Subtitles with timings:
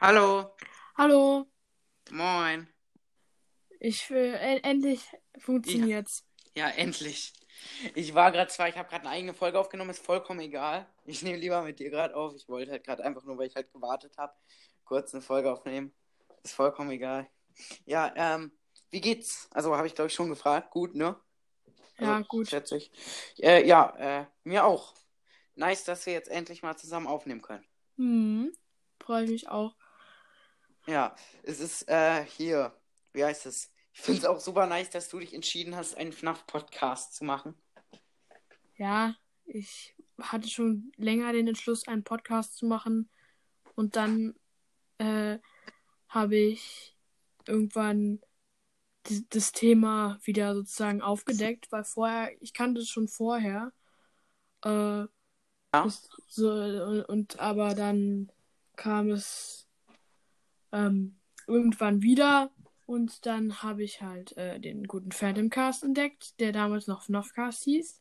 [0.00, 0.54] Hallo,
[0.98, 1.48] Hallo,
[2.10, 2.68] moin.
[3.80, 5.00] ich will e- endlich
[5.38, 6.24] funktioniert's.
[6.54, 7.32] Ja, endlich.
[7.94, 10.86] Ich war gerade zwar, ich habe gerade eine eigene Folge aufgenommen, ist vollkommen egal.
[11.04, 12.34] Ich nehme lieber mit dir gerade auf.
[12.34, 14.34] Ich wollte halt gerade einfach nur, weil ich halt gewartet habe,
[14.84, 15.92] kurz eine Folge aufnehmen.
[16.42, 17.28] Ist vollkommen egal.
[17.86, 18.52] Ja, ähm,
[18.90, 19.48] wie geht's?
[19.52, 20.70] Also habe ich glaube ich schon gefragt.
[20.70, 21.16] Gut, ne?
[21.98, 22.48] Also, Ja, gut.
[22.48, 22.90] Schätze ich.
[23.40, 24.94] Äh, ja, äh, mir auch.
[25.56, 27.66] Nice, dass wir jetzt endlich mal zusammen aufnehmen können.
[27.96, 28.52] Hm,
[29.00, 29.74] freue ich mich auch.
[30.88, 32.72] Ja, es ist äh, hier,
[33.12, 33.70] wie heißt es?
[33.92, 37.54] Ich finde es auch super nice, dass du dich entschieden hast, einen FNAF-Podcast zu machen.
[38.78, 39.14] Ja,
[39.44, 43.10] ich hatte schon länger den Entschluss, einen Podcast zu machen
[43.76, 44.34] und dann
[44.96, 45.38] äh,
[46.08, 46.96] habe ich
[47.46, 48.20] irgendwann
[49.28, 53.72] das Thema wieder sozusagen aufgedeckt, weil vorher, ich kannte es schon vorher.
[54.64, 55.04] Äh,
[55.74, 55.88] Ja.
[56.28, 58.30] so, und, und aber dann
[58.76, 59.67] kam es
[60.72, 62.50] ähm, irgendwann wieder
[62.86, 67.64] und dann habe ich halt äh, den guten Phantom Cast entdeckt, der damals noch FNAF-Cast
[67.64, 68.00] hieß.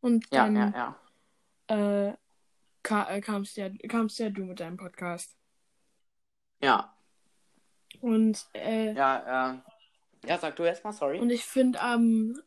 [0.00, 0.96] Und Ja, dann ja,
[1.70, 2.08] ja.
[2.08, 2.16] äh,
[2.82, 5.36] ka äh, kamst, ja, kamst ja du mit deinem Podcast.
[6.62, 6.96] Ja,
[8.00, 9.62] Und, äh, ja, ähm.
[10.24, 11.20] Ja, sag du erstmal, sorry.
[11.20, 12.40] und ich finde am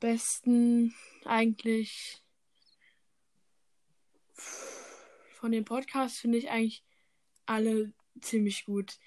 [0.00, 2.22] allerbesten eigentlich
[5.34, 6.84] von den Podcasts finde ich eigentlich
[7.46, 8.98] alle ziemlich gut.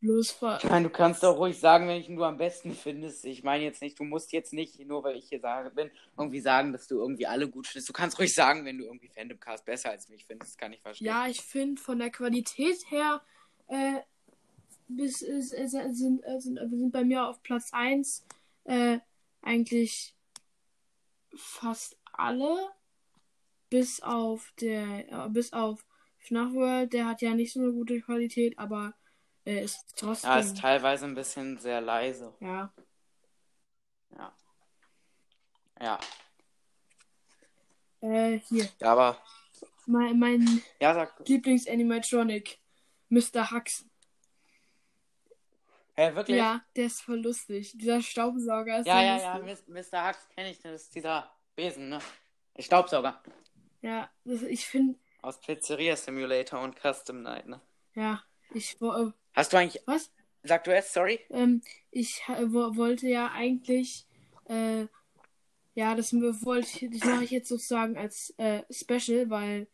[0.00, 3.24] Bloß vor, Ich meine, du kannst doch ruhig sagen, welchen du am besten findest.
[3.24, 6.40] Ich meine jetzt nicht, du musst jetzt nicht, nur weil ich hier sage, bin, irgendwie
[6.40, 7.88] sagen, dass du irgendwie alle gut findest.
[7.88, 10.52] Du kannst ruhig sagen, wenn du irgendwie Fandomcast besser als mich findest.
[10.52, 11.08] Das kann ich verstehen.
[11.08, 13.22] Ja, ich finde von der Qualität her
[13.66, 13.98] äh,
[14.86, 18.24] bis, ist, ist, sind, äh, sind, sind bei mir auf Platz 1
[18.64, 18.98] äh,
[19.42, 20.14] eigentlich
[21.34, 22.70] fast alle.
[23.68, 25.84] Bis auf der äh, bis auf
[26.28, 28.94] FNAF World, der hat ja nicht so eine gute Qualität, aber
[29.44, 30.30] äh, ist trotzdem.
[30.30, 32.34] Ja, ist teilweise ein bisschen sehr leise.
[32.40, 32.72] ja.
[34.16, 34.32] Ja.
[35.80, 35.98] Ja.
[38.00, 38.68] Äh, hier.
[38.80, 39.22] Ja, aber.
[39.86, 41.26] Mein, mein Ja, sag.
[41.28, 42.58] Lieblings-Animatronic,
[43.08, 43.50] Mr.
[43.50, 43.84] Hux.
[45.94, 46.36] Hä, wirklich?
[46.36, 47.72] Ja, der ist voll lustig.
[47.76, 49.36] Dieser Staubsauger ist ja, ja, ja.
[49.38, 49.66] lustig.
[49.68, 50.08] Mis- Mr.
[50.08, 51.98] Hux kenne ich, das ist dieser Besen, ne?
[52.56, 53.20] Der Staubsauger.
[53.82, 57.60] Ja, das, ich finde, Aus Pizzeria Simulator und Custom Night, ne?
[57.94, 58.22] ja,
[58.54, 59.82] ich wo- äh, Hast du eigentlich.
[59.86, 60.10] was?
[60.44, 61.20] Sag du erst, sorry?
[61.30, 64.06] Ähm, ich wollte ja eigentlich,
[64.46, 64.86] äh,
[65.74, 69.66] ja, das wollte ich, das mache ich jetzt sozusagen als äh, Special, weil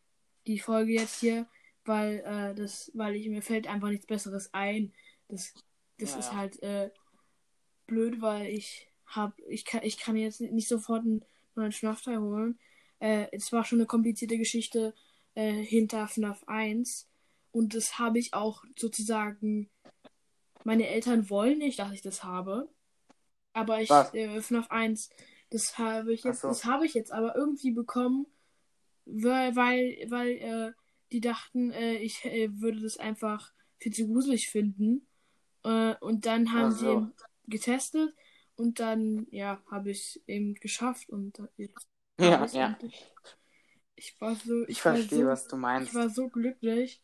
[0.46, 1.46] die Folge jetzt hier,
[1.84, 4.92] weil äh, das, weil ich mir fällt einfach nichts Besseres ein.
[5.28, 5.52] Das,
[5.98, 6.90] das Ja, ist halt äh,
[7.86, 11.24] blöd, weil ich hab, ich kann, ich kann jetzt nicht sofort einen
[11.54, 12.58] neuen FNAF-Teil holen.
[13.00, 14.94] Äh, es war schon eine komplizierte Geschichte
[15.34, 17.08] äh, hinter FNAF 1
[17.52, 19.70] und das habe ich auch sozusagen
[20.64, 22.68] meine Eltern wollen nicht, dass ich das habe.
[23.52, 24.12] Aber ich, Was?
[24.14, 25.10] äh, FNAF 1,
[25.50, 26.48] das habe ich jetzt, so.
[26.48, 28.26] das habe ich jetzt aber irgendwie bekommen,
[29.04, 30.72] weil, weil, weil äh,
[31.12, 35.06] die dachten, äh, ich äh, würde das einfach viel zu gruselig finden.
[35.62, 36.92] Äh, und dann haben Ach sie so.
[36.92, 37.12] eben
[37.46, 38.14] getestet
[38.56, 41.86] und dann, ja, habe ich es eben geschafft und jetzt
[42.18, 42.66] Ja, ja.
[42.68, 43.06] endlich.
[43.96, 45.88] Ich war so, ich, Ich verstehe, so, was du meinst.
[45.88, 47.02] ich war so glücklich.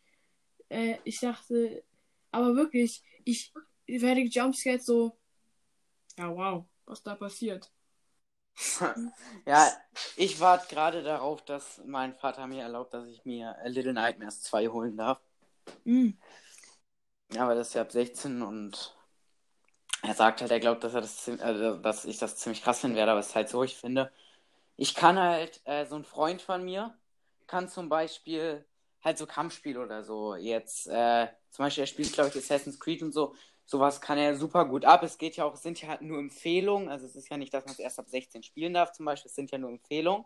[0.69, 1.85] Äh, ich dachte,
[2.31, 3.53] aber wirklich, ich
[3.87, 5.17] werde jumpscared so.
[6.19, 7.71] Ja, wow, was da passiert.
[9.47, 9.69] ja,
[10.17, 14.43] ich warte gerade darauf, dass mein Vater mir erlaubt, dass ich mir A Little Nightmares
[14.43, 15.21] 2 holen darf.
[15.85, 16.11] Mm.
[17.37, 18.97] Aber das ist ja ab 16 und
[20.03, 22.97] er sagt halt, er glaubt, dass er das also, dass ich das ziemlich krass finden
[22.97, 24.11] werde, aber es ist halt so, ich finde,
[24.81, 26.99] ich kann halt, äh, so ein Freund von mir
[27.47, 28.65] kann zum Beispiel
[29.05, 33.03] halt so Kampfspiele oder so jetzt, äh, zum Beispiel er spielt, glaube ich, Assassin's Creed
[33.03, 33.35] und so,
[33.67, 35.03] sowas kann er super gut ab.
[35.03, 37.53] Es geht ja auch, es sind ja halt nur Empfehlungen, also es ist ja nicht,
[37.53, 40.25] dass man es erst ab 16 spielen darf, zum Beispiel, es sind ja nur Empfehlungen.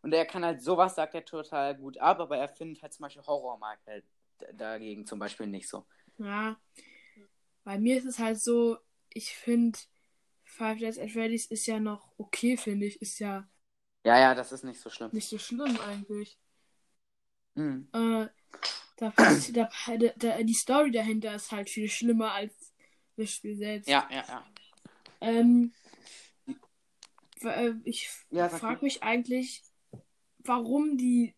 [0.00, 3.02] Und er kann halt sowas, sagt er total gut ab, aber er findet halt zum
[3.02, 4.06] Beispiel Horror mag halt
[4.54, 5.84] dagegen zum Beispiel nicht so.
[6.16, 6.58] Ja.
[7.64, 8.78] Bei mir ist es halt so,
[9.10, 9.78] ich finde,
[10.42, 13.02] Five Nights at Freddy's ist ja noch okay, finde ich.
[13.02, 13.46] Ist ja
[14.04, 15.10] Ja, ja, das ist nicht so schlimm.
[15.12, 16.38] nicht so schlimm eigentlich.
[17.56, 17.88] Mhm.
[17.92, 18.26] Äh,
[18.98, 19.12] da,
[19.52, 19.68] da,
[20.16, 22.52] da, die Story dahinter ist halt viel schlimmer als
[23.16, 23.88] das Spiel selbst.
[23.88, 24.44] Ja, ja, ja.
[25.20, 25.72] Ähm,
[27.42, 29.62] äh, ich Ja, frage mich eigentlich,
[30.38, 31.34] warum die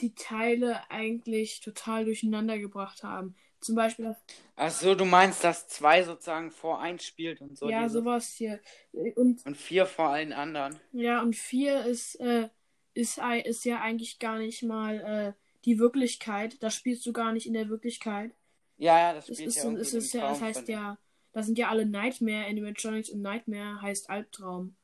[0.00, 3.36] die Teile eigentlich total durcheinander gebracht haben.
[3.62, 4.14] Zum Beispiel
[4.56, 7.70] Ach so, du meinst, dass zwei sozusagen vor eins spielt und so.
[7.70, 8.60] ja, diese- sowas hier.
[8.92, 10.78] Und Und vier vor allen anderen.
[10.92, 12.48] ja, und vier ist, äh,
[12.94, 15.32] ist, ist ja eigentlich gar nicht mal äh,
[15.64, 16.62] die Wirklichkeit.
[16.62, 18.32] Das spielst du gar nicht in der Wirklichkeit.
[18.78, 20.98] Ja, ja, das spielt ist, ja es ist ja, das heißt ja,
[21.32, 24.74] da sind ja alle Nightmare, Animatronics und Nightmare heißt Albtraum.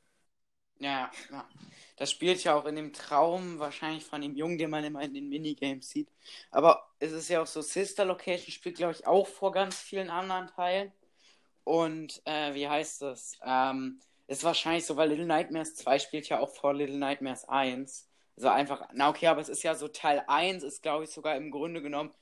[0.79, 1.49] Ja, ja.
[1.97, 5.15] Das spielt ja auch in dem Traum wahrscheinlich von dem Jungen, den man immer in
[5.15, 6.09] den Minigames sieht.
[6.53, 10.09] Aber es ist ja auch so, Sister Location spielt, glaube ich, auch vor ganz vielen
[10.09, 10.93] anderen Teilen.
[11.65, 13.39] Und äh, wie heißt das?
[13.45, 18.09] Ähm, ist wahrscheinlich so, weil Little Nightmares 2 spielt ja auch vor Little Nightmares 1.
[18.37, 21.35] Also einfach, na okay, aber es ist ja so, Teil 1 ist, glaube ich, sogar
[21.37, 22.15] im Grunde genommen,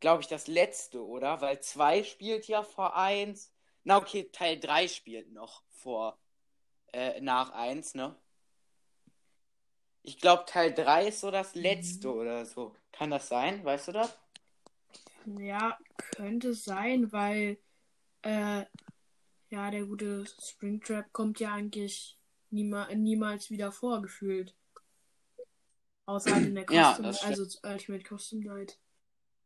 [0.00, 1.40] glaube ich, das letzte, oder?
[1.40, 3.50] Weil 2 spielt ja vor 1.
[3.84, 6.18] Na okay, Teil 3 spielt noch vor
[6.92, 8.14] äh, nach 1, ne?
[10.02, 12.74] Ich glaube, Teil 3 ist so das letzte oder so.
[12.92, 13.64] Kann das sein?
[13.64, 14.18] Weißt du das?
[15.38, 17.58] Ja, könnte sein, weil
[18.22, 18.64] äh,
[19.50, 22.18] ja, der gute Springtrap kommt ja eigentlich
[22.50, 24.54] niema niemals wieder vor, gefühlt.
[26.06, 27.38] Außer halt in der Ja, Custom, stimmt.
[27.38, 28.78] also Ultimate Custom Night.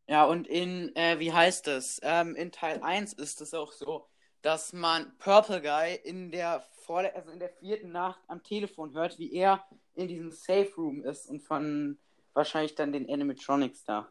[0.08, 2.00] Ja, und in, äh, wie heißt es?
[2.02, 4.08] Ähm, in Teil 1 ist es auch so,
[4.42, 9.18] dass man Purple Guy in der, vor also in der vierten Nacht am Telefon hört,
[9.18, 9.64] wie er
[9.94, 11.98] in diesem Safe Room ist und von
[12.34, 14.10] wahrscheinlich dann den Animatronics da.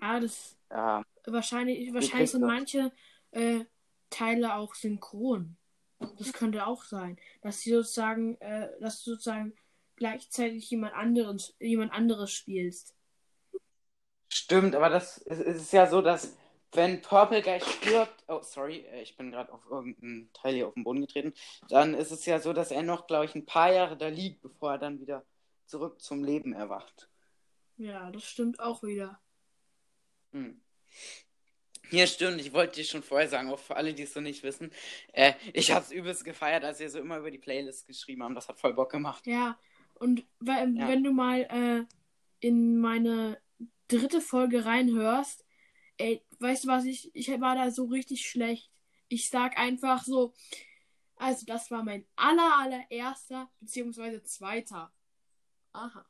[0.00, 2.92] Ah, das Ja, wahrscheinlich, wahrscheinlich sind manche
[3.30, 3.64] äh,
[4.10, 5.56] Teile auch synchron.
[6.18, 9.54] Das könnte auch sein, dass sie sozusagen, äh, dass du sozusagen
[9.96, 12.94] gleichzeitig jemand anderes, jemand anderes spielst.
[14.28, 16.36] Stimmt, aber das es ist ja so, dass
[16.72, 20.74] wenn Purple Guy stirbt, oh sorry, äh, ich bin gerade auf irgendeinen Teil hier auf
[20.74, 21.34] den Boden getreten,
[21.68, 24.40] dann ist es ja so, dass er noch, glaube ich, ein paar Jahre da liegt,
[24.42, 25.24] bevor er dann wieder
[25.66, 27.08] zurück zum Leben erwacht.
[27.76, 29.20] Ja, das stimmt auch wieder.
[30.32, 30.60] Hm.
[31.90, 34.42] Hier stimmt, ich wollte dir schon vorher sagen, auch für alle, die es so nicht
[34.42, 34.70] wissen,
[35.12, 38.34] äh, ich habe es übelst gefeiert, als wir so immer über die Playlist geschrieben haben.
[38.34, 39.26] Das hat voll Bock gemacht.
[39.26, 39.58] Ja,
[39.94, 40.88] und we- Ja.
[40.88, 41.84] wenn du mal äh,
[42.40, 43.38] in meine
[43.88, 45.44] dritte Folge reinhörst,
[45.98, 48.70] ey, weißt du was, ich, ich war da so richtig schlecht.
[49.08, 50.32] Ich sag einfach so,
[51.16, 54.92] also das war mein aller, allererster, beziehungsweise zweiter.
[55.72, 56.04] Aha.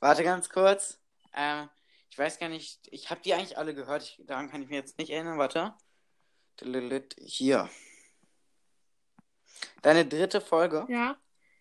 [0.00, 1.00] Warte ganz kurz.
[1.34, 1.68] Ähm,
[2.10, 4.02] ich weiß gar nicht, ich habe die eigentlich alle gehört.
[4.02, 5.38] Ich, daran kann ich mir jetzt nicht erinnern.
[5.38, 5.74] Warte.
[7.18, 7.70] Hier.
[9.82, 10.86] Deine dritte Folge.
[10.88, 11.16] Ja,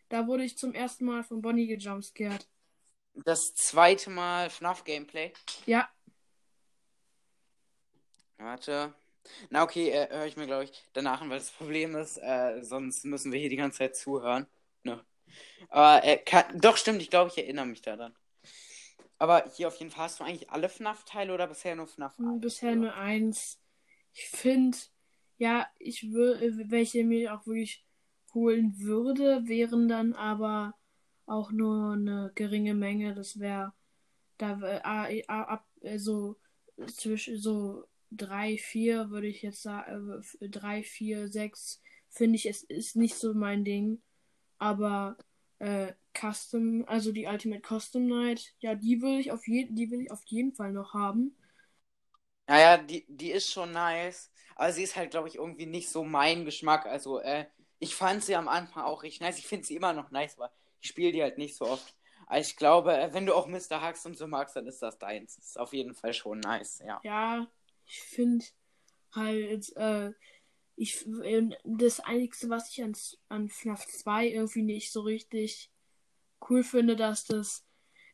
[0.10, 2.48] da wurde ich zum ersten Mal von Bonnie gejumpscared.
[3.14, 5.34] Das zweite Mal FNAF Gameplay.
[5.66, 5.90] Ja,
[8.40, 8.94] Warte.
[9.50, 12.62] Na okay, äh, höre ich mir, glaube ich, danach an, weil das Problem ist, äh,
[12.64, 14.48] sonst müssen wir hier die ganze Zeit zuhören.
[14.84, 15.04] Ne?
[15.68, 18.16] Aber äh, kann, doch, stimmt, ich glaube, ich erinnere mich daran.
[19.18, 22.28] Aber hier auf jeden Fall hast du eigentlich alle FNAF-Teile oder bisher nur FNAF 1?
[22.28, 23.60] Hm, bisher nur eins.
[24.14, 24.78] Ich finde,
[25.38, 27.86] ja, ich würde, welche mir auch wirklich
[28.34, 30.74] holen würde, wären dann aber
[31.30, 33.16] auch nur eine geringe Menge.
[33.16, 33.74] Das wäre
[34.38, 34.60] da
[35.28, 36.38] ab äh, so
[36.88, 42.64] zwischen so drei, vier würde ich jetzt sagen, äh, drei, vier, sechs finde ich es
[42.64, 44.02] ist nicht so mein Ding.
[44.58, 45.18] Aber
[45.60, 50.02] äh, Custom, also die Ultimate Custom Night, ja, die will ich auf jeden, die will
[50.02, 51.36] ich auf jeden Fall noch haben.
[52.48, 54.32] Naja, die, die ist schon nice.
[54.56, 56.86] Aber sie ist halt, glaube ich, irgendwie nicht so mein Geschmack.
[56.86, 57.46] Also, äh,
[57.80, 59.38] ich fand sie am Anfang auch richtig nice.
[59.38, 61.96] Ich finde sie immer noch nice, aber ich spiele die halt nicht so oft.
[62.28, 63.86] Aber ich glaube, äh, wenn du auch Mr.
[63.86, 65.38] Hux und so magst, dann ist das deins.
[65.38, 67.00] Ist auf jeden Fall schon nice, ja.
[67.04, 67.48] Ja,
[67.88, 68.46] ich finde
[69.14, 70.12] halt, äh,
[70.76, 72.96] ich, äh, das Einzige, was ich an,
[73.30, 75.72] an FNAF 2 irgendwie nicht so richtig
[76.50, 77.66] cool finde, dass das,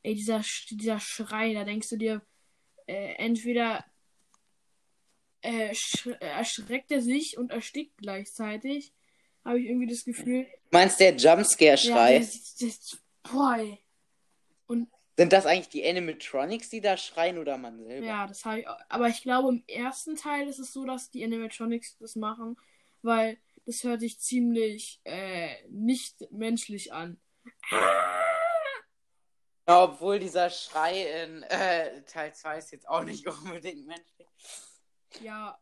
[0.02, 2.26] ey, dieser, dieser Schrei, da denkst du dir,
[2.88, 3.86] äh, entweder
[5.42, 8.94] äh, sch erschreckt er sich und erstickt gleichzeitig,
[9.46, 12.14] habe ich irgendwie das Gefühl, Meinst der Jumpscare-Schrei?
[12.14, 13.80] ja, das, das, boah, ey.
[14.68, 18.06] Und Sind das eigentlich die Animatronics, die da schreien oder man selber?
[18.06, 18.68] Ja, das habe ich.
[18.90, 22.58] Aber ich glaube, im ersten Teil ist es so, dass die Animatronics das machen,
[23.04, 27.20] weil das hört sich ziemlich äh, nicht menschlich an.
[29.68, 34.28] Ja, obwohl dieser Schrei in äh, Teil 2 ist jetzt auch nicht unbedingt menschlich.
[35.22, 35.58] Ja,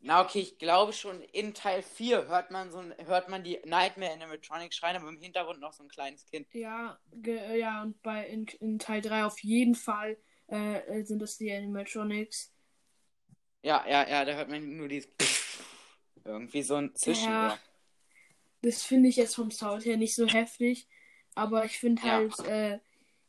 [0.00, 4.12] Na okay, ich glaube schon in Teil 4 hört man so hört man die Nightmare
[4.12, 6.46] Animatronics schreien, aber im Hintergrund noch so ein kleines Kind.
[6.52, 11.36] ja, ge, ja, und bei in, in Teil 3 auf jeden Fall äh, sind es
[11.36, 12.52] die Animatronics.
[13.62, 15.08] Ja, ja, ja, da hört man nur dieses
[16.24, 17.34] irgendwie so ein Zischen.
[17.34, 17.48] Ja.
[17.48, 17.58] Ja.
[18.62, 20.88] Das finde ich jetzt vom Sound her nicht so heftig,
[21.34, 22.12] aber ich finde Ja.
[22.14, 22.78] halt, äh,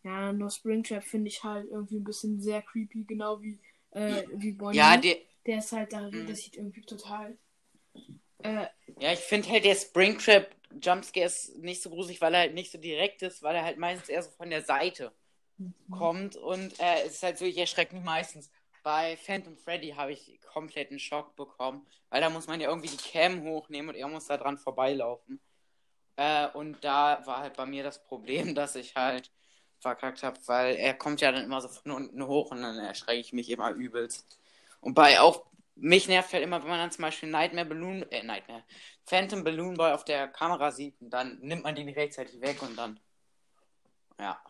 [0.04, 3.60] ja, nur Springtrap finde ich halt irgendwie ein bisschen sehr creepy, genau wie,
[3.92, 4.78] äh, wie Bonnie.
[4.78, 6.28] Ja, der, Der ist halt da, Mhm.
[6.28, 7.38] der sieht irgendwie total.
[8.44, 8.68] Äh,
[9.00, 10.50] ja, ich finde halt der Springtrap
[10.82, 13.78] Jumpscare ist nicht so gruselig, weil er halt nicht so direkt ist, weil er halt
[13.78, 15.12] meistens eher so von der Seite
[15.58, 15.86] Mhm.
[15.92, 18.50] kommt und äh, es ist halt so, ich erschrecke mich meistens.
[18.84, 22.90] Bei Phantom Freddy habe ich komplett einen Schock bekommen, weil da muss man ja irgendwie
[22.90, 25.40] die Cam hochnehmen und er muss da dran vorbeilaufen.
[26.18, 29.32] Äh, und da war halt bei mir das Problem, dass ich halt
[29.80, 33.20] verkackt habe, weil er kommt ja dann immer so von unten hoch und dann erschrecke
[33.22, 34.40] ich mich immer übelst.
[34.82, 35.46] Und bei auch,
[35.76, 38.64] mich nervt halt immer, wenn man dann zum Beispiel Nightmare Balloon, äh, Nightmare,
[39.06, 42.76] Phantom Balloon Boy auf der Kamera sieht und dann nimmt man den rechtzeitig weg und
[42.76, 43.00] dann,
[44.18, 44.42] ja.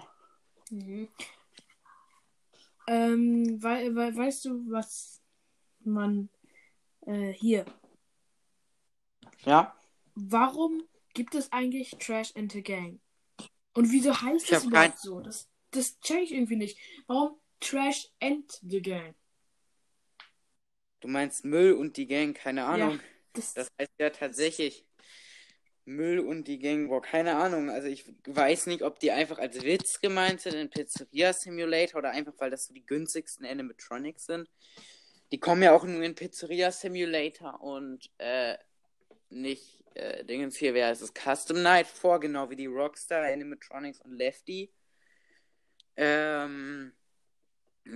[0.70, 1.08] Mhm.
[2.88, 5.22] Ähm, wei wei weißt du, was
[5.82, 6.30] man
[7.06, 7.66] äh, hier.
[9.46, 9.76] Ja?
[10.16, 10.84] Warum
[11.14, 13.00] gibt es eigentlich Trash and the Gang?
[13.74, 15.20] Und wieso heißt Ich das überhaupt so?
[15.22, 16.78] Das, das check ich irgendwie nicht.
[17.08, 19.16] Warum Trash and the Gang?
[21.00, 22.92] Du meinst Müll und die Gang, keine Ahnung.
[22.92, 23.00] Ja,
[23.34, 24.86] das, Das heißt ja tatsächlich
[25.86, 27.70] Müll und die Gang, boah, keine Ahnung.
[27.70, 32.12] Also ich weiß nicht, ob die einfach als Witz gemeint sind in Pizzeria Simulator oder
[32.12, 34.50] einfach, weil das so die günstigsten Animatronics sind.
[35.32, 38.58] Die kommen ja auch nur in Pizzeria Simulator und äh,
[39.30, 41.14] nicht äh, Dingens hier, wer heißt es?
[41.14, 44.72] Custom Night vor, genau wie die Rockstar Animatronics und Lefty.
[45.96, 46.94] Ähm,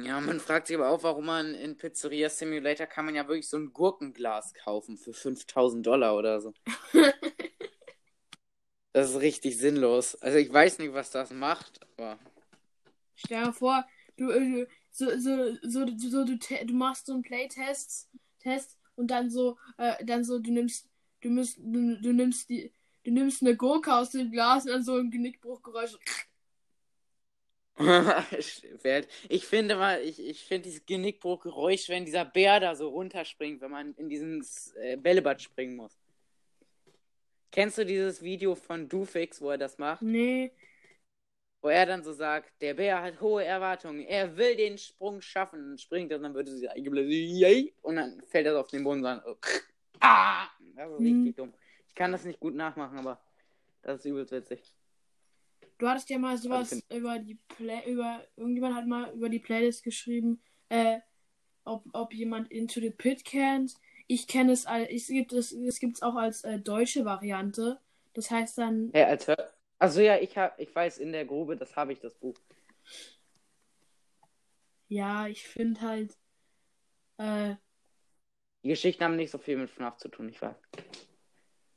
[0.02, 3.48] ja, man fragt sich aber auch, warum man in Pizzeria Simulator kann man ja wirklich
[3.48, 6.54] so ein Gurkenglas kaufen für 5000 Dollar oder so.
[8.96, 10.14] Das ist richtig sinnlos.
[10.22, 12.20] Also ich weiß nicht, was das macht, aber
[13.16, 13.86] stell dir vor,
[14.18, 18.10] du, äh, so, so, so, so, so du, du machst so einen Playtest
[18.40, 20.88] Test und dann so, äh, dann so, du nimmst,
[21.22, 22.72] du musst, du, du nimmst die,
[23.04, 25.98] du nimmst eine Gurke aus dem Glas und dann so ein Genickbruchgeräusch.
[29.30, 33.72] ich finde mal, ich, ich finde dieses Genickbruchgeräusch, wenn dieser Bär da so runterspringt, wenn
[33.72, 36.00] man in dieses äh, Bällebad springen muss.
[37.52, 40.02] Kennst du dieses Video von Doofix, wo er das macht?
[40.02, 40.52] Nee,
[41.62, 45.72] Wo er dann so sagt, der Bär hat hohe Erwartungen, er will den Sprung schaffen
[45.72, 48.98] und springt und dann wird sie eingebläst, yay, und dann fällt er auf den Boden
[49.00, 49.38] und sagt, oh,
[50.02, 51.06] ah, das ist Hm.
[51.06, 51.54] richtig dumm.
[51.88, 53.22] Ich kann das nicht gut nachmachen, aber
[53.82, 54.76] das ist übelst witzig.
[55.84, 59.40] Du hattest ja mal sowas Also über die Play, über, irgendjemand hat mal über die
[59.40, 61.00] Playlist geschrieben, äh,
[61.66, 63.74] ob, ob jemand Into the Pit kennt.
[64.08, 67.82] Ich kenne es als, es gibt es, es gibt's auch als äh, deutsche Variante.
[68.14, 71.58] Das heißt dann, Hey, als Hör Also ja, ich hab, ich weiß, in der Grube,
[71.58, 72.36] das habe ich, das Buch.
[74.88, 76.18] ja, ich finde halt,
[77.18, 77.56] äh,
[78.64, 80.56] Die Geschichten haben nicht so viel mit FNAF zu tun, ich weiß.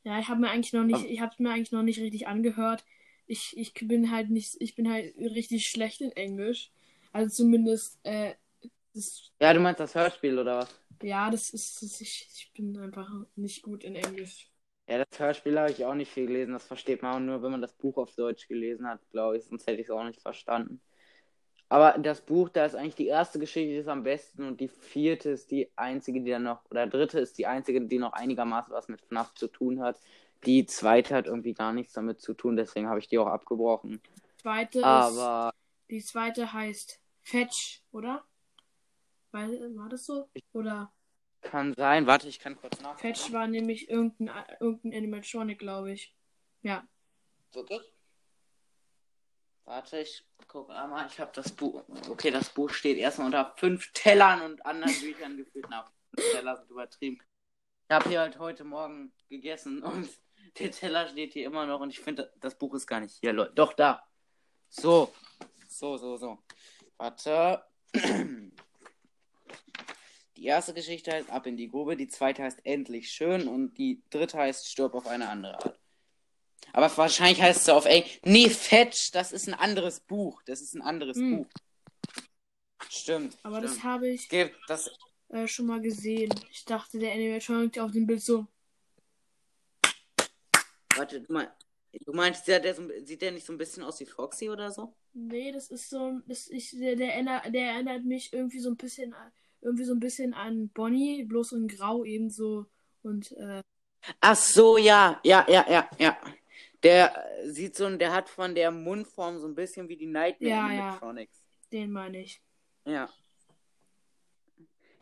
[0.05, 2.29] Ja, ich habe mir eigentlich noch nicht, Aber- ich habe mir eigentlich noch nicht richtig
[2.29, 2.85] angehört.
[3.27, 6.71] Ich, ich bin halt nicht, ich bin halt richtig schlecht in Englisch.
[7.13, 8.35] Also zumindest, äh,
[8.95, 10.81] das, Ja, du meinst das Hörspiel oder was?
[11.03, 14.51] ja, das ist, das, ich, ich bin einfach nicht gut in Englisch.
[14.89, 16.53] Ja, das Hörspiel habe ich auch nicht viel gelesen.
[16.53, 19.45] Das versteht man auch nur, wenn man das Buch auf Deutsch gelesen hat, glaube ich.
[19.45, 20.81] Sonst hätte ich es auch nicht verstanden.
[21.69, 24.69] Aber das Buch, da ist eigentlich die erste Geschichte die ist am besten und die
[24.69, 28.73] vierte ist die einzige, die dann noch, oder dritte ist die einzige, die noch einigermaßen
[28.75, 29.99] was mit FNAF zu tun hat.
[30.45, 34.01] Die zweite hat irgendwie gar nichts damit zu tun, deswegen habe ich die auch abgebrochen.
[34.39, 38.25] Zweite Aber ist, die zweite heißt Fetch, oder?
[39.33, 40.29] Weil, war das so?
[40.53, 40.93] Oder
[41.47, 42.99] kann sein, warte, ich kann kurz nach.
[42.99, 46.15] Fetch war nämlich irgendein, irgendein Animatronic, glaube ich.
[46.63, 46.87] Ja.
[47.53, 47.81] Wirklich?
[49.65, 51.07] Warte, ich gucke einmal.
[51.07, 51.85] Ich habe das Buch.
[52.09, 55.67] Okay, das Buch steht erstmal unter fünf Tellern und anderen Büchern gefühlt.
[55.71, 57.21] Na, fünf Teller sind übertrieben.
[57.89, 60.09] Ich habe hier halt heute Morgen gegessen und
[60.59, 63.33] der Teller steht hier immer noch und ich finde, das Buch ist gar nicht hier,
[63.33, 63.53] Leute.
[63.55, 64.03] Doch, da.
[64.69, 65.13] So.
[65.69, 66.39] So, so, so.
[66.97, 67.63] Warte.
[70.37, 74.03] Die erste Geschichte heißt Ab in die Grube, die zweite heißt Endlich schön und die
[74.11, 75.81] dritte heißt Stirb auf eine andere Art.
[76.75, 78.21] Aber wahrscheinlich heißt es auf Englisch.
[78.23, 80.43] Nee, Fetch, das ist ein anderes Buch.
[80.45, 81.39] Das ist ein anderes Hm.
[81.39, 81.47] Buch.
[82.91, 83.39] Stimmt.
[83.45, 83.77] Aber stimmt.
[83.77, 84.91] das habe ich gibt das.
[85.31, 86.35] äh, schon mal gesehen.
[86.51, 88.47] Ich dachte, der Animatronic auf dem Bild so.
[90.97, 91.49] Warte, du, mein,
[92.05, 92.75] du meinst, der, der
[93.05, 94.95] sieht der nicht so ein bisschen aus wie Foxy oder so?
[95.15, 98.77] Nee, das ist so, das ich, der, der, erinnert, der erinnert mich irgendwie so ein
[98.77, 102.67] bisschen, an- irgendwie so ein bisschen an Bonnie, bloß in Grau ebenso.
[103.03, 103.63] Und äh,
[104.21, 106.17] Ach so, ja, ja, ja, ja, ja.
[106.83, 107.13] Der
[107.47, 110.91] sieht so, der hat von der Mundform so ein bisschen wie die Nightmare Ja, ja.
[110.91, 111.43] Animatronics.
[111.73, 112.41] den meine ich.
[112.85, 113.09] Ja.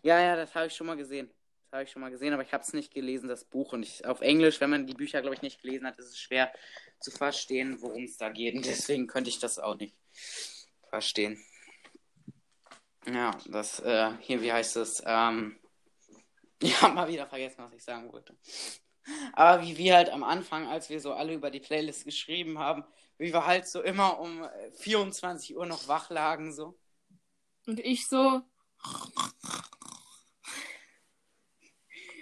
[0.03, 1.31] Ja, ja, das habe ich schon mal gesehen.
[1.75, 3.73] Habe ich schon mal gesehen, aber ich habe es nicht gelesen, das Buch.
[3.73, 6.21] Und ich, auf Englisch, wenn man die Bücher, glaube ich, nicht gelesen hat, ist es
[6.21, 6.53] schwer
[7.01, 8.55] zu verstehen, worum es da geht.
[8.55, 9.97] Und deswegen könnte ich das auch nicht
[10.89, 11.37] verstehen.
[13.13, 15.03] Ja, das, äh, hier, wie heißt es?
[15.05, 15.59] Ähm,
[16.81, 18.37] habe mal wieder vergessen, was ich sagen wollte.
[19.33, 22.85] Aber wie wir halt am Anfang, als wir so alle über die Playlist geschrieben haben,
[23.19, 26.79] wie wir halt so immer um 24 Uhr noch wach lagen, so.
[27.67, 28.43] Und ich so.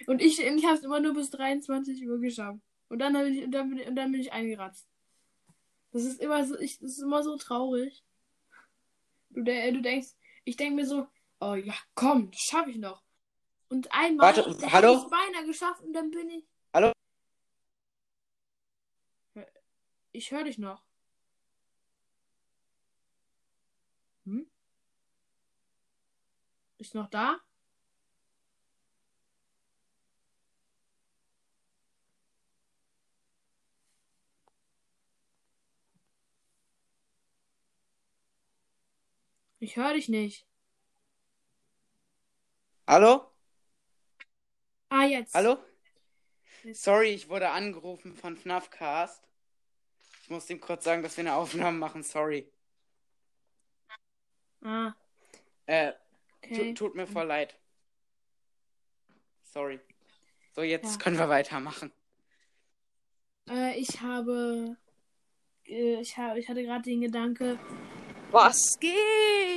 [0.07, 2.59] Und ich, ich habe es immer nur bis 23 Uhr geschafft.
[2.89, 4.87] Und dann, ich, und dann, bin, ich, und dann bin ich eingeratzt.
[5.91, 8.03] Das ist immer so, ich, das ist immer so traurig.
[9.29, 10.09] Du, du denkst,
[10.43, 11.07] ich denke mir so,
[11.39, 13.03] oh ja, komm, das schaffe ich noch.
[13.69, 14.95] Und einmal Warte, da hallo?
[14.95, 16.45] hab ich beinahe geschafft und dann bin ich.
[16.73, 16.91] Hallo?
[20.11, 20.83] Ich höre dich noch.
[24.25, 24.47] Hm?
[26.77, 27.39] Bist du noch da?
[39.63, 40.45] Ich höre dich nicht.
[42.85, 43.31] Hallo?
[44.89, 45.33] Ah, jetzt.
[45.33, 45.57] Hallo?
[46.73, 49.23] Sorry, ich wurde angerufen von FNAFcast.
[50.23, 52.03] Ich muss ihm kurz sagen, dass wir eine Aufnahme machen.
[52.03, 52.51] Sorry.
[54.65, 54.91] Ah,
[55.65, 55.93] Äh,
[56.43, 56.73] okay.
[56.73, 57.57] tu, tut mir voll leid.
[59.43, 59.79] Sorry.
[60.57, 61.03] So, jetzt Ja.
[61.03, 61.93] können wir weitermachen.
[63.49, 64.75] Äh, ich habe.
[65.65, 67.57] Äh, ich, habe, ich hatte gerade den Gedanke.
[68.31, 68.79] Was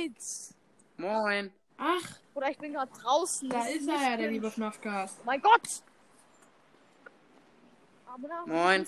[0.07, 0.53] geht's?
[0.97, 1.51] Moin.
[1.77, 3.49] Ach, Oder ich bin gerade draußen.
[3.49, 5.23] da ist er ja, der liebe FNAF-Cast.
[5.25, 5.83] Mein Gott!
[8.07, 8.87] Aber da Moin.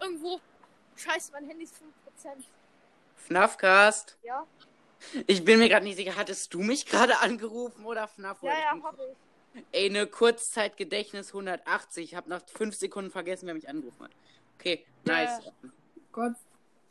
[0.00, 0.40] Irgendwo.
[0.96, 2.44] Scheiße, mein Handy ist 5%.
[3.16, 4.18] FNAFcast.
[4.22, 4.46] Ja?
[5.26, 8.42] Ich bin mir gerade nicht sicher, hattest du mich gerade angerufen oder FNAF?
[8.42, 9.64] Ja, ja, hab ich.
[9.72, 12.04] Ey, eine Kurzzeitgedächtnis 180.
[12.04, 14.10] Ich habe nach 5 Sekunden vergessen, wer mich angerufen hat.
[14.56, 15.40] Okay, nice.
[16.12, 16.34] Gott.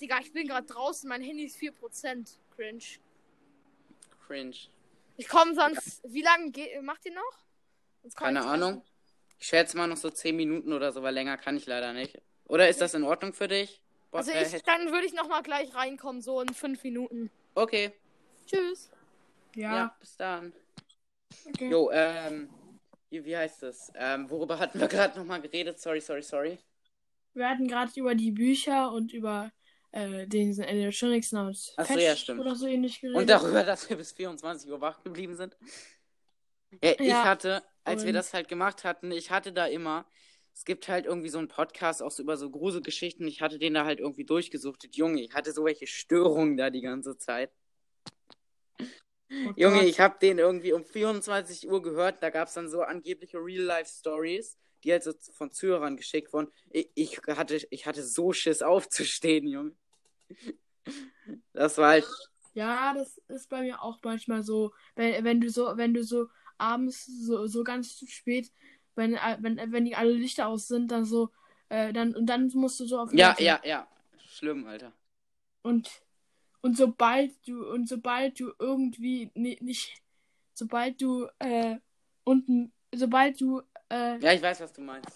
[0.01, 1.07] Digga, ich bin gerade draußen.
[1.07, 2.37] Mein Handy ist 4%.
[2.55, 2.83] Cringe.
[4.27, 4.55] Cringe.
[5.15, 6.01] Ich komme sonst.
[6.03, 8.13] Wie lange ge- macht ihr noch?
[8.15, 8.83] Keine ich Ahnung.
[9.39, 12.19] Ich schätze mal noch so 10 Minuten oder so, weil länger kann ich leider nicht.
[12.45, 13.81] Oder ist das in Ordnung für dich?
[14.11, 17.29] Bo- Also äh, ich, dann würde ich noch mal gleich reinkommen, so in 5 Minuten.
[17.55, 17.91] okay,
[18.45, 18.89] Tschüss.
[19.55, 19.75] Ja.
[19.75, 20.53] ja, bis dann.
[21.45, 21.69] okay.
[21.69, 22.49] Jo, ähm,
[23.09, 23.91] wie, wie heißt das?
[23.95, 25.79] Ähm, worüber hatten wir gerade nochmal geredet?
[25.79, 26.57] Sorry, sorry, sorry.
[27.33, 29.51] Wir hatten gerade über die Bücher und über
[29.91, 32.39] äh, den äh, Schönix namens Ach so, Fetch ja, stimmt.
[32.41, 33.21] oder so ähnlich geredet.
[33.21, 35.57] Und darüber, dass wir bis 24 Uhr wach geblieben sind.
[36.83, 40.05] Ja, ich Ja, hatte, als wir und- das halt gemacht hatten, ich hatte da immer,
[40.53, 43.27] es gibt halt irgendwie so einen Podcast auch so über so Gruselgeschichten.
[43.27, 44.95] Ich hatte den da halt irgendwie durchgesuchtet.
[44.95, 47.51] Junge, ich hatte so welche Störungen da die ganze Zeit.
[49.29, 52.23] Oh Junge, ich habe den irgendwie um 24 Uhr gehört.
[52.23, 56.49] Da gab es dann so angebliche Real-Life-Stories, die halt so von Zuhörern geschickt wurden.
[56.71, 59.73] Ich, ich, hatte, ich hatte so Schiss aufzustehen, Junge.
[61.53, 62.07] Das war halt.
[62.53, 66.27] Ja, das ist bei mir auch manchmal so, wenn, wenn du so, wenn du so
[66.57, 68.51] abends so, so ganz spät,
[68.95, 71.29] wenn, äh, wenn, wenn die alle Lichter aus sind, dann so,
[71.69, 73.87] äh, dann und dann musst du so auf Ja, ja, ja.
[74.25, 74.93] Schlimm, Alter.
[75.61, 75.89] Und
[76.61, 80.01] und sobald du und sobald du irgendwie ni- nicht,
[80.53, 81.77] sobald du äh,
[82.23, 85.09] unten, sobald du äh, Ja, ich weiß, was du meinst.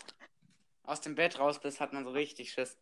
[0.84, 2.78] Aus dem Bett raus bist, hat man so richtig Schiss.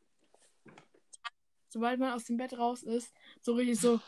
[1.67, 3.99] sobald man aus dem Bett raus ist, so richtig so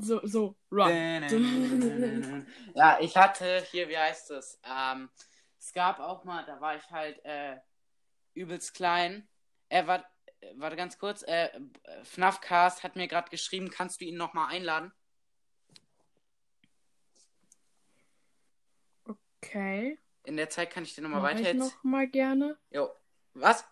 [0.00, 0.90] so so run.
[2.74, 4.58] Ja, ich hatte hier, wie heißt es?
[4.64, 5.10] Ähm,
[5.58, 7.56] es gab auch mal, da war ich halt äh,
[8.34, 9.28] übelst klein.
[9.68, 10.04] Er war,
[10.40, 11.22] äh, warte ganz kurz.
[11.22, 11.50] Äh,
[12.02, 14.92] FNAFcast hat mir gerade geschrieben, kannst du ihn nochmal einladen?
[19.42, 19.98] Okay.
[20.24, 22.56] In der Zeit kann ich dir nochmal weiter ich noch mal gerne.
[22.70, 22.90] Jo.
[23.34, 23.64] Was?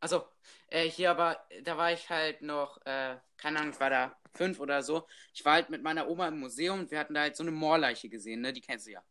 [0.00, 0.24] Also,
[0.68, 4.60] äh, hier aber, da war ich halt noch, äh, keine Ahnung, ich war da fünf
[4.60, 5.06] oder so.
[5.32, 7.50] Ich war halt mit meiner Oma im Museum und wir hatten da halt so eine
[7.50, 8.52] Moorleiche gesehen, ne?
[8.52, 9.02] Die kennst du ja.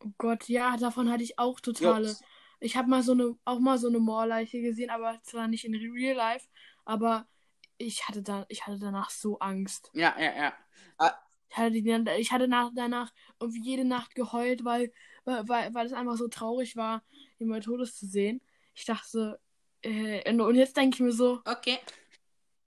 [0.00, 2.08] Oh Gott, ja, davon hatte ich auch totale.
[2.08, 2.16] Jo.
[2.60, 5.74] Ich habe mal so eine, auch mal so eine Moorleiche gesehen, aber zwar nicht in
[5.74, 6.48] Real Life,
[6.84, 7.28] aber
[7.76, 9.90] ich hatte da, ich hatte danach so Angst.
[9.92, 10.54] Ja, ja, ja.
[11.50, 14.92] Ich hatte, die, ich hatte nach, danach irgendwie jede Nacht geheult, weil,
[15.24, 17.02] weil, weil weil es einfach so traurig war,
[17.38, 18.40] jemand Todes zu sehen.
[18.74, 19.40] Ich dachte,
[19.82, 21.78] äh, und und jetzt denke ich mir so, okay.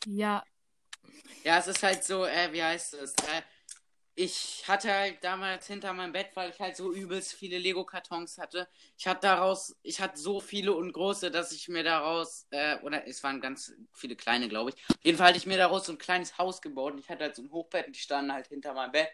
[0.05, 0.43] ja,
[1.43, 3.13] Ja, es ist halt so, äh, wie heißt es?
[3.13, 3.41] Äh,
[4.15, 8.67] ich hatte halt damals hinter meinem Bett, weil ich halt so übelst viele Lego-Kartons hatte.
[8.97, 13.07] Ich hatte daraus, ich hatte so viele und große, dass ich mir daraus, äh, oder
[13.07, 14.75] es waren ganz viele kleine, glaube ich.
[14.89, 17.23] Auf jeden Fall hatte ich mir daraus so ein kleines Haus gebaut und ich hatte
[17.23, 19.09] halt so ein Hochbett und die standen halt hinter meinem Bett.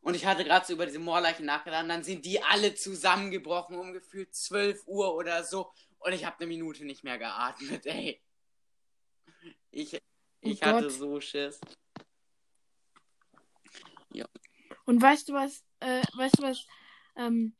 [0.00, 3.76] Und ich hatte gerade so über diese Moorleichen nachgedacht, und dann sind die alle zusammengebrochen
[3.76, 5.72] um gefühlt 12 Uhr oder so.
[5.98, 8.22] Und ich habe eine Minute nicht mehr geatmet, ey.
[9.72, 10.00] Ich,
[10.40, 11.60] ich Oh hatte so Schiss.
[14.84, 16.66] Und weißt du was, äh, weißt du was,
[17.16, 17.56] ähm,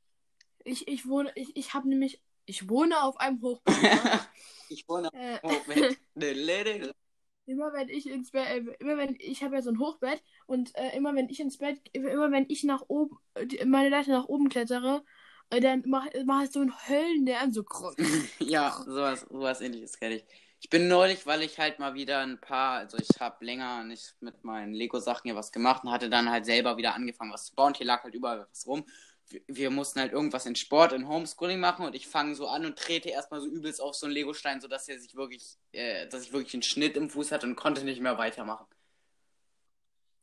[0.65, 3.75] Ich, ich wohne, ich, ich habe nämlich, ich wohne auf einem Hochbett.
[4.69, 5.91] ich wohne äh, auf Hochbett.
[7.47, 10.75] Immer wenn ich ins Bett, äh, immer wenn ich habe ja so ein Hochbett und
[10.77, 14.27] äh, immer wenn ich ins Bett, immer wenn ich nach oben, äh, meine Leiter nach
[14.27, 15.05] oben klettere,
[15.51, 17.97] äh, dann mach, mach ich so einen Höllenlärm, so krunk.
[18.41, 20.25] Ja, sowas, sowas ähnliches kenne ich.
[20.67, 24.17] Ich bin neulich, weil ich halt mal wieder ein paar, also ich habe länger nicht
[24.19, 27.55] mit meinen Lego-Sachen hier was gemacht und hatte dann halt selber wieder angefangen, was zu
[27.55, 27.75] bauen.
[27.75, 28.85] Hier lag halt überall was rum.
[29.29, 32.67] Wir, wir mussten halt irgendwas in Sport, in Homeschooling machen und ich fange so an
[32.67, 36.23] und trete erstmal so übelst auf so einen Lego-Stein, sodass er sich wirklich, äh, dass
[36.23, 38.67] ich wirklich einen Schnitt im Fuß hatte und konnte nicht mehr weitermachen.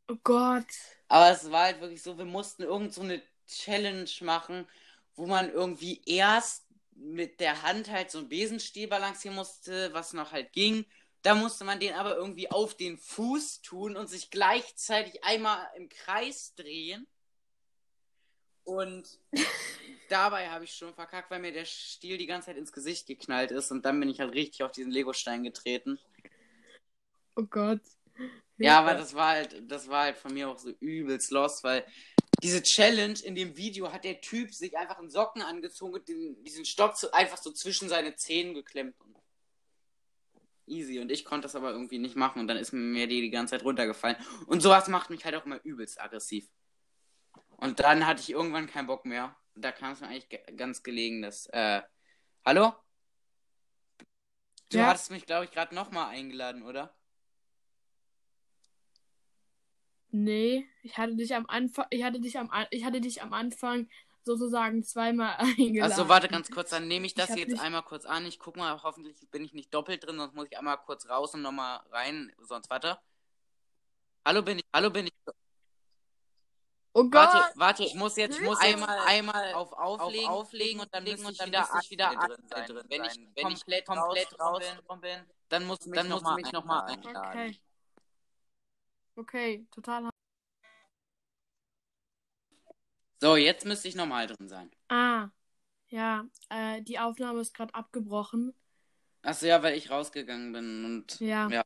[0.10, 0.68] Oh Gott.
[1.08, 4.68] Aber es war halt wirklich so, wir mussten irgend so eine Challenge machen,
[5.16, 6.63] wo man irgendwie erst
[6.96, 10.86] mit der Hand halt so einen Besenstiel balancieren musste, was noch halt ging.
[11.22, 15.90] Da musste man den aber irgendwie auf den Fuß tun und sich gleichzeitig einmal im
[15.90, 17.08] Kreis drehen.
[18.66, 19.20] Und
[20.10, 23.52] dabei habe ich schon verkackt, weil mir der Stiel die ganze Zeit ins Gesicht geknallt
[23.52, 26.00] ist und dann bin ich halt richtig auf diesen Legostein getreten.
[27.36, 27.82] Oh Gott.
[28.58, 31.86] Ja, aber das war halt, das war halt von mir auch so übelst lost, weil
[32.44, 36.44] diese Challenge in dem Video hat der Typ sich einfach einen Socken angezogen und den,
[36.44, 39.00] diesen Stock so, einfach so zwischen seine Zähne geklemmt.
[39.00, 39.16] Und
[40.66, 41.00] easy.
[41.00, 43.52] Und ich konnte das aber irgendwie nicht machen und dann ist mir die die ganze
[43.52, 44.18] Zeit runtergefallen.
[44.48, 46.50] Und sowas macht mich halt auch immer übelst aggressiv.
[47.58, 49.36] Und dann hatte ich irgendwann keinen Bock mehr.
[49.56, 51.82] Und da kam es mir eigentlich ge- ganz gelegen, dass, äh,
[52.46, 52.74] hallo?
[54.70, 54.88] Du Ja.
[54.88, 56.96] hattest mich, glaube ich, gerade nochmal eingeladen, oder?
[60.16, 63.90] Nee, ich hatte dich am Anfang, ich hatte dich am, ich hatte dich am Anfang
[64.24, 65.92] sozusagen zweimal eingeladen.
[65.92, 68.24] Achso, warte ganz kurz, dann nehme ich das Ich jetzt nicht- einmal kurz an.
[68.28, 71.34] Ich guck mal, hoffentlich bin ich nicht doppelt drin, sonst muss ich einmal kurz raus
[71.34, 72.32] und nochmal rein.
[72.44, 73.00] Sonst warte.
[74.24, 75.14] Hallo bin ich, hallo bin ich.
[76.94, 77.14] Oh Gott.
[77.14, 81.32] Warte, warte, ich muss jetzt, ich muss einmal, einmal auf auflegen, auflegen und dann müsste
[81.32, 82.86] ich wieder, müsste ich wieder drin drin sein.
[82.88, 86.66] Wenn ich, Wenn komplett, komplett raus raus bin, dann mich dann nochmal mich noch noch
[86.66, 87.30] mal mal einladen.
[87.32, 87.60] Okay.
[89.16, 90.10] Okay, total.
[93.22, 94.70] So, jetzt müsste ich nochmal drin sein.
[94.90, 95.30] Ah,
[95.90, 98.54] ja, äh, die Aufnahme ist gerade abgebrochen.
[99.22, 101.20] Achso, ja, weil ich rausgegangen bin und.
[101.22, 101.48] Ja.
[101.50, 101.64] Ja.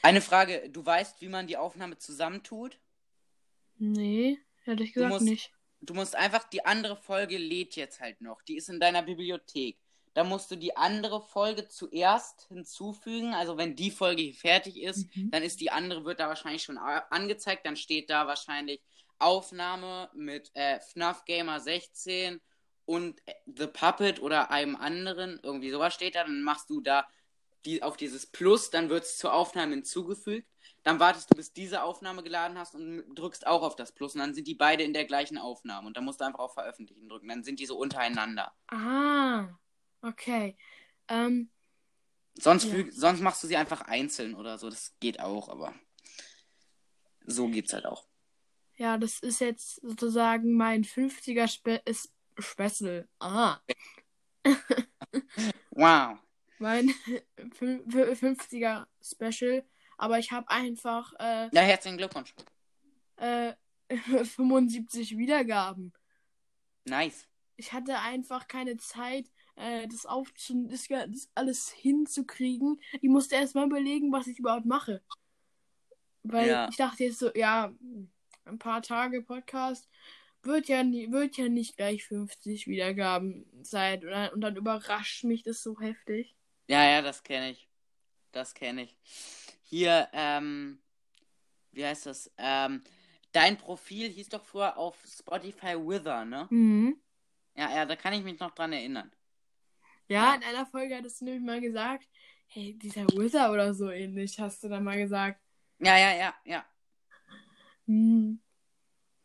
[0.00, 2.78] Eine Frage, du weißt, wie man die Aufnahme zusammentut?
[3.76, 5.52] Nee, ehrlich gesagt musst- nicht.
[5.80, 8.42] du musst einfach, die andere Folge lädt jetzt halt noch.
[8.42, 9.78] Die ist in deiner Bibliothek.
[10.14, 13.32] Da musst du die andere Folge zuerst hinzufügen.
[13.34, 15.30] Also wenn die Folge hier fertig ist, Mhm.
[15.30, 17.64] dann ist die andere, wird da wahrscheinlich schon a- angezeigt.
[17.64, 18.82] Dann steht da wahrscheinlich
[19.18, 22.40] Aufnahme mit äh, FNAF Gamer 16
[22.84, 25.40] und äh, The Puppet oder einem anderen.
[25.42, 26.24] Irgendwie sowas steht da.
[26.24, 27.06] Dann machst du da
[27.64, 30.48] die, auf dieses Plus, dann wird es zur Aufnahme hinzugefügt.
[30.82, 34.14] Dann wartest du, bis diese Aufnahme geladen hast und drückst auch auf das Plus.
[34.14, 35.86] Und dann sind die beide in der gleichen Aufnahme.
[35.86, 37.28] Und dann musst du einfach auf Veröffentlichen drücken.
[37.28, 38.52] Dann sind die so untereinander.
[38.66, 39.46] Ah,
[40.02, 40.56] okay.
[41.08, 41.50] Ähm,
[42.34, 42.84] Sonst, Ja.
[42.90, 44.70] sonst machst du sie einfach einzeln oder so.
[44.70, 45.74] Das geht auch, aber
[47.26, 48.06] so geht's halt auch.
[48.76, 53.06] ja, das ist jetzt sozusagen mein 50er Spe ist Special.
[53.20, 53.60] Ah,
[55.70, 56.18] Wow.
[56.58, 56.88] mein
[57.58, 59.64] fün- fün- 50er Special.
[59.98, 62.34] Aber ich habe einfach äh, Ja, herzlichen Glückwunsch.
[63.16, 63.54] äh,
[64.24, 65.92] 75 Wiedergaben.
[66.86, 67.28] Nice.
[67.56, 72.80] Ich hatte einfach keine Zeit, äh, das, aufzu das, das alles hinzukriegen.
[73.00, 75.02] Ich musste erst mal überlegen, was ich überhaupt mache.
[76.22, 76.68] Weil Ja.
[76.70, 77.72] ich dachte jetzt so, ja,
[78.44, 79.88] ein paar Tage Podcast
[80.42, 84.02] wird ja, nie, wird ja nicht gleich 50 Wiedergaben sein.
[84.02, 86.34] Und dann, und dann überrascht mich das so heftig.
[86.68, 87.68] Ja, ja, das kenne ich.
[88.32, 88.96] Das kenne ich.
[89.64, 90.80] Hier, ähm,
[91.72, 92.32] wie heißt das?
[92.38, 92.82] Ähm,
[93.32, 96.46] dein Profil hieß doch früher auf Spotify Wither, ne?
[96.50, 97.00] Mhm.
[97.56, 99.12] Ja, ja, da kann ich mich noch dran erinnern.
[100.12, 102.06] Ja, in einer Folge hattest du nämlich mal gesagt,
[102.48, 105.40] hey, dieser Wither oder so ähnlich, hast du dann mal gesagt.
[105.78, 106.64] Ja, ja, ja, ja.
[107.86, 108.38] Hm.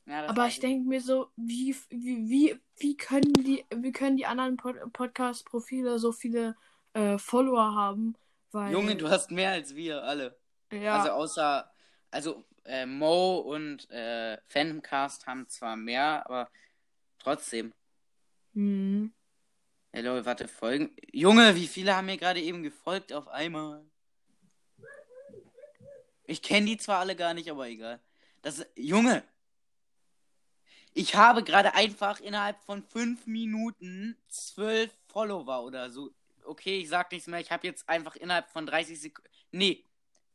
[0.05, 4.25] ja Aber ich denke mir so, wie, wie, wie, wie können die, wie können die
[4.25, 6.55] anderen Pod Podcast-Profile so viele
[6.93, 8.15] äh, Follower haben?
[8.51, 10.39] Weil, Junge, du hast mehr als wir alle.
[10.71, 11.69] ja, Also außer,
[12.11, 16.49] also äh, Mo und äh, Phantomcast haben zwar mehr, aber
[17.19, 17.73] trotzdem.
[18.53, 19.13] hm.
[19.91, 20.95] Hey Leute, warte, folgen.
[21.11, 23.83] Junge, wie viele haben mir gerade eben gefolgt auf einmal?
[26.25, 27.99] Ich kenne die zwar alle gar nicht, aber egal.
[28.41, 29.23] Das Junge.
[30.93, 36.11] Ich habe gerade einfach innerhalb von fünf Minuten zwölf Follower oder so.
[36.43, 37.39] Okay, ich sag nichts mehr.
[37.39, 39.29] Ich habe jetzt einfach innerhalb von 30 Sekunden.
[39.51, 39.83] Nee.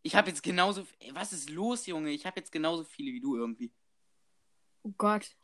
[0.03, 0.87] Ich habe jetzt genauso.
[0.99, 2.11] Ey, Was ist los, Junge?
[2.11, 3.71] Ich habe jetzt genauso viele wie du irgendwie.
[4.83, 5.37] Oh Gott.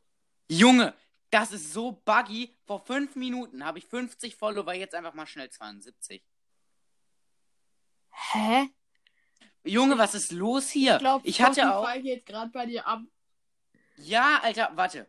[0.51, 0.95] Junge,
[1.31, 2.57] Das ist so buggy.
[2.67, 6.25] Vor fünf Minuten habe ich 50 Follower, jetzt einfach mal schnell 72.
[8.11, 8.71] Hä?
[9.65, 10.95] Junge, was ist los hier?
[10.95, 11.93] Ich glaube, ich hatte auch.
[11.95, 13.03] geht gerade bei dir ab.
[13.97, 15.07] Ja, Alter, warte.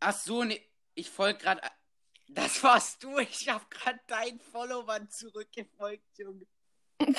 [0.00, 0.60] Ach so, ne,
[0.94, 1.62] ich folge gerade.
[2.28, 3.18] Das warst du.
[3.18, 6.46] Ich habe gerade deinen Followern zurückgefolgt, Junge.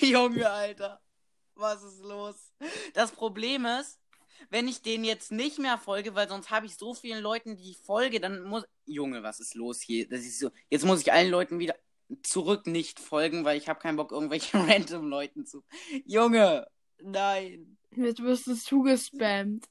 [0.00, 1.00] Junge, Alter.
[1.54, 2.54] Was ist los?
[2.94, 3.99] Das Problem ist,
[4.48, 7.72] wenn ich denen jetzt nicht mehr folge, weil sonst habe ich so vielen Leuten, die
[7.72, 8.64] ich folge, dann muss.
[8.86, 10.08] Junge, was ist los hier?
[10.08, 10.50] Das ist so.
[10.70, 11.74] Jetzt muss ich allen Leuten wieder
[12.22, 14.56] zurück nicht folgen, weil ich habe keinen Bock, irgendwelche
[14.98, 15.62] random Leuten zu.
[16.06, 16.66] Junge,
[17.02, 17.76] nein.
[17.94, 19.66] Jetzt wirst du zugespammt.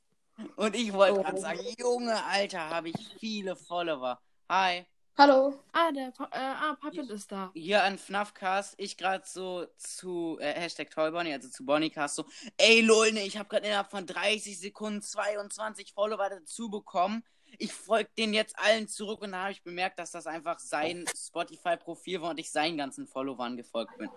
[0.56, 1.24] Und ich wollte Oh.
[1.24, 4.22] gerade sagen, Junge, Alter, habe ich viele Follower.
[4.50, 4.86] Hi.
[5.20, 5.54] Hallo.
[5.74, 7.52] Ah, der pa äh, ah, Puppet ist da.
[7.54, 12.80] Hier an FNAFcast, ich gerade so zu äh, Hashtag Toybonny, also zu Bonnycast so, ey
[12.80, 17.26] lol, ne, ich habe gerade innerhalb von 30 Sekunden 22 Follower dazu bekommen.
[17.58, 21.04] Ich folge den jetzt allen zurück und da habe ich bemerkt, dass das einfach sein
[21.14, 24.10] Spotify-Profil war und ich seinen ganzen Followern gefolgt bin.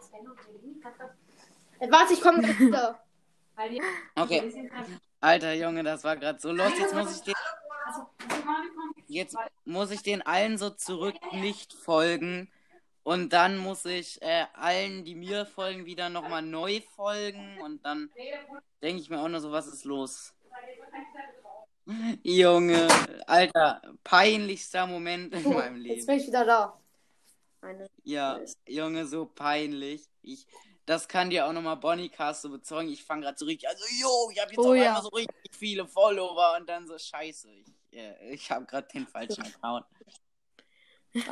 [1.81, 3.03] Warte, ich komme gleich wieder.
[4.15, 4.71] Okay.
[5.21, 6.71] Alter Junge, das war gerade so los.
[6.79, 7.35] Jetzt muss ich den.
[9.07, 12.50] Jetzt muss ich den allen so zurück nicht folgen.
[13.05, 17.61] Und dann muss ich äh, allen, die mir folgen, wieder nochmal neu folgen.
[17.61, 18.11] Und dann
[18.81, 20.35] denke ich mir auch nur so, was ist los?
[22.22, 22.87] Junge,
[23.26, 26.07] Alter, peinlichster Moment in Oh, meinem jetzt Leben.
[26.07, 26.81] bin ich wieder da.
[27.61, 30.09] Meine Ja, Junge, so peinlich.
[30.22, 30.46] Ich,
[30.87, 32.92] das kann dir auch nochmal Bonnycast so bezeugen.
[32.92, 34.87] Ich fange gerade so richtig, also, yo, ich habe jetzt Oh auf ja.
[34.88, 37.66] einmal so richtig viele Follower und dann so, scheiße, ich,
[38.31, 39.87] ich habe gerade den falschen Account.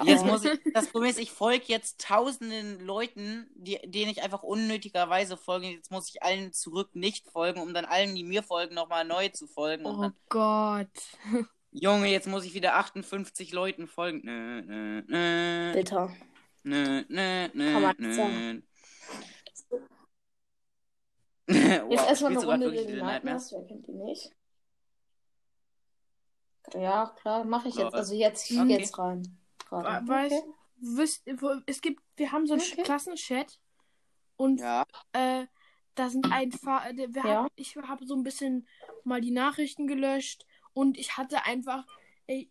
[0.04, 4.42] Jetzt muss ich, das Problem ist, ich folge jetzt tausenden Leuten, die, denen ich einfach
[4.42, 5.68] unnötigerweise folge.
[5.68, 9.30] Jetzt muss ich allen zurück nicht folgen, um dann allen, die mir folgen, nochmal neu
[9.30, 9.86] zu folgen.
[9.86, 11.46] Oh dann, Gott.
[11.72, 14.20] Junge, jetzt muss ich wieder 58 Leuten folgen.
[14.24, 15.72] Nö, nö, nö.
[15.72, 16.14] Bitter.
[16.62, 18.60] Nö, nö, nö, nö.
[21.50, 23.50] wow, Jetzt erstmal eine Runde Little Nightmares.
[23.52, 24.30] Wer kennt die nicht?
[26.74, 27.94] Ja, klar, mache ich jetzt.
[27.94, 28.68] Also jetzt, Okay.
[28.68, 29.38] jetzt rein.
[29.68, 30.06] Gerade.
[30.06, 30.52] Weißt Okay.
[30.76, 32.82] wisst, wo- es gibt, wir haben so einen Okay.
[32.82, 33.58] Klassenchat
[34.36, 35.46] und Ja, äh,
[35.94, 37.28] da sind einfach, äh, wir Ja.
[37.42, 38.66] haben, ich habe so ein bisschen
[39.04, 41.86] mal die Nachrichten gelöscht und ich hatte einfach
[42.26, 42.50] ey,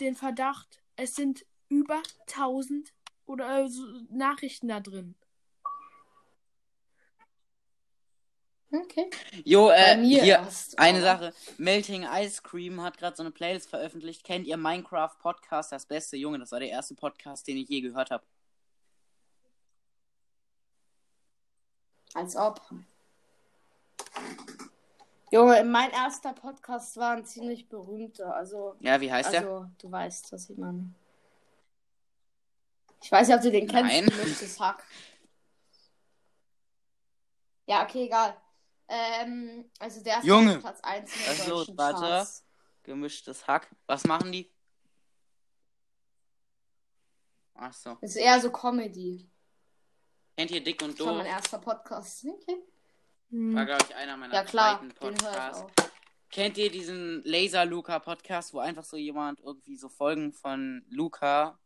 [0.00, 2.92] den Verdacht, es sind über 1000
[3.26, 5.14] oder äh, so Nachrichten da drin.
[8.72, 9.10] Okay.
[9.44, 10.78] jo, äh, hier, erst.
[10.78, 11.34] eine aber- Sache.
[11.58, 14.22] Melting Ice Cream hat gerade so eine Playlist veröffentlicht.
[14.22, 16.16] Kennt ihr Minecraft Podcast, das beste?
[16.16, 18.24] Junge, das war der erste Podcast, den ich je gehört habe.
[22.14, 22.60] Als ob.
[25.32, 28.34] Junge, mein erster Podcast war ein ziemlich berühmter.
[28.34, 29.40] Also, Ja, wie heißt der?
[29.42, 30.92] also du weißt, was ich meine.
[33.02, 33.92] Ich weiß nicht, ob du den kennst.
[33.92, 34.06] Nein.
[34.06, 34.84] Gemischtes Hack.
[37.66, 38.36] Ja, okay, egal.
[38.92, 40.56] Ähm, also der ist Junge.
[40.56, 41.58] auf Platz 1 in Was den los?
[41.66, 42.00] deutschen Warte.
[42.00, 42.46] Charts.
[42.82, 43.70] Gemischtes Hack.
[43.86, 44.52] Was machen die?
[47.54, 47.96] Ach so.
[48.00, 49.30] Ist eher so Comedy.
[50.36, 51.34] Kennt ihr Dick und Das war mein Doof?
[51.34, 52.24] erster Podcast.
[52.26, 52.56] Okay.
[53.30, 53.54] Hm.
[53.54, 55.62] War, glaube ich, einer meiner Ja, klar, zweiten Podcasts.
[55.62, 55.70] auch.
[56.30, 61.58] Kennt ihr diesen Laser Luca Podcast, wo einfach so jemand irgendwie so Folgen von Luca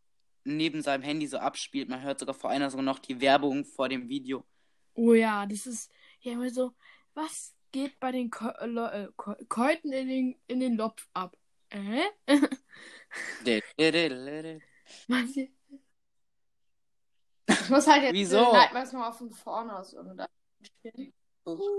[0.43, 1.89] neben seinem Handy so abspielt?
[1.89, 4.45] Man hört sogar vor einer sogar noch die Werbung vor dem Video.
[4.95, 6.73] Oh ja, das ist ja immer so,
[7.14, 11.37] was geht bei den Ko äh, äh, Ko Keuten in den, in den Lopf ab?
[11.70, 12.03] Äh?
[15.09, 15.37] Was?
[15.37, 15.50] Ich
[17.70, 18.53] muss halt jetzt Wieso?
[18.53, 20.29] Nightmares mal von vorne aus oder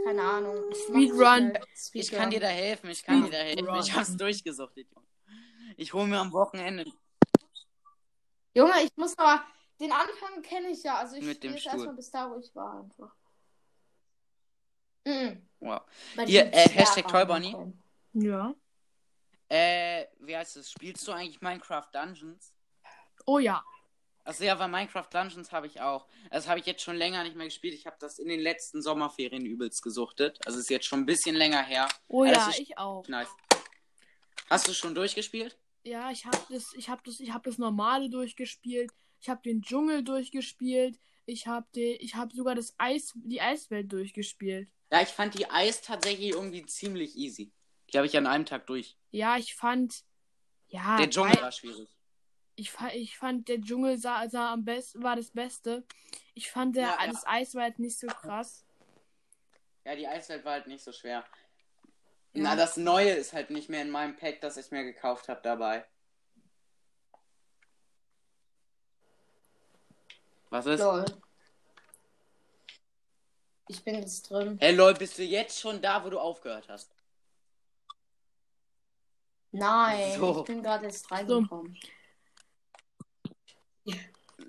[0.06, 0.74] Keine Ahnung.
[0.74, 1.58] Speedrun.
[1.94, 3.60] Ich kann dir da helfen, ich kann dir da helfen.
[3.60, 3.80] Speedrun.
[3.80, 5.08] Ich hab's durchgesuchtet, Junge.
[5.78, 6.86] Ich hole mir am Wochenende
[8.56, 9.44] Junge, ich muss aber.
[9.80, 11.00] Den Anfang kenne ich ja.
[11.00, 13.14] Also ich spiele erstmal bis da, wo ich war einfach.
[15.06, 15.42] Mhm.
[15.60, 15.82] Wow.
[16.16, 17.82] Weil Hier, äh, Hashtag können.
[18.14, 18.54] Ja.
[19.50, 20.72] Äh, wie heißt es?
[20.72, 22.54] Spielst du eigentlich Minecraft Dungeons?
[23.26, 23.64] Oh ja.
[24.24, 26.08] Also ja, weil Minecraft Dungeons habe ich auch.
[26.32, 27.76] Das habe ich jetzt schon länger nicht mehr gespielt.
[27.76, 30.40] Ich habe das in den letzten Sommerferien übelst gesuchtet.
[30.46, 31.88] Also ist jetzt schon ein bisschen länger her.
[32.08, 33.08] Oh das ja, ist- ich auch.
[33.08, 33.30] Nice.
[34.50, 35.58] Hast du schon durchgespielt?
[35.84, 38.92] Ja, ich habe das, ich habe das, ich habe das normale durchgespielt.
[39.22, 41.00] Ich habe den Dschungel durchgespielt.
[41.28, 44.70] Ich habe den, ich habe sogar das Eis, die Eiswelt durchgespielt.
[44.96, 47.52] Ja, ich fand die Eis tatsächlich irgendwie ziemlich easy.
[47.92, 48.96] Die habe ich an einem Tag durch.
[49.12, 50.06] Ja, ich fand,
[50.70, 51.90] ja, Der Dschungel weil- war schwierig.
[52.56, 55.84] ich, ich fand der Dschungel sah, sah am besten, war das Beste.
[56.34, 57.12] Ich fand der, Ja, ja.
[57.12, 58.64] das Eis war halt nicht so krass.
[59.84, 61.26] Ja, die Eiswelt war halt nicht so schwer.
[62.32, 65.42] Na, das Neue ist halt nicht mehr in meinem Pack, das ich mir gekauft habe
[65.44, 65.86] dabei.
[70.50, 70.80] Was ist?
[70.80, 71.04] Lol.
[73.68, 74.58] Ich bin jetzt drin.
[74.60, 76.92] Hey lol, bist du jetzt schon da, wo du aufgehört hast?
[79.52, 80.40] Nein, So.
[80.42, 81.78] ich bin gerade jetzt reingekommen.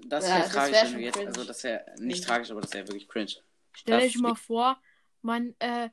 [0.09, 1.29] Das ist Ja, ja, das tragisch, wenn schon du jetzt, cringe.
[1.29, 2.27] also das ist ja nicht Mhm.
[2.27, 3.33] tragisch, aber das ist ja wirklich cringe.
[3.73, 4.81] Stell Das euch mal vor,
[5.23, 5.91] man, äh,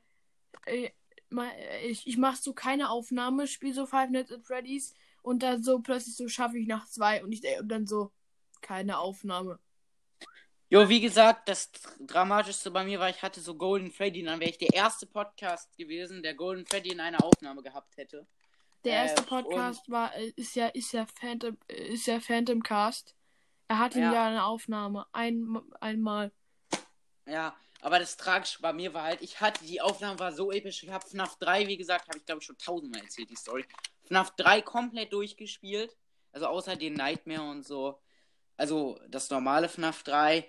[0.66, 0.90] äh,
[1.30, 5.42] mal, äh, ich, ich mach so keine Aufnahme, spiele so Five Nights at Freddy's und
[5.42, 8.12] dann so plötzlich so schaffe ich nach zwei und ich und dann so
[8.60, 9.58] keine Aufnahme.
[10.70, 14.50] Jo, wie gesagt, das Dramatischste bei mir war, ich hatte so Golden Freddy, dann wäre
[14.50, 18.26] ich der erste Podcast gewesen, der Golden Freddy in einer Aufnahme gehabt hätte.
[18.82, 22.62] Der Äh, erste Podcast war, äh, ist ja, ist ja Phantom, äh, ist ja Phantom
[22.62, 23.14] Cast.
[23.68, 24.12] Er hatte Ja.
[24.12, 25.06] ja eine Aufnahme.
[25.12, 26.32] Ein, einmal.
[27.26, 30.82] Ja, aber das Tragische bei mir war halt, ich hatte, die Aufnahme war so episch,
[30.82, 33.64] ich habe FNAF 3, wie gesagt, habe ich glaube ich schon tausendmal erzählt, die Story.
[34.04, 35.96] FNAF 3 komplett durchgespielt,
[36.32, 38.00] also außer den Nightmare und so.
[38.56, 40.48] Also das normale FNAF 3.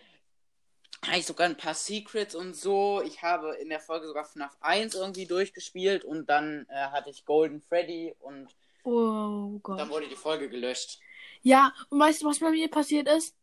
[1.05, 3.01] Habe ich sogar ein paar Secrets und so.
[3.03, 7.25] Ich habe in der Folge sogar FNAF 1 irgendwie durchgespielt und dann äh, hatte ich
[7.25, 10.99] Golden Freddy und Oh dann wurde die Folge gelöscht.
[11.41, 13.35] Ja, und weißt du, was bei mir passiert ist?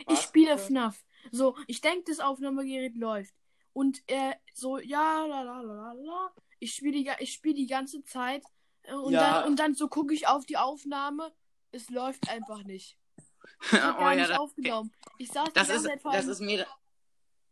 [0.00, 0.22] Ich Was?
[0.24, 1.04] spiele FNAF.
[1.30, 3.34] So, ich denke, das Aufnahmegerät läuft.
[3.72, 6.32] Und er so, ja, la la la la la.
[6.60, 8.44] Ich spiele die, ich spiel die ganze Zeit.
[8.82, 9.40] äh, Und, Ja.
[9.40, 11.32] dann, und dann so gucke ich auf die Aufnahme.
[11.72, 12.96] Es läuft einfach nicht.
[13.72, 14.92] Ich hab Oh gar ja, nicht das- aufgenommen.
[15.18, 16.66] Ich saß Das die ist, ganze Zeit vor das ist mir,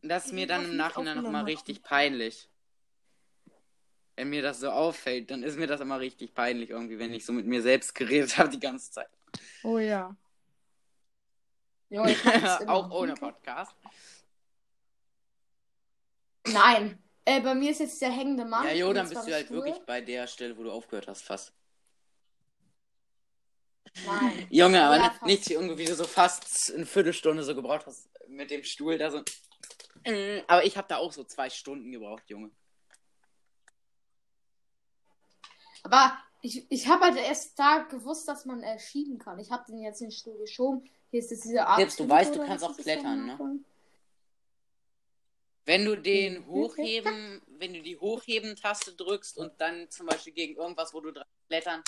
[0.02, 2.48] das ist mir dann im Nachhinein nochmal richtig peinlich.
[4.16, 7.24] Wenn mir das so auffällt, dann ist mir das immer richtig peinlich irgendwie, wenn ich
[7.24, 9.08] so mit mir selbst geredet habe die ganze Zeit.
[9.62, 10.14] Oh ja.
[11.88, 12.68] Immer.
[12.68, 13.74] Auch ohne Podcast.
[16.46, 16.98] Nein.
[17.24, 18.66] Äh, bei mir ist jetzt der hängende Mann.
[18.66, 19.58] Ja, jo, dann bist du halt Stuhl.
[19.58, 21.52] wirklich bei der Stelle, wo du aufgehört hast, fast.
[24.06, 24.46] Nein.
[24.50, 28.08] Junge, aber Ja, nicht, nicht irgendwie, wie du so fast eine Viertelstunde so gebraucht hast
[28.28, 29.22] mit dem Stuhl da so.
[30.04, 32.50] Äh, Aber ich habe da auch so zwei Stunden gebraucht, Junge.
[35.84, 39.38] Aber ich, ich habe halt erst da gewusst, dass man äh, schieben kann.
[39.38, 40.88] Ich habe den jetzt in den Stuhl geschoben.
[41.10, 41.78] Hier ist jetzt diese Art.
[41.78, 43.58] Jetzt, du weißt, du kannst auch klettern, ne?
[45.64, 50.92] Wenn du den hochheben, wenn du die Hochheben-Taste drückst und dann zum Beispiel gegen irgendwas,
[50.92, 51.82] wo du dran klettern.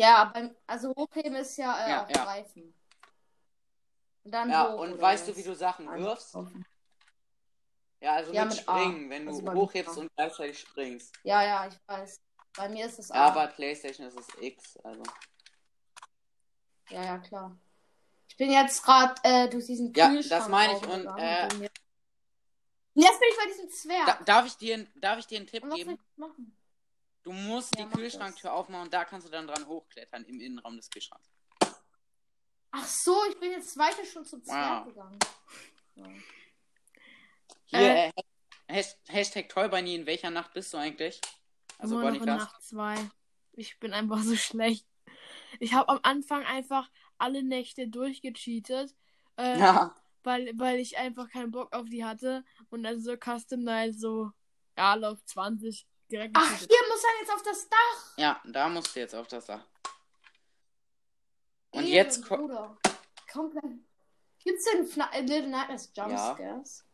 [0.00, 2.24] Ja, beim, also hochheben ist ja, äh, Ja, auf ja.
[2.24, 2.74] Greifen.
[4.24, 6.34] Und dann Ja, hoch, und weißt du, wie du Sachen Einfach wirfst?
[8.00, 8.76] Ja, also Ja, mit mit A.
[8.76, 10.00] Springen, wenn du Also hochhebst A.
[10.00, 11.12] und gleichzeitig springst.
[11.22, 12.18] Ja, ja, ich weiß.
[12.56, 13.30] Bei mir ist es Ja, A.
[13.30, 15.02] bei PlayStation ist es X, also.
[16.88, 17.58] Ja, ja, klar.
[18.28, 21.48] Ich bin jetzt gerade äh, durch diesen Ja, Kühlschrank das meine ich, und, äh,
[22.94, 24.06] Und jetzt bin ich bei diesem Zwerg.
[24.06, 25.98] Da, darf, ich dir, darf ich dir einen Tipp und was soll geben?
[26.12, 26.56] ich machen?
[27.22, 30.76] Du musst Ja, die Kühlschranktür aufmachen und da kannst du dann dran hochklettern im Innenraum
[30.76, 31.28] des Kühlschranks.
[32.72, 34.88] Ach so, ich bin jetzt weiter schon zum Zwerg Wow.
[34.94, 35.18] gegangen.
[35.96, 36.06] Ja.
[37.66, 38.08] Hier, Äh.
[38.08, 38.12] äh,
[38.68, 41.20] Has- Hashtag Toybunny, in welcher Nacht bist du eigentlich?
[41.78, 42.24] Also Immer noch in.
[42.26, 43.10] Nacht 2.
[43.52, 44.86] Ich bin einfach so schlecht.
[45.58, 48.94] Ich habe am Anfang einfach alle Nächte durchgecheatet,
[49.36, 49.94] äh, Ja.
[50.22, 52.44] weil, weil ich einfach keinen Bock auf die hatte.
[52.70, 54.30] Und dann so Custom Night so,
[54.78, 58.12] ja, auf 20 direkt Ach, hier muss er jetzt auf das Dach.
[58.16, 59.64] ja, da musst du jetzt auf das Dach.
[61.70, 62.76] Und Eben, jetzt ko- Bruder.
[63.32, 63.64] Komplett.
[64.42, 66.84] Gibt's denn Fna äh, Little Nightmares Jumpscares?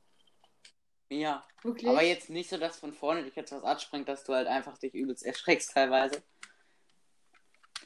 [1.09, 1.47] Ja.
[1.63, 1.89] Wirklich?
[1.89, 4.77] Aber jetzt nicht so, dass von vorne dich jetzt was anspringt, dass du halt einfach
[4.79, 6.23] dich übelst erschreckst teilweise.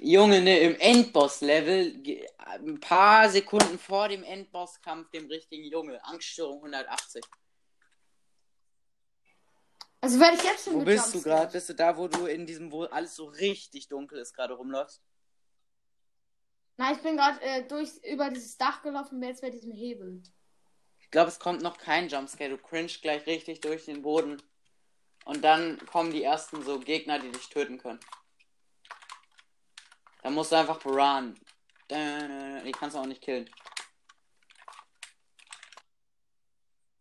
[0.00, 2.02] Junge, ne, im Endboss-Level,
[2.38, 7.22] ein paar Sekunden vor dem Endbosskampf, dem richtigen Junge, Angststörung 180.
[10.00, 11.52] Also werde ich jetzt schon Wo bist du gerade?
[11.52, 15.02] Bist du da, wo du in diesem, wo alles so richtig dunkel ist, gerade rumläufst?
[16.78, 20.22] Nein, ich bin gerade äh, durch über dieses Dach gelaufen bin jetzt bei diesem Hebel.
[21.00, 22.50] Ich glaube, es kommt noch kein Jumpscare.
[22.50, 24.40] Du cringe gleich richtig durch den Boden.
[25.26, 28.00] Und dann kommen die ersten so Gegner, die dich töten können.
[30.22, 31.38] Da musst du einfach run.
[31.90, 33.50] Die kannst du auch nicht killen.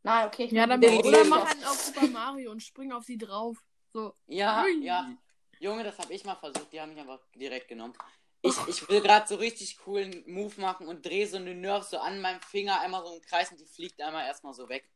[0.04, 0.46] Nein, okay.
[0.46, 3.58] Ich Ja, dann wieder oder mach einen auf Super Mario und spring auf sie drauf.
[3.94, 4.14] So.
[4.28, 4.84] Ja, Ui.
[4.84, 5.10] ja.
[5.60, 6.72] Junge, das habe ich mal versucht.
[6.72, 7.94] Die haben mich einfach direkt genommen.
[8.42, 11.98] Ich, ich will gerade so richtig coolen Move machen und drehe so eine Nerf so
[11.98, 14.90] an meinem Finger einmal so einen Kreis und die fliegt einmal erstmal so weg.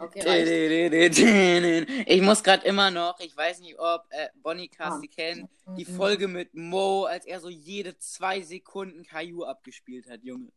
[0.00, 2.04] Okay.
[2.06, 4.90] Ich muss gerade immer noch, ich weiß nicht, ob äh, Bonnie Ah.
[4.90, 10.08] Cast die kennt, die Folge mit Mo, als er so jede zwei Sekunden Caillou abgespielt
[10.08, 10.52] hat, Junge.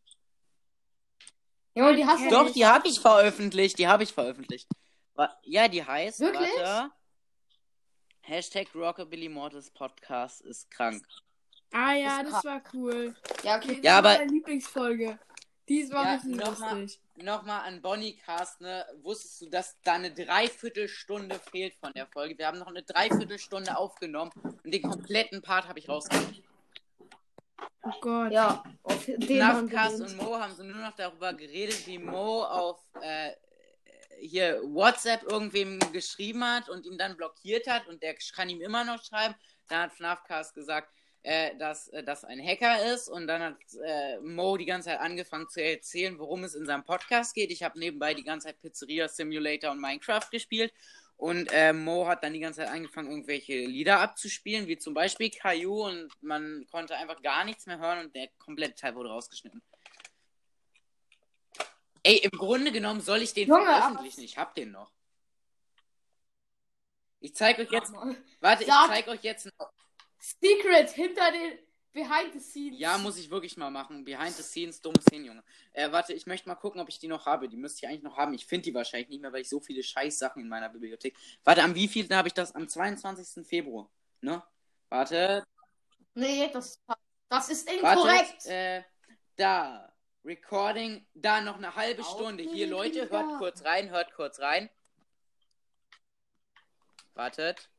[1.73, 2.55] Junge, die hast du Doch, nicht.
[2.55, 4.67] die habe ich veröffentlicht, die habe ich veröffentlicht.
[5.43, 6.49] Ja, die heißt, Wirklich?
[6.59, 6.91] warte,
[8.21, 11.03] Hashtag Rockabilly Mortis Podcast ist krank.
[11.71, 13.15] Ah ja, Ist das war cool.
[13.43, 13.75] Ja, okay.
[13.75, 15.17] Das Ja, war aber- meine Lieblingsfolge.
[15.71, 16.81] Die war Ja, richtig nochmal.
[16.81, 17.01] lustig.
[17.15, 18.85] Nochmal an Bonnie Cast, ne?
[19.03, 22.37] Wusstest du, dass da eine Dreiviertelstunde fehlt von der Folge?
[22.37, 24.31] Wir haben noch eine Dreiviertelstunde aufgenommen
[24.65, 26.43] und den kompletten Part habe ich rausgenommen.
[27.83, 28.33] Oh Gott.
[28.33, 29.21] Ja, auf den.
[29.21, 33.31] und Mo haben so nur noch darüber geredet, wie Mo auf äh,
[34.19, 38.83] hier WhatsApp irgendwem geschrieben hat und ihn dann blockiert hat und der kann ihm immer
[38.83, 39.35] noch schreiben.
[39.69, 40.91] Dann hat FNAFcast gesagt,
[41.23, 44.99] äh, dass äh, das ein Hacker ist und dann hat äh, Mo die ganze Zeit
[44.99, 47.51] angefangen zu erzählen, worum es in seinem Podcast geht.
[47.51, 50.73] Ich habe nebenbei die ganze Zeit Pizzeria Simulator und Minecraft gespielt
[51.17, 55.29] und äh, Mo hat dann die ganze Zeit angefangen, irgendwelche Lieder abzuspielen, wie zum Beispiel
[55.29, 59.61] Caillou und man konnte einfach gar nichts mehr hören und der komplette Teil wurde rausgeschnitten.
[62.01, 64.21] Ey, im Grunde genommen soll ich den Junge, veröffentlichen.
[64.21, 64.91] Ich hab den noch.
[67.19, 67.93] Ich zeig euch jetzt.
[68.39, 69.47] Warte, ich zeig euch jetzt.
[70.21, 71.57] Secret hinter den
[71.93, 72.79] Behind the Scenes.
[72.79, 74.05] Ja, muss ich wirklich mal machen.
[74.05, 75.43] Behind the scenes, dumme Szenen, Junge.
[75.73, 77.49] Äh, warte, ich möchte mal gucken, ob ich die noch habe.
[77.49, 78.33] Die müsste ich eigentlich noch haben.
[78.33, 81.17] Ich finde die wahrscheinlich nicht mehr, weil ich so viele Scheißsachen in meiner Bibliothek.
[81.43, 82.55] Warte, am wievielten habe ich das?
[82.55, 83.45] Am 22.
[83.45, 83.89] Februar.
[84.21, 84.41] Ne?
[84.89, 85.45] Warte,
[86.13, 86.81] Nee, das,
[87.29, 87.99] das ist warte.
[88.01, 88.45] inkorrekt.
[88.45, 88.83] Äh,
[89.35, 89.91] da.
[90.23, 91.05] Recording.
[91.15, 92.43] Da noch eine halbe Stunde.
[92.43, 94.69] Hier, Leute, hört kurz rein, hört kurz rein.
[97.15, 97.70] Wartet.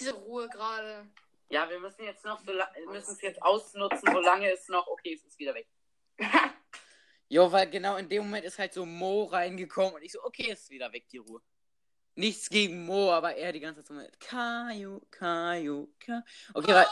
[0.00, 1.08] Diese Ruhe gerade.
[1.50, 2.52] Ja, wir müssen jetzt noch so
[2.90, 4.86] müssen es jetzt ausnutzen, solange es noch.
[4.86, 5.66] Okay, es ist wieder weg.
[7.28, 10.50] jo, weil genau in dem Moment ist halt so Mo reingekommen und ich so, okay,
[10.50, 11.40] es ist wieder weg, die Ruhe.
[12.16, 16.22] Nichts gegen Mo, aber er die ganze Zeit so mit Kaiju, Kaiju, Kaiju.
[16.52, 16.86] Okay, weil,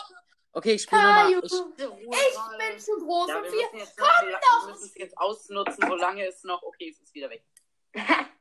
[0.52, 1.30] okay, ich spiele nochmal.
[1.32, 4.86] Ich, ich bin zu groß ja, und wir müssen jetzt noch so la- wir müssen
[4.86, 6.62] es jetzt ausnutzen, solange es noch.
[6.62, 7.44] Okay, es ist wieder weg.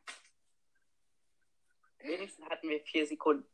[1.99, 3.49] Wenigstens hatten wir vier Sekunden.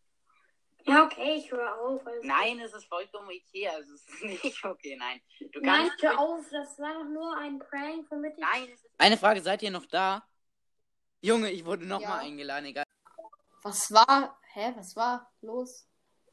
[0.86, 2.06] Ja, okay, ich höre auf.
[2.06, 2.28] Also.
[2.28, 3.68] Nein, es ist vollkommen okay.
[3.68, 5.22] Also es ist nicht okay, nein.
[5.52, 8.40] Du Nein, kannst hör auf, das war doch nur ein Prank, womit ich.
[8.40, 8.92] Nein, es ist...
[8.98, 10.24] Eine Frage, seid ihr noch da?
[11.22, 12.28] Junge, ich wurde nochmal Ja.
[12.30, 12.84] eingeladen, egal.
[13.64, 14.40] Was war?
[14.54, 15.88] Hä, was war los?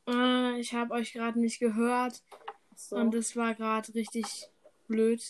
[0.09, 2.23] Äh, ich habe euch gerade nicht gehört
[2.75, 2.97] So.
[2.97, 4.49] und es war gerade richtig
[4.87, 5.23] blöd.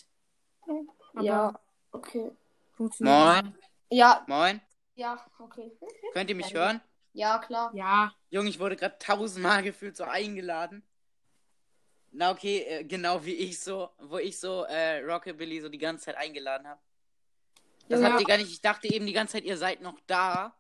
[1.15, 1.61] Aber ja,
[1.91, 2.31] okay.
[2.77, 3.17] funktioniert.
[3.17, 3.59] Moin.
[3.91, 4.61] Ja, Moin.
[4.95, 5.77] ja, okay.
[6.13, 6.61] Könnt ihr mich Ja.
[6.61, 6.81] hören?
[7.19, 7.73] Ja, klar.
[7.75, 10.85] Ja, Junge, ich wurde gerade tausendmal gefühlt so eingeladen.
[12.13, 16.05] Na okay, äh, genau wie ich so, wo ich so äh, Rockabilly so die ganze
[16.07, 16.81] Zeit eingeladen habe.
[17.89, 18.11] Das Ja.
[18.11, 18.53] habt ihr gar nicht.
[18.53, 20.55] Ich dachte eben die ganze Zeit, ihr seid noch da.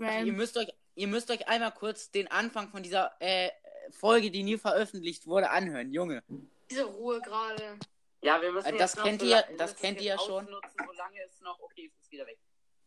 [0.00, 0.36] Also ihr Spam.
[0.36, 3.50] müsst euch, ihr müsst euch einmal kurz den Anfang von dieser äh,
[3.92, 6.24] Folge, die nie veröffentlicht wurde, anhören, Junge.
[6.68, 7.78] Diese Ruhe gerade.
[8.20, 10.44] Ja, wir müssen Äh, das das kennt noch ihr, so das kennt ihr ja schon.
[10.44, 12.38] ausnutzen, solange es noch okay ist, ist wieder weg.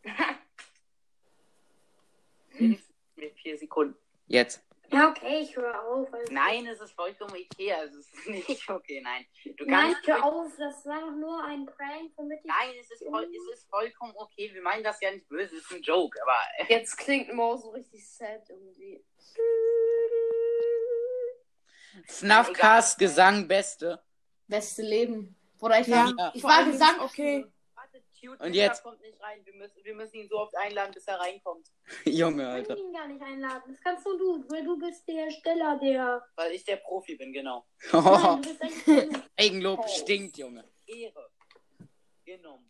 [2.58, 3.96] Mit vier Sekunden.
[4.28, 4.64] Jetzt.
[4.92, 6.12] Ja, okay, ich höre auf.
[6.12, 6.34] Also.
[6.34, 7.72] Nein, es ist vollkommen okay.
[7.74, 9.24] Also es ist nicht okay, nein.
[9.58, 10.08] Du Nein, kannst.
[10.08, 12.46] hör auf, das war doch nur ein Prank, womit ich.
[12.46, 14.50] Nein, es ist, voll, es ist vollkommen okay.
[14.52, 16.38] Wir meinen das ja nicht böse, es ist ein Joke, aber.
[16.58, 19.04] äh, Jetzt klingt Mo so richtig sad irgendwie.
[22.08, 24.02] FNAFcast Gesang Beste.
[24.48, 25.36] Beste Leben.
[25.60, 27.00] Bruder, ich Ja, war, ich war Gesang.
[27.02, 27.46] okay.
[28.28, 28.84] Und jetzt?
[28.84, 29.46] kommt nicht rein.
[29.46, 31.68] Wir müssen, wir müssen ihn so oft einladen, bis er reinkommt.
[32.06, 32.76] Junge, Ich Alter.
[32.76, 33.64] kann ihn gar nicht einladen.
[33.74, 36.28] Das kannst nur du, weil du bist der Ersteller der.
[36.36, 37.66] Weil ich der Profi bin, genau.
[37.92, 39.24] Nein, du bist.
[39.38, 40.64] Eigenlob stinkt, Junge.
[40.88, 41.30] Ehre.
[42.26, 42.70] Genommen.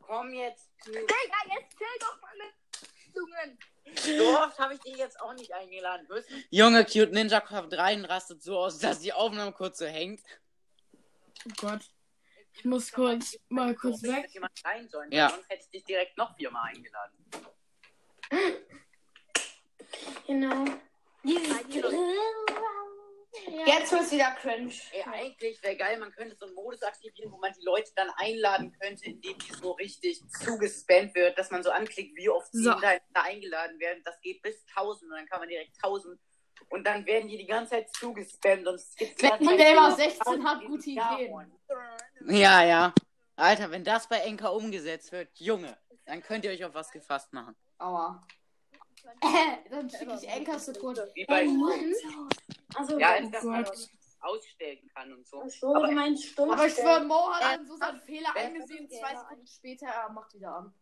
[0.00, 0.70] Komm jetzt.
[0.86, 3.58] Digga, jetzt chill doch mal mit Zungen.
[4.18, 6.06] So oft habe ich dich jetzt auch nicht eingeladen.
[6.08, 6.22] Du?
[6.50, 10.20] Junge, Cute Ninja Craft 3 rastet so aus, dass die Aufnahme kurz so hängt.
[11.46, 11.80] Oh Gott.
[12.58, 14.22] Ich muss kurz mal kurz weg.
[14.24, 15.12] jetzt jemand reinjoinen?
[15.12, 15.30] Ja.
[15.30, 17.14] Sonst hätte ich dich direkt noch viermal eingeladen.
[20.26, 20.64] Genau.
[23.66, 24.72] Jetzt wird's wieder cringe.
[24.92, 28.10] Ey, eigentlich wäre geil, man könnte so einen Modus aktivieren, wo man die Leute dann
[28.16, 32.62] einladen könnte, indem die so richtig zugespammt wird, dass man so anklickt, wie oft sie
[32.64, 32.72] So.
[32.72, 34.02] hintereinander eingeladen werden.
[34.04, 36.18] Das geht bis 1000 und dann kann man direkt 1000
[36.70, 40.44] und dann werden die die ganze Zeit zugespammt und es gibt Wenn immer so 16
[40.44, 40.96] hat, gute Ideen.
[40.96, 41.52] davon.
[42.26, 42.92] Ja, ja.
[43.36, 47.32] Alter, wenn das bei Enka umgesetzt wird, Junge, dann könnt ihr euch auf was gefasst
[47.32, 47.54] machen.
[47.78, 48.20] Aua.
[49.20, 50.98] Äh, dann schicke ich Enker Support.
[51.14, 51.46] Wie bei
[52.74, 53.88] Also, ja, Oh dass man das
[54.20, 55.42] ausstellen kann und so.
[55.44, 55.74] Ach so,
[56.16, 56.52] Stunden.
[56.52, 60.10] Aber ich schwöre, Mo hat dann so seinen Fehler Äh, eingesehen, zwei Sekunden später, er
[60.10, 60.74] macht wieder an.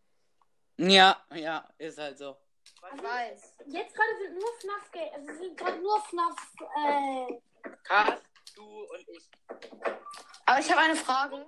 [0.79, 2.37] Ja, ja, ist halt so.
[2.95, 3.57] Ich weiß.
[3.67, 7.41] Jetzt gerade sind nur FNAF, also sind gerade nur FNAF, äh,
[7.85, 8.21] Karl,
[8.55, 9.29] du und ich.
[10.47, 11.45] Aber ich habe eine Frage.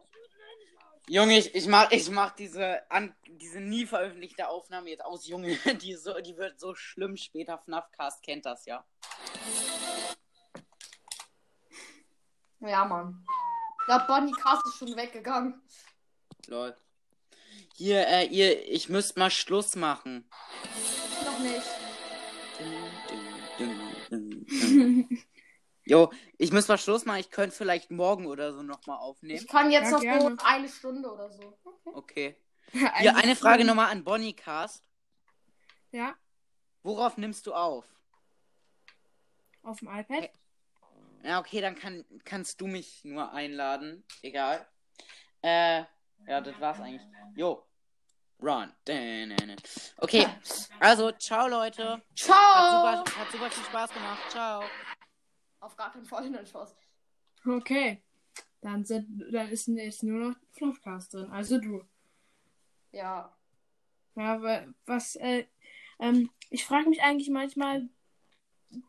[1.08, 5.56] Junge, ich, ich mach, ich mach diese, an, diese nie veröffentlichte Aufnahme jetzt aus, Junge.
[5.80, 7.56] Die, so, die wird so schlimm später.
[7.58, 8.84] FNAF-Cast kennt das ja.
[12.60, 13.24] Ja, Mann.
[13.80, 15.62] Ich glaube, Bonnie Cast ist schon weggegangen.
[16.48, 16.76] Lol.
[17.74, 20.28] Hier, äh, ihr, ich müsst mal Schluss machen.
[21.24, 21.62] Noch nicht.
[25.88, 27.20] Jo, ich muss mal Schluss machen.
[27.20, 29.40] Ich könnte vielleicht morgen oder so nochmal aufnehmen.
[29.40, 30.20] Ich kann jetzt Ja, noch gerne.
[30.20, 31.58] so eine Stunde oder so.
[31.86, 32.36] Okay.
[32.72, 34.84] Hier, eine Frage nochmal an Bonnie Cast.
[35.90, 36.14] Ja,
[36.82, 37.84] Worauf nimmst du auf?
[39.62, 40.30] auf dem iPad.
[41.22, 44.04] Ja, okay, dann kann, kannst du mich nur einladen.
[44.22, 44.66] Egal.
[45.42, 45.84] Äh,
[46.26, 47.02] ja, das war's eigentlich.
[47.34, 47.64] Jo.
[48.40, 48.72] Run.
[49.96, 50.28] Okay,
[50.78, 51.94] also, ciao, Leute.
[51.94, 53.04] Hat Ciao!
[53.04, 54.30] super, hat super viel Spaß gemacht.
[54.30, 54.62] Ciao.
[55.60, 56.76] Auf gar keinen Fall einen Spaß.
[57.46, 58.02] Okay.
[58.60, 61.30] Dann, sind, dann ist jetzt nur noch Fluffcast drin.
[61.30, 61.84] Also du.
[62.92, 63.36] Ja.
[64.16, 65.46] Ja, wa- was, äh,
[66.00, 67.88] ähm, ich frage mich eigentlich manchmal,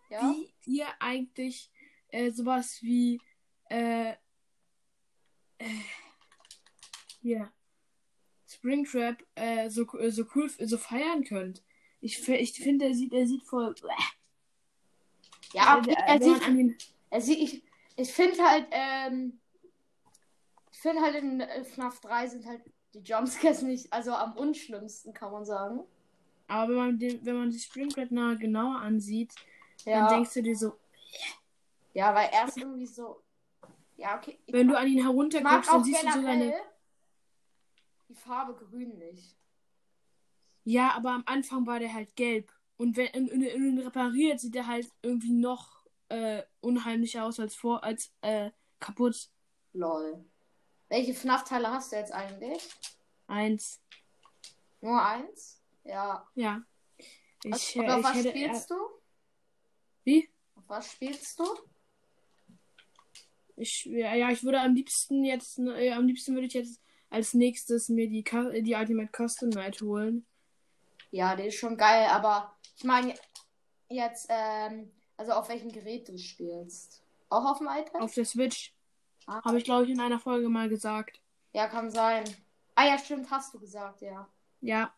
[0.09, 0.33] Ja.
[0.33, 1.71] wie ihr eigentlich
[2.09, 3.21] äh, sowas wie,
[3.69, 4.15] äh,
[5.59, 5.65] äh,
[8.47, 11.63] Springtrap äh, so, äh, so cool, so feiern könnt.
[12.01, 13.75] Ich, ich finde, er sieht, er sieht voll.
[15.53, 17.63] Ja, äh, er sieht, er sieht, ich,
[17.95, 19.39] ich finde halt, ähm,
[20.71, 22.61] ich finde halt in äh, FNAF 3 sind halt
[22.93, 25.81] die Jumpscares nicht, also am unschlimmsten, kann man sagen.
[26.47, 29.33] aber wenn man, den, wenn man die Springtrap nah genauer ansieht,
[29.85, 30.79] Ja, dann denkst du dir so,
[31.93, 33.21] ja weil er ist irgendwie so,
[33.97, 34.39] ja, okay.
[34.47, 36.53] Wenn du an ihn herunterguckst, dann siehst du so seine.
[38.07, 39.35] die Farbe grün nicht.
[40.63, 42.51] Ja, aber am Anfang war der halt gelb.
[42.79, 47.53] Und wenn und, und, und repariert, sieht er halt irgendwie noch äh, unheimlicher aus als
[47.53, 49.29] vor, als äh, kaputt.
[49.73, 50.23] Lol.
[50.87, 52.63] Welche FNAF-Teile hast du jetzt eigentlich?
[53.27, 53.81] Eins.
[54.79, 55.61] Nur eins?
[55.83, 56.25] Ja.
[56.35, 56.63] Ja.
[57.43, 58.29] Was, Ich, und äh, auf was hätte.
[58.29, 58.75] spielst du?
[60.05, 60.29] Wie?
[60.55, 61.45] Auf was spielst du?
[63.57, 67.33] Ich, ja, ja, ich würde am liebsten jetzt, äh, am liebsten würde ich jetzt als
[67.33, 68.23] nächstes mir die,
[68.63, 70.25] die Ultimate Custom Night holen.
[71.11, 73.13] Ja, der ist schon geil, aber ich meine
[73.89, 77.03] jetzt, ähm, also auf welchem Gerät du spielst.
[77.29, 78.01] Auch auf dem iPad?
[78.01, 78.73] Auf der Switch.
[79.27, 81.21] Ah, Habe ich, glaube ich, in einer Folge mal gesagt.
[81.51, 82.23] Ja, kann sein.
[82.75, 84.29] Ah ja, stimmt, hast du gesagt, ja.
[84.61, 84.93] Ja.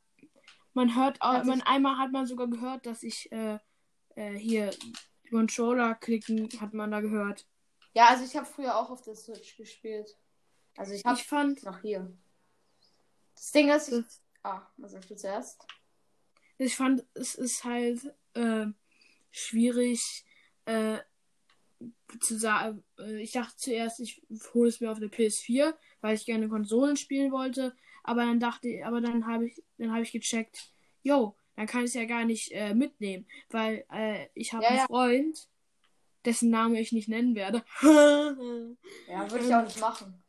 [0.74, 3.58] Man hört, auch, man, einmal hat man sogar gehört, dass ich äh,
[4.16, 4.70] äh, hier
[5.30, 7.48] Controller klicken, hat man da gehört.
[7.94, 10.16] Ja, also ich habe früher auch auf der Switch gespielt.
[10.78, 12.16] Also ich habe Ich fand, noch hier.
[13.36, 14.06] Das Ding ist, ich,
[14.44, 15.66] ah, was sagst du zuerst?
[16.66, 18.68] Ich fand, es ist halt äh,
[19.32, 20.26] schwierig
[20.66, 21.00] äh,
[22.20, 22.84] zu sagen.
[23.00, 24.22] Äh, ich dachte zuerst, ich
[24.54, 27.76] hole es mir auf der PS4, weil ich gerne Konsolen spielen wollte.
[28.04, 30.72] Aber dann dachte ich, aber dann habe ich, dann habe ich gecheckt,
[31.04, 34.70] yo, dann kann ich es ja gar nicht äh, mitnehmen, weil äh, ich habe Ja,
[34.70, 34.86] einen ja.
[34.88, 35.48] Freund,
[36.26, 37.64] dessen Name ich nicht nennen werde.
[39.08, 40.24] Ja, würde ich auch nicht machen.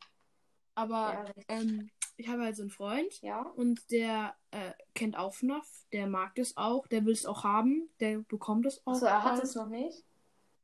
[0.75, 3.41] aber ähm, ich habe halt so einen Freund Ja.
[3.41, 7.89] und der äh, kennt auch FNAF, der mag das auch, der will es auch haben,
[7.99, 8.93] der bekommt es auch.
[8.93, 10.03] Achso, er hat es noch nicht.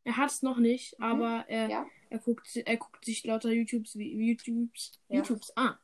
[0.03, 1.85] Er hat es noch nicht, aber er, Ja.
[2.09, 5.17] er, guckt, er guckt sich lauter YouTubes, wie- YouTubes, Ja.
[5.17, 5.77] YouTubes, ah,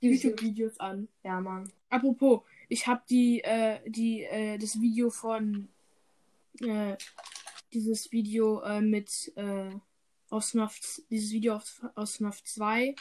[0.00, 0.22] YouTube.
[0.40, 1.08] YouTube-Videos an.
[1.24, 1.70] Ja, Mann.
[1.90, 5.68] Apropos, ich habe die, äh, die, äh, das Video von,
[6.60, 6.96] äh,
[7.72, 9.70] dieses Video äh, mit, äh,
[10.30, 10.78] aus FNAF,
[11.10, 12.94] dieses Video aus, aus FNAF 2,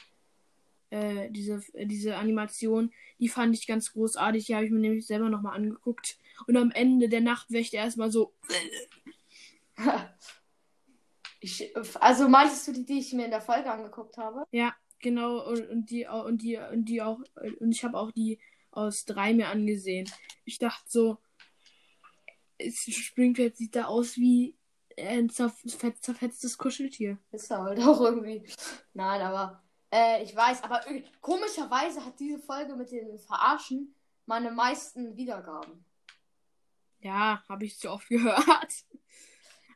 [0.90, 5.30] äh, diese, diese Animation, die fand ich ganz großartig, die habe ich mir nämlich selber
[5.30, 6.18] nochmal angeguckt.
[6.48, 8.34] Und am Ende der Nachtwächter erstmal so,
[11.42, 14.44] Ich, also meintest du die, die ich mir in der Folge angeguckt habe?
[14.52, 17.20] Ja, genau, und, und die auch, und die, und die auch,
[17.60, 18.40] und ich habe auch die
[18.72, 20.10] aus drei mir angesehen.
[20.44, 21.18] Ich dachte so,
[22.58, 24.56] es- Springfield sieht da aus wie
[24.98, 27.18] ein zerfetz, zerfetztes Kuscheltier.
[27.32, 28.44] Ist er halt auch irgendwie.
[28.94, 30.82] Nein, aber äh, ich weiß, aber
[31.22, 35.84] komischerweise hat diese Folge mit den Verarschen meine meisten Wiedergaben.
[37.00, 38.86] Ja, habe ich zu oft gehört.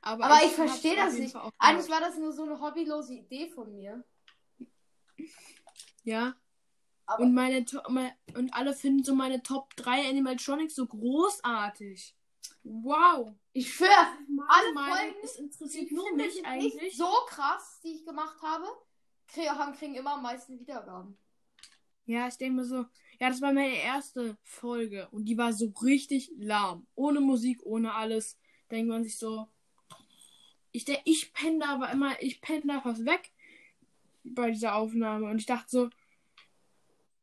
[0.01, 1.35] Aber, Aber ich verstehe das nicht.
[1.57, 4.03] Eigentlich war das nur so eine hobbylose Idee von mir.
[6.03, 6.35] Ja.
[7.05, 7.65] Aber Und meine
[8.35, 12.15] und alle finden so meine Top 3 Animatronics so großartig.
[12.63, 13.33] Wow.
[13.51, 13.89] ich schwöre,
[14.47, 16.95] alle Folgen, es interessiert nur mich ich eigentlich.
[16.95, 18.65] so krass, die ich gemacht habe,
[19.37, 21.17] haben, kriegen immer am meisten Wiedergaben.
[22.05, 22.85] Ja, ich denke mir so,
[23.19, 26.87] Ja, das war meine erste Folge und die war so richtig lahm.
[26.95, 28.39] Ohne Musik, ohne alles.
[28.71, 29.47] Denkt man sich so.
[30.71, 33.31] Ich, der, ich penne da aber immer, ich penne da fast weg
[34.23, 35.29] bei dieser Aufnahme.
[35.29, 35.89] Und ich dachte so,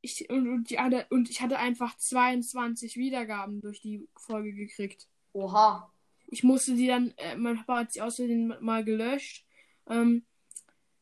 [0.00, 0.78] ich, und, und, die,
[1.10, 5.08] und ich hatte einfach 22 Wiedergaben durch die Folge gekriegt.
[5.32, 5.92] Oha.
[6.28, 9.44] Ich musste die dann, äh, mein Papa hat sie außerdem mal gelöscht.
[9.88, 10.24] Ähm,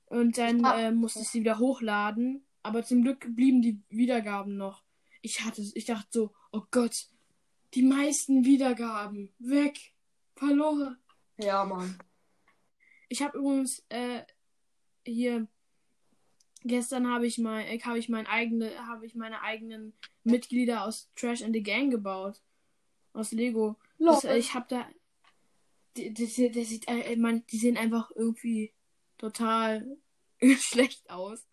[0.09, 2.45] und dann Ah, äh, musste ich sie wieder hochladen.
[2.63, 4.83] Aber zum Glück blieben die Wiedergaben noch.
[5.23, 7.09] Ich hatte, ich dachte so, oh Gott,
[7.75, 9.95] die meisten Wiedergaben weg,
[10.35, 10.99] verloren.
[11.39, 11.99] Ja, Mann.
[13.09, 14.23] Ich habe übrigens äh,
[15.05, 15.49] hier
[16.65, 19.93] gestern habe ich mal, äh, habe ich mein eigene, habe ich meine eigenen
[20.25, 22.41] Mitglieder aus Trash and the Gang gebaut,
[23.13, 23.77] aus Lego.
[23.99, 24.87] Das, äh, ich habe da,
[25.97, 28.73] die, die, die, die, sieht, äh, man, die sehen einfach irgendwie
[29.19, 29.97] total
[30.59, 31.47] schlecht aus.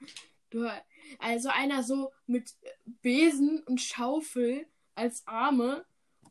[1.19, 2.53] Also einer so mit
[3.01, 5.85] Besen und Schaufel als Arme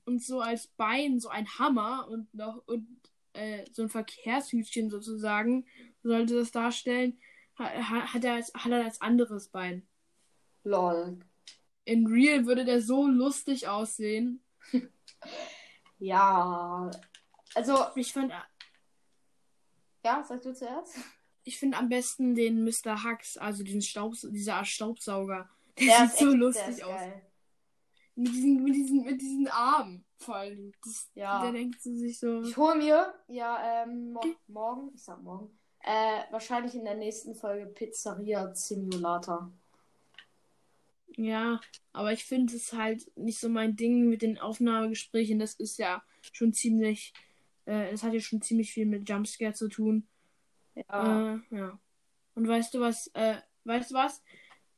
[0.07, 2.87] und so als Bein so ein Hammer und noch und
[3.35, 5.66] äh, so ein Verkehrshütchen sozusagen
[6.03, 7.20] sollte das darstellen.
[7.59, 9.87] Ha- ha- Hat er als, hat er als anderes Bein.
[10.62, 11.18] Lol.
[11.85, 14.43] In Real würde der so lustig aussehen.
[15.99, 16.91] Ja.
[17.55, 18.32] Also, Ich fand,
[20.05, 20.97] ja, sagst du zuerst?
[21.45, 23.05] Ich finde am besten den Mr.
[23.05, 25.49] Hux, also diesen Staubs dieser Staubsauger.
[25.78, 26.90] Der, Der sieht so echt- lustig aus.
[27.01, 27.22] geil.
[28.16, 30.72] Mit diesen, mit diesen, mit diesen Armen vor allem.
[30.84, 31.42] Das, Ja.
[31.42, 32.42] Der denkt sich so.
[32.42, 34.36] Ich hole mir, ja, ähm, mo Okay.
[34.47, 39.51] morgen, ich sag morgen, äh, wahrscheinlich in der nächsten Folge Pizzeria Simulator.
[41.16, 41.61] Ja,
[41.92, 45.38] aber ich finde es halt nicht so mein Ding mit den Aufnahmegesprächen.
[45.38, 47.12] Das ist ja schon ziemlich,
[47.66, 50.07] äh, das hat ja schon ziemlich viel mit Jumpscare zu tun.
[50.74, 51.34] Ja.
[51.34, 51.78] Äh, ja.
[52.34, 54.22] Und weißt du was, äh, weißt du was?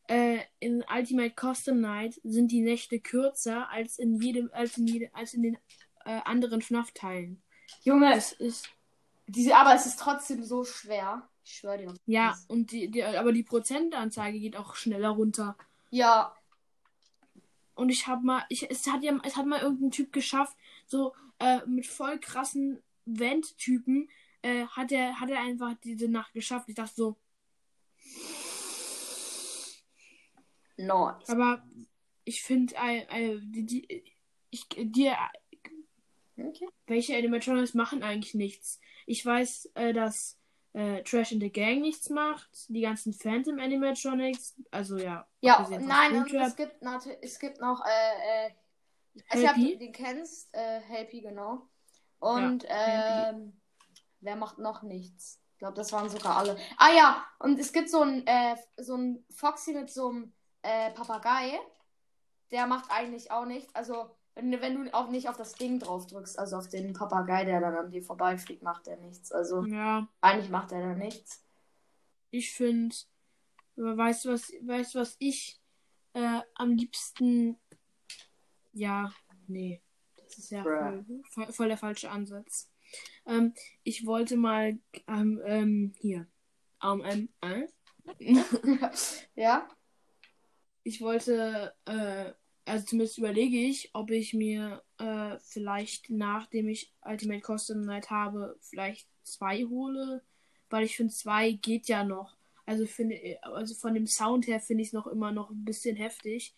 [0.09, 5.09] Äh, in Ultimate Custom Night sind die Nächte kürzer als in jedem, als in jedem,
[5.13, 5.59] als in den
[6.05, 7.43] äh, anderen FNAF-Teilen.
[7.83, 8.69] Junge, Das ist,
[9.27, 11.29] diese, aber es ist trotzdem so schwer.
[11.45, 11.95] Ich schwöre dir.
[12.07, 15.57] ja, Das- und die, die, aber die Prozentanzeige geht auch schneller runter.
[15.91, 16.35] Ja,
[17.75, 21.15] Und ich habe mal, ich, es hat ja, es hat mal irgendein Typ geschafft, so
[21.39, 24.09] äh, mit voll krassen Vent-Typen,
[24.47, 26.69] äh, hat er, hat er einfach diese Nacht geschafft.
[26.69, 27.17] Ich dachte so,
[30.77, 31.29] nice.
[31.29, 31.65] aber
[32.25, 34.05] ich finde, äh, äh, die, die,
[34.51, 35.13] ich, die,
[36.39, 36.69] Okay.
[36.87, 38.79] welche Animatronics machen eigentlich nichts.
[39.07, 40.39] Ich weiß, äh, dass
[40.75, 45.27] äh, Trash in the Gang nichts macht, die ganzen Phantom Animatronics, also ja.
[45.41, 48.51] Ja, nein, und es gibt natürlich, es gibt noch, äh, äh,
[49.35, 51.67] ich hab, den kennst, äh, Helpy, genau.
[52.19, 53.59] Und, Ja, ähm,
[54.27, 55.41] wer macht noch nichts?
[55.53, 56.59] Ich glaube, das waren sogar alle.
[56.77, 60.91] Ah ja, und es gibt so ein, äh, so ein Foxy mit so einem, äh,
[60.91, 61.59] Papagei.
[62.51, 63.75] Der macht eigentlich auch nichts.
[63.75, 66.93] Also, wenn, du- wenn du auch nicht auf das Ding drauf drückst, also auf den
[66.93, 69.33] Papagei, der dann an dir vorbeifliegt, macht er nichts.
[69.33, 71.43] Also, Ja, eigentlich macht er da nichts.
[72.31, 72.95] ich finde,
[73.77, 75.59] weißt du was, weißt was ich
[76.13, 77.59] äh, am liebsten,
[78.73, 79.11] ja,
[79.47, 79.83] nee,
[80.17, 82.69] das ist ja voll, voll der falsche Ansatz.
[83.27, 84.79] Ähm, ich wollte mal,
[85.09, 86.27] ähm, ähm, hier,
[86.83, 87.67] ähm, äh?
[89.35, 89.69] ja?
[90.87, 92.33] ich wollte, äh,
[92.65, 98.57] also zumindest überlege ich, ob ich mir äh, vielleicht nachdem ich Ultimate Custom Night habe,
[98.61, 100.23] vielleicht zwei hole,
[100.71, 102.37] weil ich finde, zwei geht ja noch.
[102.67, 105.97] Also finde, also von dem Sound her finde ich es noch immer noch ein bisschen
[105.97, 106.55] heftig.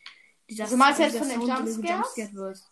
[0.50, 2.14] Dieser Also meinst du jetzt von den Sound, wenn du Jumpscares?
[2.14, 2.70] gejumpscared wirst.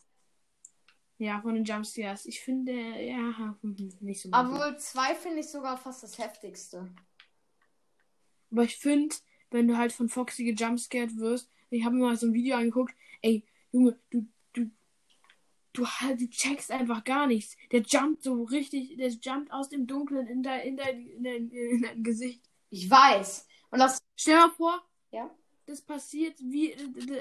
[1.19, 2.27] Ja, von den Jumpscares.
[2.27, 4.29] Ich finde, ja, hm, nicht so.
[4.33, 6.91] Obwohl, zwei finde ich sogar fast das heftigste.
[8.51, 9.15] Aber ich finde,
[9.51, 12.95] wenn du halt von Foxy gejumpscared wirst, ich habe mir mal so ein Video angeguckt,
[13.23, 14.71] ey, Junge, du, du,
[15.73, 17.57] du halt, du checkst einfach gar nichts.
[17.73, 21.51] Der jumpt so richtig, der jumpt aus dem Dunkeln in dein, in dein, in dein,
[21.51, 22.43] in dein Gesicht.
[22.71, 23.47] Ich weiß.
[23.71, 23.99] Und das.
[24.17, 25.31] Stell mal vor, Ja?
[25.67, 26.75] das passiert wie,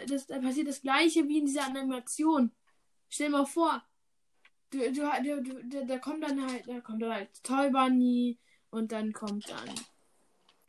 [0.08, 2.52] das, da passiert das gleiche wie in dieser Animation.
[3.16, 3.82] Stell mal vor,
[4.72, 8.38] du, du, du, du, da- kommt dann halt, da kommt dann halt Toy Bunny
[8.72, 9.70] und dann kommt dann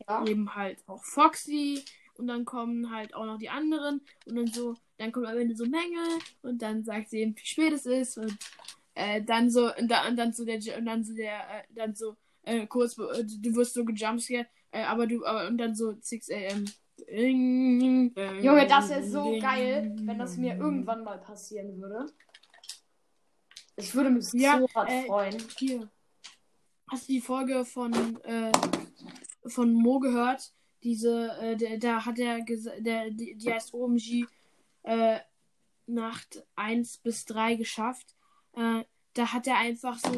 [0.09, 0.25] Ja.
[0.25, 1.85] eben halt auch Foxy
[2.15, 5.57] und dann kommen halt auch noch die anderen und dann so, dann kommt am Ende
[5.57, 8.39] so Menge und dann sagt sie eben, wie spät es ist und
[8.95, 11.97] äh, dann so und, da, und dann so der und dann so der äh, dann
[11.97, 15.97] so äh, kurz äh, du wirst so gejumpscared, äh, aber du aber und dann so
[16.01, 16.65] 6 am
[18.41, 22.07] Junge, das ist so geil, wenn das mir irgendwann mal passieren würde.
[23.77, 25.43] Ich würde mich Ja, so hart äh, freuen.
[25.59, 25.89] Hier.
[26.89, 28.53] Hast du die Folge von, äh,
[29.47, 30.53] von Mo gehört?
[30.83, 32.41] Diese, äh, der, da hat er
[32.79, 34.27] der, die, die heißt OMG
[34.85, 35.19] äh,
[35.87, 38.15] Nacht 1 bis 3 geschafft.
[38.53, 40.15] Äh, da hat er einfach so,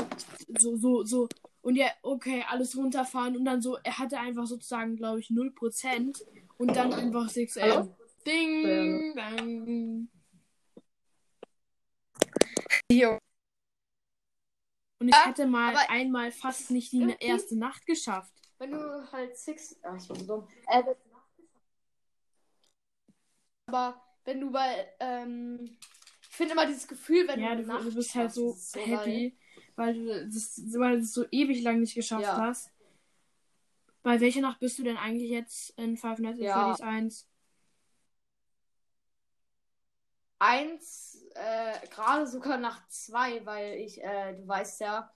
[0.59, 1.29] so, so, so,
[1.63, 6.23] und ja, okay, alles runterfahren und dann so, er hatte einfach sozusagen, glaube ich, 0%
[6.59, 7.97] und dann einfach 6 Hallo?
[8.27, 10.09] Ding, dang.
[12.91, 13.19] Jo.
[15.01, 18.33] Und ich Ja, hätte mal einmal fast nicht die irgendwie- erste Nacht geschafft.
[18.59, 19.77] Wenn du halt Six.
[19.83, 20.49] Ach, ich bin so dumm.
[20.67, 20.83] Äh,
[23.67, 24.89] aber wenn du bei.
[25.01, 25.77] Ähm,
[26.23, 27.63] ich finde immer dieses Gefühl, wenn Ja, du.
[27.63, 29.37] Nacht du bist halt so, happy,
[29.77, 32.37] weil du das, weil du es so ewig lang nicht geschafft Ja.
[32.37, 32.71] hast.
[34.03, 36.75] Bei welcher Nacht bist du denn eigentlich jetzt in Five Nights at Ja.
[36.75, 37.28] Freddy's 1?
[40.39, 45.11] Eins, äh, gerade sogar nach zwei, weil ich, äh, du weißt ja,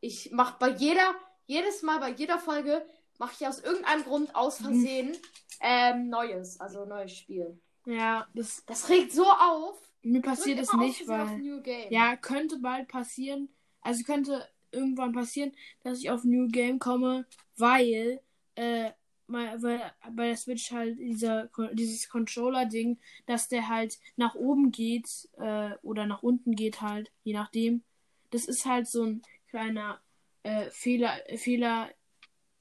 [0.00, 1.14] ich mache bei jeder,
[1.46, 2.84] jedes Mal bei jeder Folge
[3.18, 4.64] mache ich aus irgendeinem Grund aus Mhm.
[4.64, 5.16] Versehen
[5.60, 7.58] ähm, Neues, also neues Spiel.
[7.86, 9.78] Ja, das Das regt so auf.
[10.02, 11.92] mir passiert es nicht, weil New Game.
[11.92, 13.48] ja könnte bald passieren.
[13.80, 15.52] Also könnte irgendwann passieren,
[15.82, 17.26] dass ich auf New Game komme,
[17.56, 18.20] weil
[18.54, 18.90] äh,
[19.28, 25.28] weil bei der Switch halt dieser dieses Controller Ding, dass der halt nach oben geht
[25.36, 27.82] äh, oder nach unten geht halt, je nachdem.
[28.30, 30.00] Das ist halt so ein kleiner
[30.42, 31.90] äh, Fehler Fehler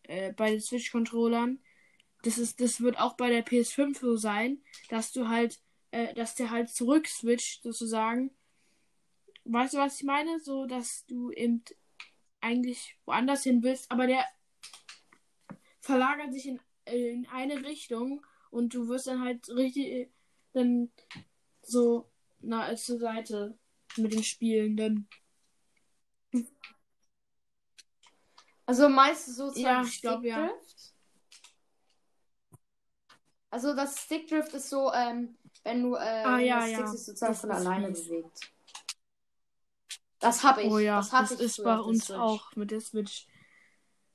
[0.04, 1.60] äh, bei den Switch Controllern.
[2.24, 5.60] Das ist das wird auch bei der PS5 so sein, dass du halt
[5.92, 8.32] äh, dass der halt zurück switcht sozusagen.
[9.46, 10.40] Weißt du, was ich meine?
[10.40, 11.64] So, dass du eben
[12.42, 14.26] eigentlich woanders hin willst, aber der
[15.88, 20.12] verlagert sich in, in eine Richtung und du wirst dann halt richtig
[20.52, 20.92] dann
[21.62, 23.58] so na zur Seite
[23.96, 25.08] mit den Spielen dann.
[28.66, 30.52] Also du sozusagen Ja, ich glaub, ja.
[33.50, 36.88] Also das Stickdrift ist so, ähm, wenn du äh, Ah, ja, Stick ja.
[36.88, 38.10] sich sozusagen Das von alleine fies.
[38.10, 38.52] bewegt.
[40.20, 40.72] Das habe ich.
[40.72, 43.26] oh ja, das das, ist bei uns auch mit der Switch.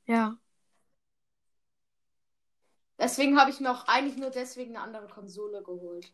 [0.07, 0.37] Ja.
[2.99, 6.13] Deswegen habe ich mir auch eigentlich nur deswegen eine andere Konsole geholt.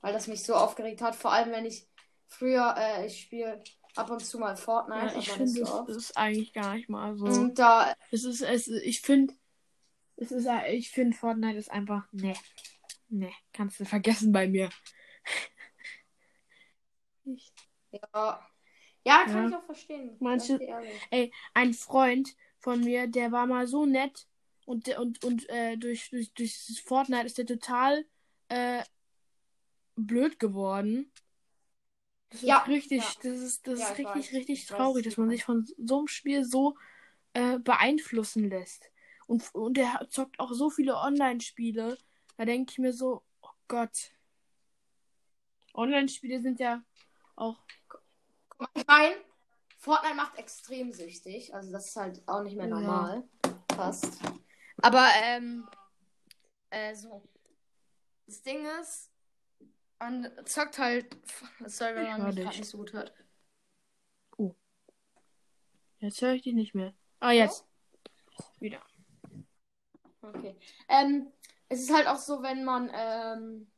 [0.00, 1.16] Weil das mich so aufgeregt hat.
[1.16, 1.88] Vor allem, wenn ich
[2.28, 3.62] früher, äh, ich spiele
[3.96, 5.06] ab und zu mal Fortnite.
[5.14, 5.88] ja ich finde, so oft.
[5.88, 7.24] ist eigentlich gar nicht mal so.
[7.24, 9.34] Und da, Es ist, es, ich finde,
[10.16, 12.34] es ist, ich finde Fortnite ist einfach, ne,
[13.08, 14.70] ne, kannst du vergessen bei mir.
[17.24, 17.52] Ich,
[17.90, 18.48] ja.
[19.04, 19.48] Ja, kann Ja.
[19.48, 20.16] ich auch verstehen.
[20.20, 20.58] Manche-
[21.10, 24.27] ey, ein Freund von mir, der war mal so nett
[24.68, 28.04] und der- und und äh, durch durch durch Fortnite ist der total
[28.48, 28.82] äh,
[29.96, 31.10] blöd geworden.
[32.30, 33.12] Das Ja, ist richtig, ja.
[33.22, 34.32] das ist das Ja, ist ich richtig weiß.
[34.34, 36.76] richtig traurig, dass man sich von so einem Spiel so
[37.32, 38.90] äh, beeinflussen lässt.
[39.26, 41.96] Und und der zockt auch so viele Online-Spiele.
[42.36, 44.12] Da denke ich mir so, oh Gott.
[45.74, 46.82] Online-Spiele sind ja
[47.36, 47.56] auch
[48.74, 49.12] ich mein,
[49.78, 51.54] Fortnite macht extrem süchtig.
[51.54, 52.74] Also das ist halt auch nicht mehr Ja.
[52.74, 53.24] normal.
[53.74, 54.18] Fast.
[54.82, 55.68] Aber, ähm,
[56.70, 57.22] äh, so.
[58.26, 59.10] Das Ding ist,
[59.98, 61.16] man zockt halt,
[61.66, 63.12] sorry, wenn man mich nicht so gut hört.
[66.00, 66.94] Jetzt höre ich dich nicht mehr.
[67.20, 67.64] Ah, jetzt.
[68.60, 68.80] Wieder.
[70.22, 70.56] Okay.
[70.88, 71.32] Ähm,
[71.68, 73.70] es ist halt auch so, wenn man, ähm,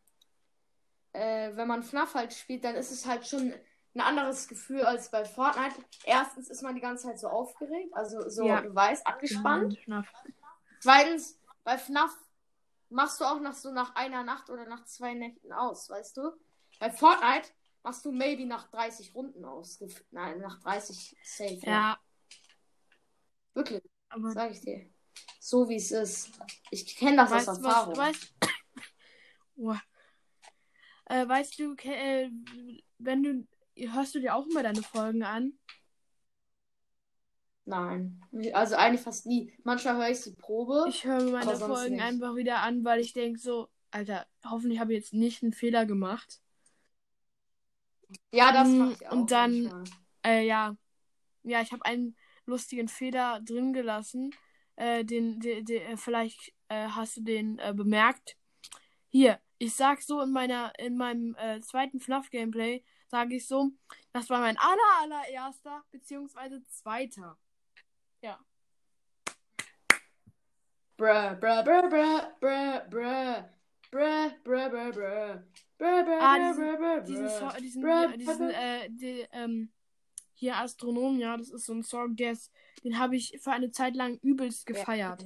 [1.13, 3.55] äh, wenn man FNAF halt spielt, dann ist es halt schon
[3.95, 5.77] ein anderes Gefühl als bei Fortnite.
[6.05, 8.61] Erstens ist man die ganze Zeit so aufgeregt, also so, Ja.
[8.61, 9.79] du weißt, angespannt.
[9.79, 10.07] Schnapp.
[10.81, 12.17] Zweitens, bei FNAF
[12.89, 16.33] machst du auch nach so nach einer Nacht oder nach zwei Nächten aus, weißt du?
[16.79, 17.51] Bei Fortnite
[17.83, 19.79] machst du maybe nach 30 Runden aus.
[20.11, 21.61] Nein, nach 30 safe.
[21.63, 21.71] Ja.
[21.71, 22.01] Ja,
[23.55, 24.89] Wirklich, aber sag ich dir.
[25.39, 26.31] So wie es ist.
[26.71, 27.59] Ich kenne das weißt aus?
[27.59, 27.97] Erfahrung.
[27.97, 28.35] Weißt,
[29.57, 29.83] Uah.
[31.07, 32.31] äh, weißt du, äh,
[32.99, 35.59] wenn du hörst du dir auch immer deine Folgen an?
[37.71, 38.21] Nein.
[38.53, 39.53] Also eigentlich fast nie.
[39.63, 40.87] Manchmal höre ich die Probe.
[40.89, 42.03] Ich höre meine Folgen nicht.
[42.03, 45.87] einfach wieder an, weil ich denke so, Alter, hoffentlich habe ich jetzt nicht einen Fehler
[45.87, 46.41] gemacht.
[48.33, 49.13] ja, das Mm, mache ich auch.
[49.13, 49.85] und dann-.
[50.27, 50.77] Äh, ja.
[51.45, 54.35] Ja, ich habe einen lustigen Fehler drin gelassen.
[54.77, 58.37] Äh, den, den, den äh, vielleicht äh, hast du den äh, bemerkt.
[59.11, 63.71] Hier, ich sag so in meiner, in meinem äh, zweiten FNAF-Gameplay, sage ich so,
[64.13, 67.39] das war mein aller, allererster, beziehungsweise zweiter.
[70.97, 73.45] Bruh, bruh, bruh, bruh, bruh, bruh.
[73.91, 75.43] Bruh, bruh, bruh, bruh.
[75.79, 77.57] Bruh, bruh, Ah, diesen- bruh, bruh, Diesen, bruh.
[77.61, 79.73] Diesen, Bruh, diesen, bruh, äh, die, ähm,
[80.35, 82.53] hier Astronom, ja, das ist so ein Song, der ist,
[82.85, 85.25] den habe ich für eine Zeit lang übelst gefeiert.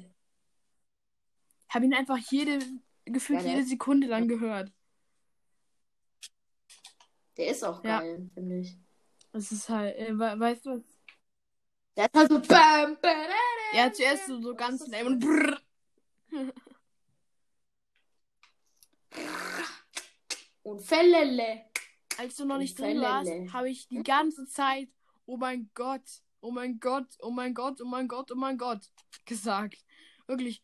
[1.68, 2.60] Habe ihn einfach jede,
[3.04, 4.72] gefühlt Ja, jede Sekunde lang gehört.
[7.36, 7.98] Der ist auch Ja.
[7.98, 8.76] geil, finde ich.
[9.32, 10.84] Es ist halt, äh, we- weißt du,
[11.96, 13.26] Der ist halt so bam, bam,
[13.72, 15.60] ja, zuerst so, so ganz lame und brrr.
[20.62, 21.66] und Fellele.
[22.16, 24.88] Als du noch nicht drin warst, habe ich die ganze Zeit,
[25.26, 28.90] oh mein Gott, oh mein Gott, oh mein Gott, oh mein Gott, oh mein Gott
[29.24, 29.84] gesagt.
[30.26, 30.62] Wirklich.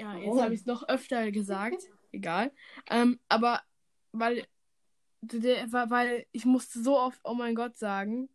[0.00, 0.42] Ja, jetzt Warum?
[0.42, 1.82] habe ich es noch öfter gesagt.
[2.12, 2.52] Egal.
[2.88, 3.62] Ähm, aber
[4.12, 4.46] weil-
[5.20, 8.28] weil ich musste so oft oh mein Gott sagen.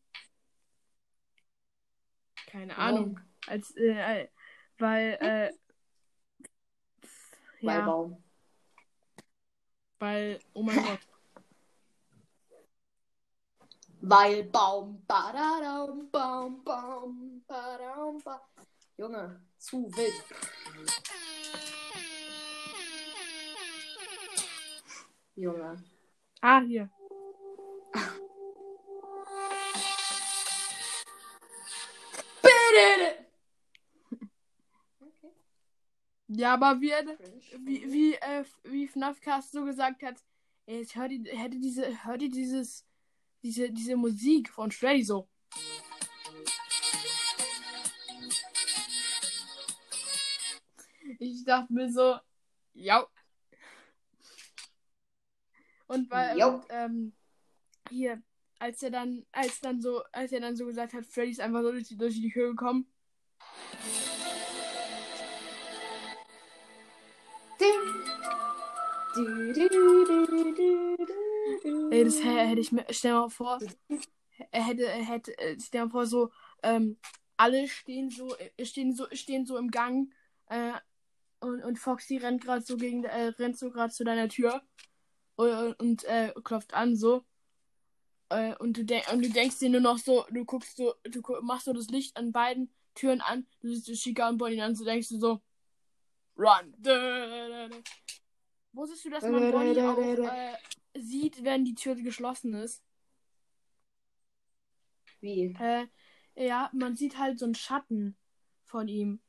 [2.48, 3.20] Keine Ahnung.
[3.48, 4.28] Als, äh,
[4.78, 5.52] weil, äh,
[7.62, 8.24] Weil ja, Baum.
[10.00, 11.00] weil, oh mein Gott.
[14.02, 15.04] Weil Baum.
[15.08, 18.42] Badadaum, Baum, Baum, badadaum, ba.
[18.98, 20.14] Junge, zu wild.
[25.36, 25.84] Junge.
[26.42, 26.90] Ah, hier.
[35.00, 35.32] Okay.
[36.28, 37.42] Ja, aber wie, er- cringe.
[37.60, 40.16] wie, wie, äh, wie FNAFcast so gesagt hat,
[40.66, 42.86] ich hör die, hätte diese, hör die dieses,
[43.44, 45.28] diese, diese Musik von Freddy so.
[51.20, 52.18] Ich dachte mir so,
[52.74, 53.06] ja.
[55.88, 57.14] Und weil, und, ähm,
[57.90, 58.22] hier,
[58.64, 61.64] als er dann, als dann so, als er dann so gesagt hat, Freddy ist einfach
[61.64, 62.88] so durch die, durch die Höhe gekommen.
[71.92, 73.60] Ey, das hä- hätte ich mir, stell mal vor,
[74.52, 76.32] er hätte, hätte, äh, stell mal vor, so,
[76.64, 76.98] ähm,
[77.36, 80.14] alle stehen so, äh, stehen so, stehen so im Gang,
[80.48, 80.72] äh,
[81.42, 84.62] und, und Foxy rennt gerade so gegen, äh, rennt so gerade zu deiner Tür
[85.36, 87.26] und, und äh, klopft an, so.
[88.34, 91.22] Äh, und du, denk, und du denkst dir nur noch so, du guckst so, du
[91.42, 94.76] machst so das Licht an beiden Türen an, du siehst so Chica und Bonnie an,
[94.76, 95.42] so denkst du so,
[96.38, 96.74] run.
[98.72, 100.56] Wusstest du, dass man Bonnie auch äh,
[101.00, 102.84] sieht, wenn die Tür geschlossen ist?
[105.22, 105.56] Wie?
[105.60, 105.88] Äh,
[106.36, 108.18] ja, man sieht halt so einen Schatten
[108.64, 109.22] von ihm.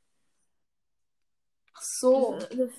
[1.73, 2.37] Ach so.
[2.39, 2.71] Das, das,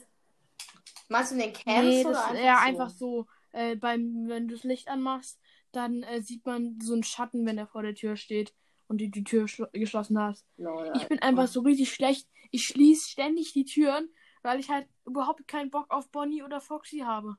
[1.09, 2.65] Meinst du den Camps nee, oder das, einfach ja, so?
[2.65, 3.27] einfach so.
[3.53, 5.41] Äh, beim, wenn du das Licht anmachst,
[5.73, 8.55] dann äh, sieht man so einen Schatten, wenn er vor der Tür steht
[8.89, 10.47] und du die Tür schlo- geschlossen hast.
[10.57, 12.29] Lol, Ich bin einfach so richtig schlecht.
[12.51, 14.09] Ich schließe ständig die Türen,
[14.43, 17.37] weil ich halt überhaupt keinen Bock auf Bonnie oder Foxy habe.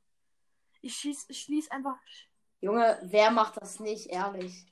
[0.81, 1.97] Ich schließe schließ einfach.
[2.61, 4.65] Junge, wer macht das nicht, ehrlich?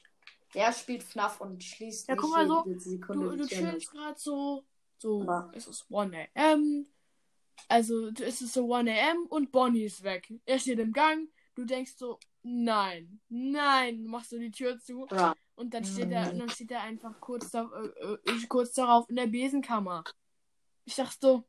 [0.52, 4.18] Wer spielt FNAF und schließt Ja, nicht guck mal so, Sekunde Du, du chillst gerade
[4.20, 4.64] so.
[4.98, 6.86] So, Aber- es ist 1 am.
[7.68, 10.32] Also, es ist so 1 am und Bonnie ist weg.
[10.46, 11.28] Er steht im Gang.
[11.56, 15.08] Du denkst so, nein, nein, machst du die Tür zu.
[15.12, 15.36] Ja.
[15.56, 19.10] Und dann steht er, und dann steht er einfach kurz, da, äh, äh, kurz darauf
[19.10, 20.04] in der Besenkammer.
[20.86, 21.44] Ich dachte so,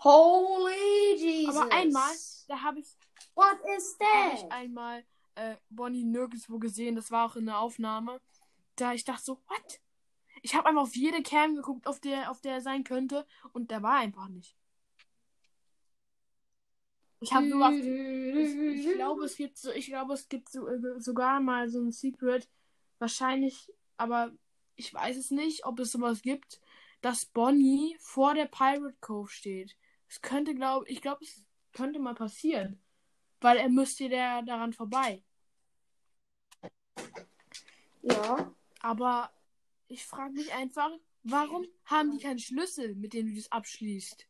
[0.00, 1.56] Holy Jesus.
[1.56, 2.14] aber einmal,
[2.48, 2.86] da habe ich,
[3.34, 4.52] What is hab ich that?
[4.52, 6.96] einmal äh, Bonnie nirgendwo gesehen.
[6.96, 8.20] Das war auch in der Aufnahme.
[8.76, 9.80] Da ich dachte so, what?
[10.42, 13.26] Ich habe einfach auf jede Cam geguckt, auf der, auf der er sein könnte.
[13.52, 14.57] Und der war einfach nicht.
[17.20, 17.72] Ich habe sogar.
[18.38, 21.80] Ich, ich glaube, es gibt so, ich glaube, es gibt so, äh, sogar mal so
[21.80, 22.48] ein Secret.
[22.98, 24.32] Wahrscheinlich, aber
[24.76, 26.60] ich weiß es nicht, ob es sowas gibt,
[27.00, 29.76] dass Bonnie vor der Pirate Cove steht.
[30.08, 32.80] Es könnte, glaube ich, glaube, es könnte mal passieren.
[33.40, 35.22] Weil er müsste der daran vorbei.
[38.02, 38.52] Ja.
[38.80, 39.32] Aber
[39.88, 40.90] ich frage mich einfach,
[41.22, 44.28] warum haben die keinen Schlüssel, mit dem du das abschließt?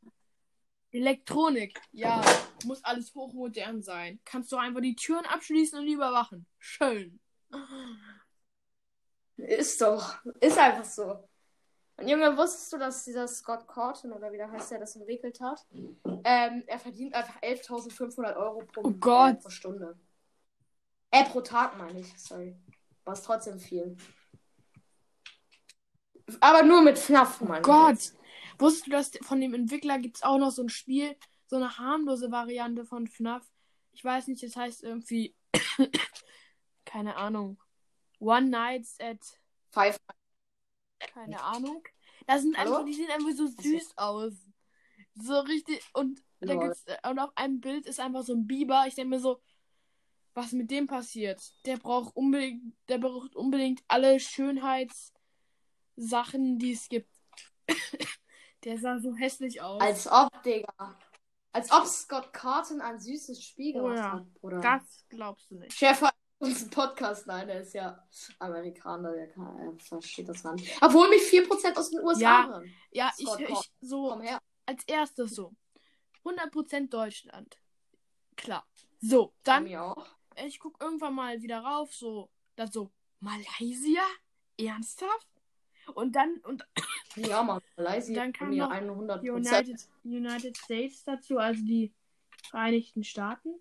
[0.91, 2.22] Elektronik, ja,
[2.64, 4.20] muss alles hochmodern sein.
[4.24, 6.46] Kannst du einfach die Türen abschließen und die überwachen.
[6.59, 7.20] Schön.
[9.36, 10.18] Ist doch.
[10.40, 11.28] Ist einfach so.
[11.96, 15.40] Und Junge, wusstest du, dass dieser Scott Corton oder wie der heißt, der das entwickelt
[15.40, 15.66] hat,
[16.24, 19.32] ähm, er verdient einfach 11.500 Euro pro, Oh Gott.
[19.32, 19.98] Äh, pro Stunde.
[21.11, 22.56] Äh, pro Tag meine ich, sorry.
[23.04, 23.96] Aber ist trotzdem viel.
[26.40, 27.90] Aber nur mit FNAF, meine ich Gott.
[27.90, 28.16] jetzt.
[28.59, 31.16] Wusstest du, dass von dem Entwickler gibt es auch noch so ein Spiel,
[31.49, 33.44] so eine harmlose Variante von FNAF?
[33.92, 35.34] Ich weiß nicht, das heißt irgendwie,
[36.84, 37.59] keine Ahnung,
[38.20, 39.20] One Nights at
[39.70, 39.99] Five.
[40.99, 41.82] Keine Ahnung.
[42.26, 42.74] Das sind Hallo?
[42.74, 44.34] einfach, die sehen einfach so süß aus.
[45.14, 45.82] So richtig.
[45.94, 48.84] Und da gibt's, äh, und auf einem Bild ist einfach so ein Biber.
[48.86, 49.40] Ich denke mir so,
[50.34, 51.42] was mit dem passiert?
[51.64, 57.11] Der braucht unbedingt, der braucht unbedingt alle Schönheitssachen, die es gibt.
[58.64, 59.80] der sah so hässlich aus.
[59.80, 60.99] Als ob, Digga.
[61.53, 64.12] Als ob Scott Carton ein süßes Spiel Oh gemacht ja.
[64.12, 64.61] hat, Bruder.
[64.61, 65.72] Das glaubst du nicht.
[65.72, 68.07] Chef hat uns einen Podcast, nein, der ist ja
[68.38, 70.70] Amerikaner, der kann, er versteht das gar nicht.
[70.80, 72.62] Obwohl mich 4% aus den USA Ja.
[72.92, 74.20] Ja, ich, Scott ich so
[74.66, 75.55] als erstes so.
[76.24, 77.59] 100% Deutschland.
[78.36, 78.66] Klar.
[79.01, 79.66] So, dann,
[80.46, 84.03] ich guck irgendwann mal wieder rauf, so, dann so, Malaysia?
[84.59, 85.28] Ernsthaft?
[85.95, 86.66] Und dann, und
[87.16, 89.20] Ja, Mann, Malaysia Dann kam mir noch 100%.
[89.20, 91.93] die United, United States dazu, also die
[92.51, 93.55] Vereinigten Staaten.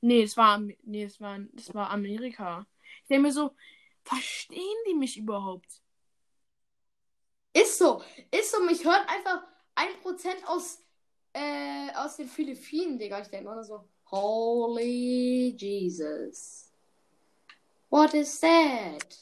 [0.00, 2.66] Nee, es war, nee, es war, es war Amerika.
[3.02, 3.54] Ich denke mir so,
[4.04, 5.80] verstehen die mich überhaupt?
[7.52, 9.42] Ist so, ist so, mich hört einfach
[9.76, 10.80] 1% aus,
[11.34, 13.20] äh, aus den Philippinen, Digga.
[13.20, 16.70] Ich denke immer so, Holy Jesus.
[17.90, 19.18] What is that?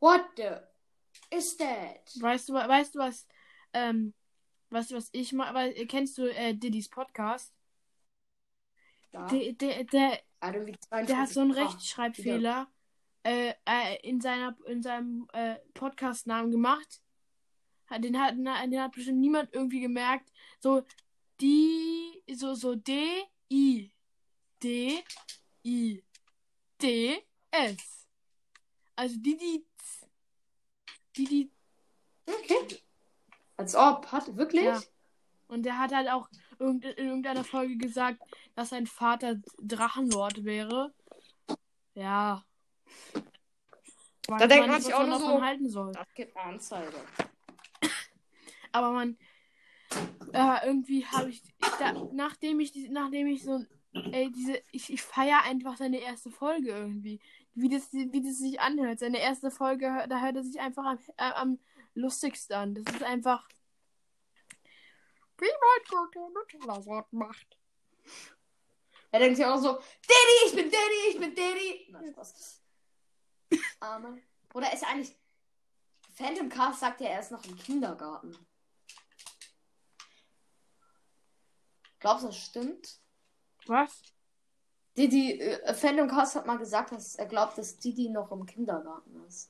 [0.00, 0.62] What the
[1.32, 2.10] is that?
[2.20, 3.26] Weißt du, weißt du was,
[3.72, 4.14] ähm,
[4.70, 7.54] weißt du, was ich mal, weil, kennst du äh, Diddy's Podcast?
[9.12, 10.20] Ja, Der, der, der,
[11.06, 11.62] der hat so einen 42 K.
[11.62, 12.68] Rechtschreibfehler
[13.24, 17.00] äh, äh, in, seiner, in seinem äh, Podcast-Namen gemacht.
[17.98, 20.32] Den hat, den hat bestimmt niemand irgendwie gemerkt.
[20.60, 20.82] So,
[21.40, 23.92] die, so, so D, I,
[24.62, 25.04] D,
[25.62, 26.02] I,
[26.80, 28.08] D, S.
[28.96, 29.66] Also die, die,
[31.16, 31.50] die, die,
[32.26, 32.78] Okay.
[33.56, 34.64] Als ob, hat wirklich?
[34.64, 34.80] Ja.
[35.48, 38.22] Und der hat halt auch in irgendeiner Folge gesagt,
[38.54, 40.94] dass sein Vater Drachenlord wäre.
[41.94, 42.44] Ja.
[44.28, 45.92] Weiß Da denkt man sich auch nur so- halten soll.
[45.92, 46.96] Das gibt eine Anzeige.
[48.72, 49.18] Aber man,
[50.32, 51.42] äh, irgendwie habe ich,
[51.78, 56.70] da, nachdem ich, nachdem ich so, ey, diese, ich, ich feiere einfach seine erste Folge
[56.70, 57.20] irgendwie.
[57.54, 58.98] Wie das, wie das sich anhört.
[59.00, 61.58] Seine erste Folge, da hört er sich einfach am, äh, am
[61.94, 62.74] lustigsten an.
[62.74, 63.46] Das ist einfach,
[65.38, 65.50] wie
[65.88, 66.14] Gott
[66.54, 67.58] mit Wasser macht.
[69.10, 71.86] Er denkt sich auch so, Daddy, ich bin Daddy, ich bin Daddy.
[71.90, 72.62] Na, Spaß.
[73.80, 74.22] Arme.
[74.54, 75.16] Oder ist er eigentlich.
[76.14, 78.36] Phantom Cast sagt ja, er ist noch im Kindergarten.
[81.98, 83.00] Glaubst du, das stimmt?
[83.66, 84.02] Was?
[84.96, 89.24] Didi, äh, Phantom Cast hat mal gesagt, dass er glaubt, dass Didi noch im Kindergarten
[89.26, 89.48] ist.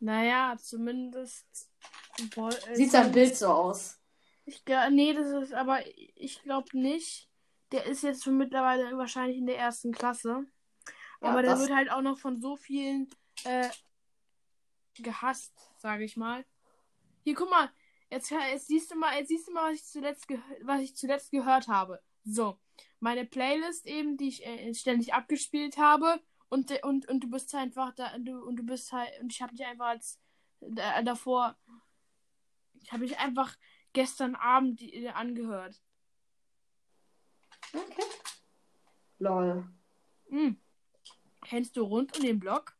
[0.00, 1.46] Naja, zumindest.
[2.18, 3.98] äh, Sieht sein Bild so aus.
[4.44, 5.80] Ich, nee, das ist aber,
[6.14, 7.28] ich glaube nicht.
[7.72, 10.46] Der ist jetzt schon mittlerweile wahrscheinlich in der ersten Klasse.
[11.20, 13.08] Ja, aber der wird halt auch noch von so vielen
[13.44, 13.68] äh,
[14.98, 16.44] gehasst, sage ich mal.
[17.24, 17.70] Hier, guck mal.
[18.08, 20.26] Jetzt, jetzt siehst du mal, jetzt siehst du mal, was ich zuletzt,
[20.62, 22.00] was ich zuletzt gehört habe.
[22.24, 22.56] So,
[23.00, 26.20] meine Playlist eben, die ich äh, ständig abgespielt habe.
[26.48, 29.42] Und, de- und, und du bist einfach da, du, und du bist halt, und ich
[29.42, 30.20] habe dich einfach als
[30.60, 31.56] äh, davor,
[32.74, 33.56] ich habe dich einfach
[33.92, 35.82] gestern Abend die, äh, angehört.
[37.72, 38.04] Okay.
[39.18, 39.68] Lol.
[40.28, 40.60] Hm.
[41.42, 42.76] Kennst du Rund um den Block?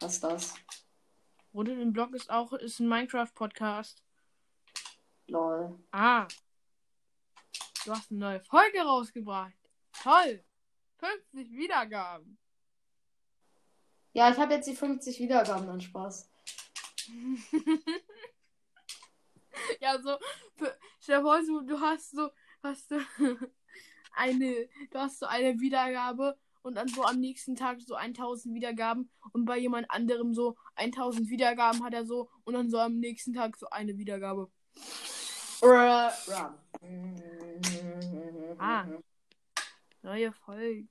[0.00, 0.54] Was ist das?
[1.52, 4.02] Rund um den Block ist auch ist ein Minecraft-Podcast.
[5.26, 5.78] Lol.
[5.90, 6.26] Ah.
[7.86, 9.54] Du hast eine neue Folge rausgebracht.
[10.02, 10.42] Toll.
[10.98, 12.36] 50 Wiedergaben.
[14.12, 16.28] Ja, ich habe jetzt die 50 Wiedergaben, dann Spaß.
[19.80, 20.18] ja, so.
[21.00, 22.28] Stell dir vor, du, du hast so,
[22.60, 22.98] hast du
[24.16, 29.12] eine, du hast so eine Wiedergabe und dann so am nächsten Tag so 1000 Wiedergaben
[29.32, 33.32] und bei jemand anderem so 1000 Wiedergaben hat er so und dann so am nächsten
[33.32, 34.50] Tag so eine Wiedergabe.
[38.58, 38.86] Ah.
[40.02, 40.88] Neue Folgen.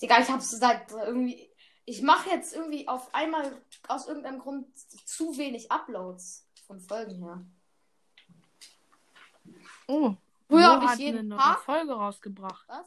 [0.00, 1.50] Digga, ich hab's seit irgendwie.
[1.86, 4.66] Ich mache jetzt irgendwie auf einmal aus irgendeinem Grund
[5.06, 7.44] zu wenig Uploads von Folgen her.
[9.86, 10.14] Oh.
[10.48, 12.64] Früher Mo hab ich hat jeden eine neue Tag- Folge rausgebracht.
[12.68, 12.86] Was?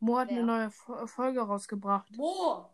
[0.00, 0.36] Mo hat Wer?
[0.38, 2.10] eine neue Fo- Folge rausgebracht.
[2.16, 2.68] Mo!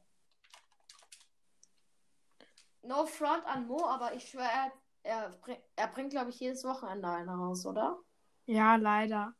[2.82, 4.72] No front an Mo, aber ich schwöre, er,
[5.06, 5.30] er,
[5.76, 7.98] er bringt, glaube ich, jedes Wochenende eine raus, oder?
[8.46, 9.34] Ja, leider.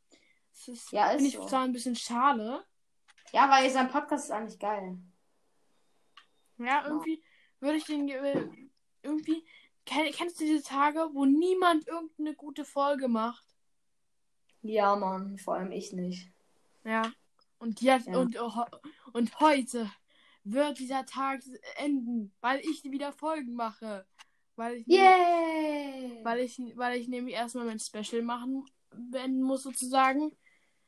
[0.53, 1.47] Das ist, Ja, ist finde ich so.
[1.47, 2.65] zwar ein bisschen schade.
[3.33, 4.99] Ja, weil sein Podcast ist eigentlich geil.
[6.59, 7.23] Ja, irgendwie
[7.61, 8.07] würde ich den.
[8.07, 8.49] ge-
[9.03, 9.47] Irgendwie.
[9.85, 13.45] Kenn, kennst du diese Tage, wo niemand irgendeine gute Folge macht?
[14.63, 16.33] Ja, Mann, vor allem ich nicht.
[16.85, 17.13] Ja.
[17.59, 18.19] Und jetzt Ja.
[18.19, 18.65] und, oh,
[19.13, 19.91] und heute
[20.45, 21.43] wird dieser Tag
[21.77, 24.07] enden, weil ich wieder Folgen mache.
[24.57, 26.21] Weil ich, Yay!
[26.23, 30.35] weil ich, weil ich nämlich erstmal mein Special machen beenden muss, sozusagen.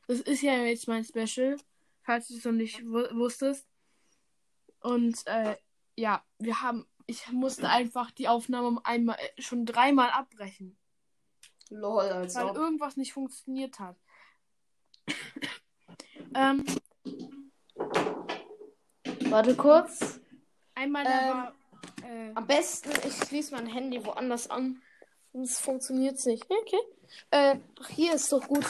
[0.07, 1.55] Das ist ja jetzt mein Special,
[2.01, 3.67] falls du es noch nicht wu- wusstest.
[4.81, 5.55] Und äh,
[5.95, 10.75] ja, wir haben, ich musste einfach die Aufnahme um einmal, äh, schon dreimal abbrechen.
[11.69, 13.97] Lol, als weil irgendwas nicht funktioniert hat.
[16.33, 16.65] ähm,
[19.29, 20.19] Warte kurz.
[20.73, 21.55] einmal da Ähm, war.
[22.03, 24.81] Äh, Am besten, ich schließe mein Handy woanders an.
[25.33, 26.43] Sonst funktioniert es nicht.
[26.49, 26.79] Okay.
[27.31, 28.65] Äh, ach, hier ist doch gut.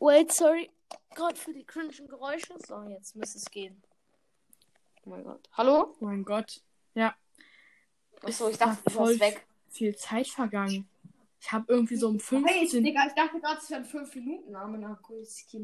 [0.00, 0.70] Wait, sorry.
[1.14, 2.54] Gott für die cringen Geräusche.
[2.66, 3.82] So, jetzt müsste es gehen.
[5.04, 5.48] Oh mein Gott.
[5.52, 5.94] Hallo?
[6.00, 6.60] oh mein Gott.
[8.22, 9.46] Achso, ich dachte, da du warst weg.
[9.68, 10.88] Viel Zeit vergangen.
[11.40, 14.52] Ich habe irgendwie so um Hey, 15, Digga, ich dachte gerade, es wären 5 Minuten.
[14.52, 15.58] Name nach Kulski,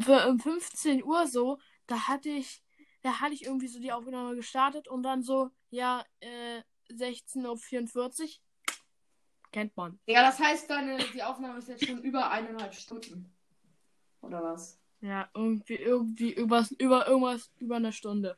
[0.00, 2.62] f- um 15 Uhr so, da hatte ich,
[3.02, 8.28] da hatte ich irgendwie so die Aufnahme gestartet und dann so, ja, äh, 16.44 Uhr.
[9.52, 9.98] Kennt man.
[10.06, 13.32] Digga, das heißt, deine, die Aufnahme ist jetzt schon über eineinhalb Stunden.
[14.20, 14.78] Oder was?
[15.00, 18.36] Ja, irgendwie, irgendwie übers, über irgendwas über eine Stunde.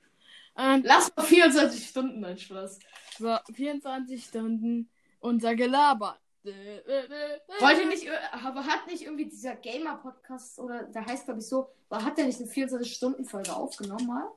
[0.56, 2.78] Ähm, Lass mal 24 Stunden, mein Spaß.
[3.18, 4.90] so, 24 Stunden
[5.20, 6.18] unser Gelaber.
[6.42, 12.02] Wollte nicht, aber hat nicht irgendwie dieser Gamer-Podcast oder der heißt glaube ich so, war,
[12.02, 14.30] hat der nicht eine 24-Stunden-Folge aufgenommen mal?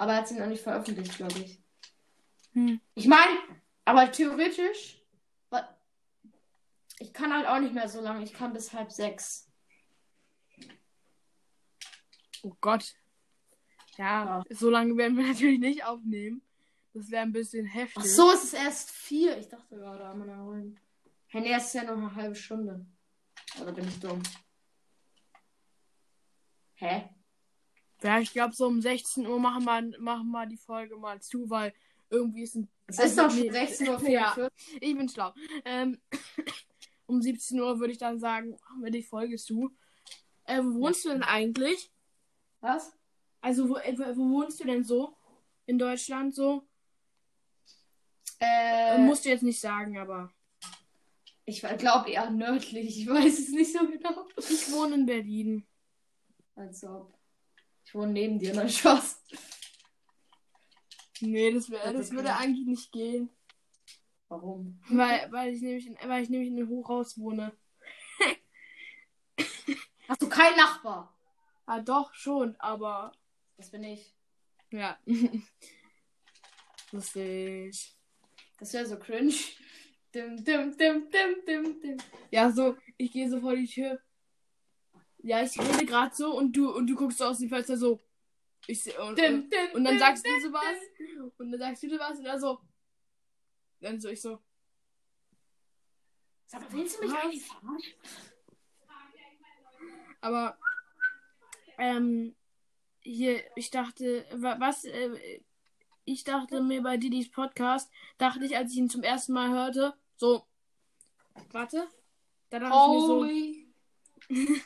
[0.00, 1.60] Aber er hat sie noch nicht veröffentlicht, glaube ich.
[2.54, 2.80] Hm.
[2.94, 3.36] Ich meine,
[3.84, 4.98] aber theoretisch,
[6.98, 9.46] ich kann halt auch nicht mehr so lange, ich kann bis halb sechs.
[12.42, 12.94] Oh Gott.
[13.98, 16.40] Ja, so lange werden wir natürlich nicht aufnehmen.
[16.94, 18.02] Das wäre ein bisschen heftig.
[18.02, 19.36] Ach so, es ist erst vier.
[19.36, 20.80] Ich dachte gerade, am holen.
[21.26, 22.86] Hey, nee, es ist ja noch eine halbe Stunde.
[23.60, 24.22] Oder bin ich dumm?
[26.76, 27.19] Hä?
[28.02, 31.48] Ja, ich glaube, so um 16 Uhr machen wir, machen wir die Folge mal zu,
[31.50, 31.72] weil
[32.08, 32.68] irgendwie ist ein.
[32.86, 34.00] Es ist doch schon nee, 16.44 Uhr.
[34.08, 34.48] Ja,
[34.80, 35.32] ich bin schlau.
[35.64, 36.00] Ähm,
[37.06, 39.70] um 17 Uhr würde ich dann sagen, machen wir die Folge zu.
[40.44, 41.90] Äh, wo wohnst du denn eigentlich?
[42.60, 42.92] Was?
[43.40, 45.16] Also, wo, äh, wo wohnst du denn so?
[45.66, 46.66] In Deutschland so?
[48.40, 50.32] Äh, musst du jetzt nicht sagen, aber.
[51.44, 52.98] ich glaube eher nördlich.
[52.98, 54.26] Ich weiß es nicht so genau.
[54.38, 55.66] Ich wohne in Berlin.
[56.56, 57.19] Als ob.
[57.90, 59.20] Ich wohne neben dir, nein, Spaß.
[61.22, 62.38] Nee, das, wär, Das das würde klar.
[62.38, 63.28] eigentlich nicht gehen.
[64.28, 64.80] Warum?
[64.88, 67.52] Weil, weil, ich nämlich in, weil ich nämlich in einem Hochhaus wohne.
[70.08, 71.18] Hast du keinen Nachbar?
[71.66, 73.10] Ah, doch, schon, aber.
[73.56, 74.14] Das bin ich.
[74.70, 74.96] Ja.
[76.92, 77.96] Lustig.
[78.60, 79.34] Das wäre so cringe.
[80.14, 81.96] Dim, dim, dim, dim, dim, dim.
[82.30, 84.00] Ja, so, ich gehe so vor die Tür.
[85.22, 88.00] Ja, ich rede gerade so und du und du guckst so aus dem Fenster so.
[88.66, 91.32] Ich seh- und, Dim, dim, und dann dim, sagst du so was.
[91.38, 92.60] Und dann sagst du so was und dann so.
[93.80, 94.38] Dann so ich so.
[96.46, 97.22] Sag mal, willst du mich Was?
[97.24, 97.92] eigentlich verarschen?
[100.22, 100.58] Aber
[101.78, 102.34] ähm,
[103.02, 105.40] hier, ich dachte, wa- was, äh,
[106.04, 109.94] ich dachte mir bei Didis Podcast, dachte ich, als ich ihn zum ersten Mal hörte,
[110.16, 110.44] so,
[111.52, 111.88] warte,
[112.50, 114.60] da dachte ich mir so,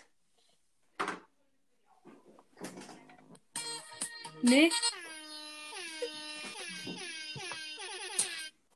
[4.44, 4.70] nee,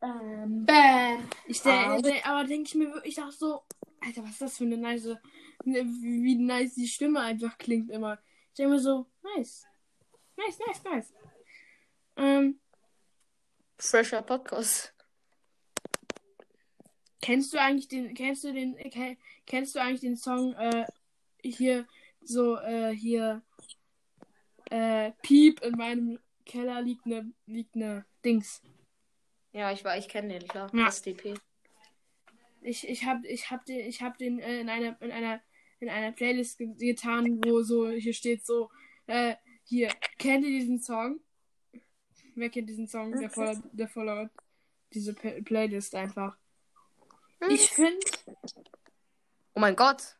[0.00, 1.28] Ähm, bam.
[1.46, 2.00] ich, der, Ah.
[2.00, 3.62] der, aber denke ich mir, wirklich, ich dachte so,
[4.00, 5.06] Alter, was ist das für eine nice,
[5.64, 8.18] ne, wie, nice die Stimme einfach klingt immer.
[8.50, 9.66] Ich denke mir so, nice,
[10.36, 11.12] nice, nice, nice.
[12.16, 12.60] Ähm,
[13.76, 14.94] Fresher Podcast.
[17.20, 19.16] Kennst du eigentlich den, kennst du den, ke-
[19.46, 20.86] kennst du eigentlich den Song, äh,
[21.42, 21.88] hier,
[22.22, 23.42] so, äh, hier,
[24.70, 28.62] äh, Piep, in meinem Keller liegt ne, liegt ne Dings.
[29.52, 30.70] Ja, ich war, ich kenne den, klar.
[30.74, 30.88] Ja.
[30.88, 31.34] SDP.
[32.62, 35.40] Ich, ich hab, ich hab den, ich hab den, äh, in einer, in einer,
[35.80, 38.70] in einer Playlist ge getan, wo so, hier steht so,
[39.06, 41.20] äh, hier, kennt ihr diesen Song?
[42.34, 43.12] Wer kennt diesen Song?
[43.18, 44.30] Der voller, der voller,
[44.92, 46.36] diese P Playlist einfach.
[47.48, 48.00] Ich finde,
[49.58, 50.16] Oh mein Gott.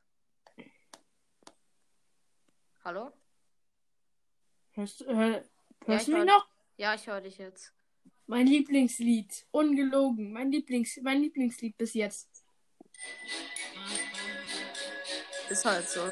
[2.83, 3.13] Hallo?
[4.79, 5.43] Hörst, du- hör, Ja,
[5.87, 6.49] hörst ich du mich hör- noch?
[6.77, 7.73] Ja, ich höre dich jetzt.
[8.27, 9.47] Mein Lieblingslied.
[9.51, 10.33] Ungelogen.
[10.33, 12.29] Mein Lieblings, mein Lieblingslied bis jetzt.
[15.51, 16.11] Ist halt so.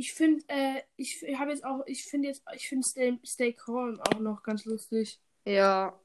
[0.00, 4.00] Ich finde, äh, ich habe jetzt auch, ich finde jetzt, ich finde Stay, Stay Calm
[4.00, 5.20] auch noch ganz lustig.
[5.44, 6.00] Ja.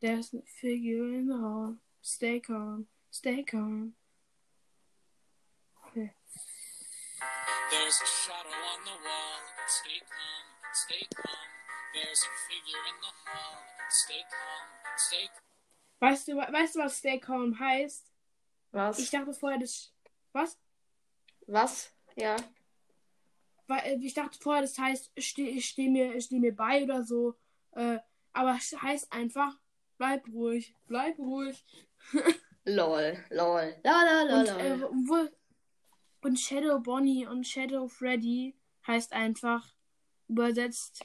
[0.00, 1.76] There's a figure in the hall.
[2.02, 2.88] Stay calm.
[3.12, 3.94] Stay calm.
[5.84, 6.12] Okay.
[7.70, 9.38] There's a shadow on the wall.
[9.68, 11.48] Stay calm, stay calm.
[11.94, 13.62] There's a figure in the hall.
[13.90, 15.44] Stay calm, stay calm.
[16.00, 18.12] Weißt du, weißt du, was Stay Calm heißt?
[18.72, 18.98] Was?
[18.98, 19.94] Ich dachte vorher, das.
[20.32, 20.58] Was?
[21.46, 21.92] Was?
[22.16, 22.34] Ja.
[23.66, 27.34] Weil äh, ich dachte vorher, das heißt, steh, steh, mir, steh mir bei oder so.
[27.72, 27.98] Äh,
[28.32, 29.58] aber es heißt einfach,
[29.98, 31.64] bleib ruhig, bleib ruhig.
[32.68, 33.76] Lol, lol.
[33.84, 34.58] La la la Und, la.
[34.58, 35.28] äh,
[36.22, 39.64] und Shadow Bonnie und Shadow Freddy heißt einfach
[40.28, 41.04] übersetzt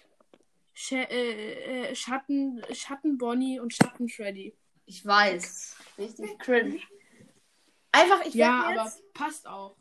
[0.74, 4.56] Sch äh, äh, Schatten, Schatten Bonnie und Schatten Freddy.
[4.86, 5.76] Ich weiß.
[5.98, 6.80] Richtig cringe.
[7.92, 9.76] Einfach, ich Ja, aber jetzt, passt auch.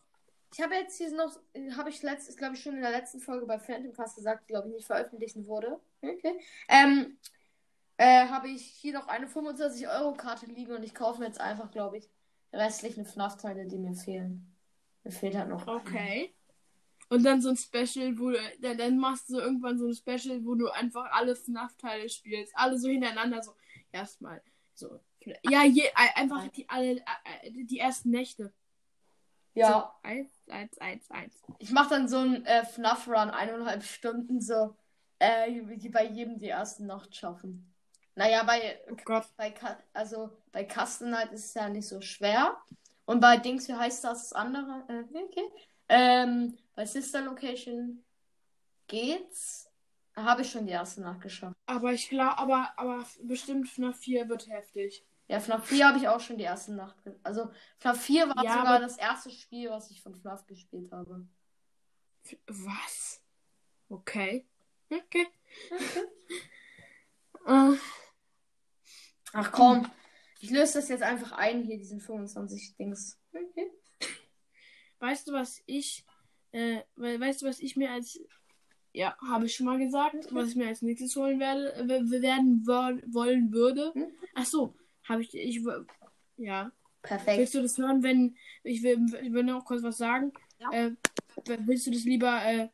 [0.53, 1.39] Ich habe jetzt hier noch,
[1.77, 4.69] habe ich letztes, glaube ich schon in der letzten Folge bei Phantom Cast gesagt, glaube
[4.69, 5.81] ich nicht veröffentlichen wurde.
[6.03, 6.41] Okay.
[6.69, 7.19] Ähm,
[7.97, 11.41] äh, habe ich hier noch eine 25 Euro Karte liegen und ich kaufe mir jetzt
[11.41, 12.09] einfach, glaube ich,
[12.53, 14.57] restlichen FNAF-Teile, die mir fehlen.
[15.05, 15.67] Mir fehlt halt noch.
[15.67, 16.35] Okay.
[17.11, 19.95] Und dann so ein Special, wo du, dann, dann machst du so irgendwann so ein
[19.95, 22.53] Special, wo du einfach alle FNAF-Teile spielst.
[22.57, 23.53] Alle so hintereinander, so
[23.93, 24.43] erstmal.
[24.75, 25.01] So.
[25.43, 28.53] Ja, je, ein- einfach die alle äh, die ersten Nächte.
[29.55, 31.35] Ja, So, eins, eins, eins, eins.
[31.59, 34.77] ich mache dann so einen äh, FNAF-Run, eineinhalb Stunden, so,
[35.19, 35.61] äh,
[35.91, 37.73] bei jedem die erste Nacht schaffen.
[38.15, 39.25] Naja, bei Oh Gott.
[39.37, 39.55] bei
[39.93, 42.57] also bei Custom Night ist es ja nicht so schwer.
[43.07, 44.85] Und bei Dings, wie heißt das, das andere?
[44.89, 45.51] Äh, okay.
[45.89, 48.05] Ähm, bei Sister Location
[48.87, 49.67] geht's.
[50.17, 51.57] Habe ich schon die erste Nacht geschafft.
[51.67, 55.05] Aber ich glaube, aber, aber bestimmt FNAF 4 wird heftig.
[55.31, 56.97] Ja, FNAF 4 habe ich auch schon die erste Nacht.
[57.23, 61.25] Also FNAF 4 war Ja, sogar das erste Spiel, was ich von FNAF gespielt habe.
[62.49, 63.23] Was?
[63.89, 64.45] Okay.
[64.91, 65.29] Okay.
[67.47, 67.75] Äh,
[69.33, 69.89] Ach komm,
[70.41, 73.17] ich löse das jetzt einfach ein hier, diesen 25 Dings.
[73.33, 73.71] Okay.
[74.99, 76.05] weißt du, was ich,
[76.51, 78.19] äh, we- weißt du, was ich mir als,
[78.93, 81.73] ja, habe ich schon mal gesagt, was ich mir als nächstes holen werde,
[82.21, 83.93] werden wo- wollen würde?
[83.95, 84.13] Mhm.
[84.35, 84.75] Ach so,
[85.09, 85.61] habe ich, ich,
[86.37, 86.73] ja.
[87.03, 87.39] Perfekt.
[87.39, 90.33] Willst du das hören, wenn, ich will, ich will noch kurz was sagen.
[90.59, 90.71] Ja.
[90.71, 90.93] Äh,
[91.47, 92.69] willst du das lieber äh,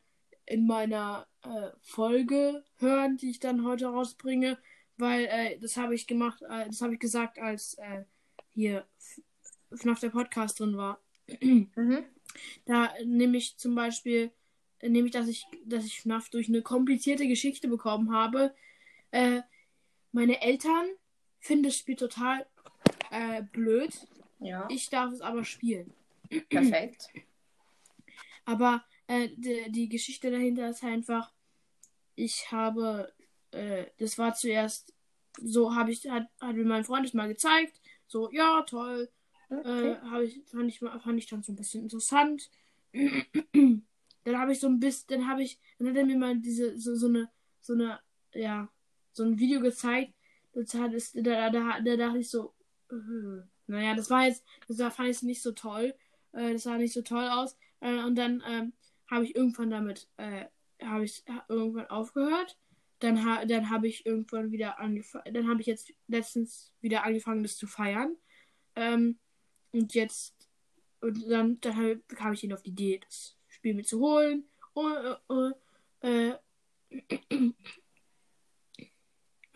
[0.45, 4.57] in meiner äh, Folge hören, die ich dann heute rausbringe?
[4.97, 8.03] Weil äh, das habe ich gemacht, äh, das habe ich gesagt, als äh,
[8.53, 8.85] hier
[9.71, 10.99] FNAF der Podcast drin war.
[11.41, 12.03] Mhm.
[12.65, 14.31] Da nehme ich zum Beispiel,
[14.79, 18.53] äh, nehme ich, dass ich, dass ich FNAF durch eine komplizierte Geschichte bekommen habe.
[19.11, 19.41] Äh,
[20.11, 20.87] meine Eltern
[21.47, 22.45] finden das Spiel total
[23.09, 23.91] äh, blöd.
[24.39, 25.93] Ja, Ich darf es aber spielen.
[26.49, 27.09] perfekt.
[28.45, 31.33] Aber äh, die, die Geschichte dahinter ist einfach,
[32.15, 33.11] ich habe,
[33.51, 34.93] äh, das war zuerst,
[35.41, 37.81] so habe ich, hat, hat mir mein Freund es mal gezeigt.
[38.07, 39.09] So, ja, toll.
[39.49, 39.97] Okay.
[40.13, 42.49] Äh, ich, fand ich, fand ich dann so ein bisschen interessant.
[42.93, 43.83] dann
[44.39, 46.95] habe ich so ein bisschen, dann habe ich, dann hat er mir mal diese, so,
[46.95, 47.29] so eine,
[47.59, 47.99] so eine,
[48.33, 48.69] ja,
[49.11, 50.13] so ein Video gezeigt.
[50.57, 52.53] Hat es, da, da, da dachte ich so,
[52.91, 55.93] äh, naja, das war jetzt, das war, fand ich nicht so toll.
[56.31, 57.57] Äh, das sah nicht so toll aus.
[57.79, 58.73] Äh, und dann ähm,
[59.09, 60.45] habe ich irgendwann damit, äh,
[60.81, 62.57] habe ich irgendwann aufgehört.
[62.99, 67.43] Dann, ha dann habe ich irgendwann wieder angefangen, dann habe ich jetzt letztens wieder angefangen,
[67.43, 68.15] das zu feiern.
[68.75, 69.19] Ähm,
[69.71, 70.35] und jetzt,
[71.01, 74.45] und dann, dann kam ich ihn auf die Idee, das Spiel mir zu holen.
[74.73, 75.55] Und,
[76.01, 76.33] äh, äh,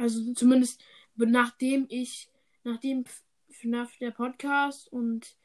[0.02, 0.82] also zumindest
[1.16, 2.30] nachdem ich,
[2.64, 3.06] nachdem
[3.50, 5.36] FNAF der Podcast und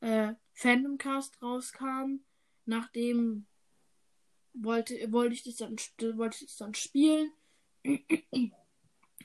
[0.00, 2.20] äh, Fandomcast rauskam,
[2.66, 3.46] nachdem
[4.52, 5.76] wollte, wollte ich das dann,
[6.18, 7.32] wollte ich das dann spielen.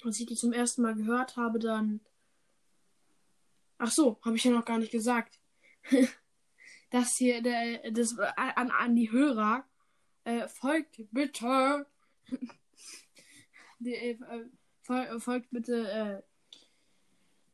[0.03, 1.99] Als ich die zum ersten Mal gehört habe, dann.
[3.79, 5.39] Ach so, habe ich ja noch gar nicht gesagt.
[6.89, 9.65] das hier, der, das an, an die Hörer.
[10.23, 11.85] Äh, folgt bitte.
[13.79, 14.17] die, äh,
[14.87, 16.23] fol- folgt bitte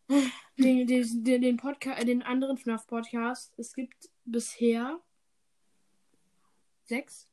[0.10, 0.24] äh,
[0.58, 3.54] den, den, den, den, Podca den anderen FNAF-Podcast.
[3.58, 5.00] Es gibt bisher
[6.84, 7.28] sechs.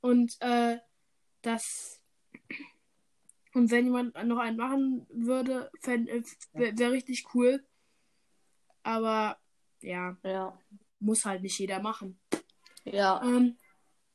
[0.00, 0.78] Und äh,
[1.42, 2.00] das.
[3.54, 6.24] Und wenn jemand noch einen machen würde, wäre
[6.78, 7.64] wär richtig cool.
[8.82, 9.38] Aber
[9.82, 10.58] ja, Ja.
[11.00, 12.18] muss halt nicht jeder machen.
[12.84, 13.20] Ja.
[13.22, 13.58] Ähm,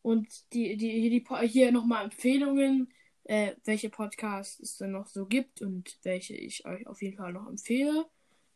[0.02, 2.92] und die, die, hier, die, Po- hier nochmal Empfehlungen,
[3.26, 7.34] äh, welche Podcasts es dann noch so gibt und welche ich euch auf jeden Fall
[7.34, 8.06] noch empfehle.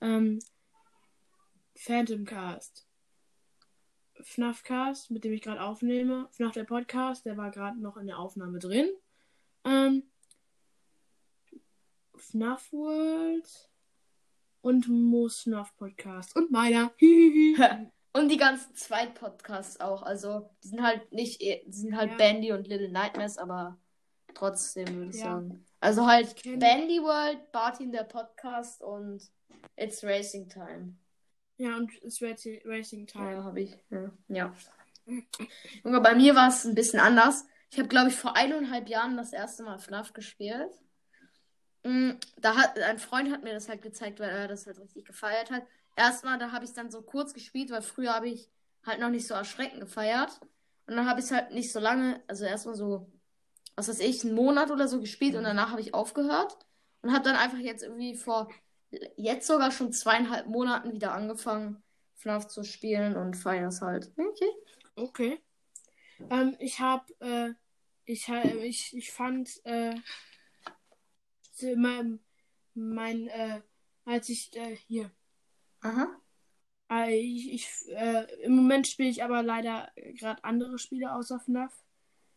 [0.01, 0.39] Ähm,
[1.75, 2.85] Phantomcast.
[4.21, 6.27] FNAFcast, mit dem ich gerade aufnehme.
[6.31, 8.89] FNAF der Podcast, der war gerade noch in der Aufnahme drin.
[9.63, 10.03] Ähm,
[12.15, 13.69] FNAF World
[14.61, 16.35] und Mo FNAF Podcast.
[16.35, 16.91] Und meiner.
[18.13, 20.01] Und die ganzen Zweit-Podcasts auch.
[20.01, 22.17] Also, die sind halt nicht, die sind halt Ja.
[22.17, 23.77] Bandy und Little Nightmares, aber
[24.37, 25.25] trotzdem würde ich Ja.
[25.25, 25.65] sagen.
[25.79, 29.21] Also halt kenn- Bandy World, Bartin der Podcast und
[29.75, 30.95] It's Racing Time.
[31.57, 33.31] ja, und es Racing Time.
[33.31, 33.75] Ja, habe ich.
[33.89, 34.11] Ja.
[34.27, 34.53] ja.
[35.83, 37.45] Junge, bei mir war es ein bisschen anders.
[37.69, 40.71] Ich habe, glaube ich, vor eineinhalb Jahren das erste Mal FNAF gespielt.
[41.83, 45.05] Mm, Da hat ein Freund hat mir das halt gezeigt, weil er das halt richtig
[45.05, 45.63] gefeiert hat.
[45.95, 48.49] Erstmal, da habe ich dann so kurz gespielt, weil früher habe ich
[48.85, 50.39] halt noch nicht so erschreckend gefeiert.
[50.85, 53.09] Und dann habe ich es halt nicht so lange, also erstmal so,
[53.77, 56.57] was weiß ich, einen Monat oder so gespielt und danach habe ich aufgehört
[57.03, 58.49] und habe dann einfach jetzt irgendwie vor,
[59.15, 61.83] jetzt sogar schon zweieinhalb Monaten wieder angefangen,
[62.15, 64.11] FNAF zu spielen und feiere es halt.
[64.17, 64.49] Okay.
[64.95, 65.39] Okay.
[66.31, 67.53] Ähm, ich habe, äh,
[68.05, 69.93] ich, ich, ich fand, äh,
[71.75, 72.19] mein,
[72.73, 73.61] mein äh,
[74.05, 75.11] als ich, äh, hier,
[75.81, 76.19] Aha.
[76.89, 81.73] äh, ich, ich äh, im Moment spiele ich aber leider gerade andere Spiele außer FNAF,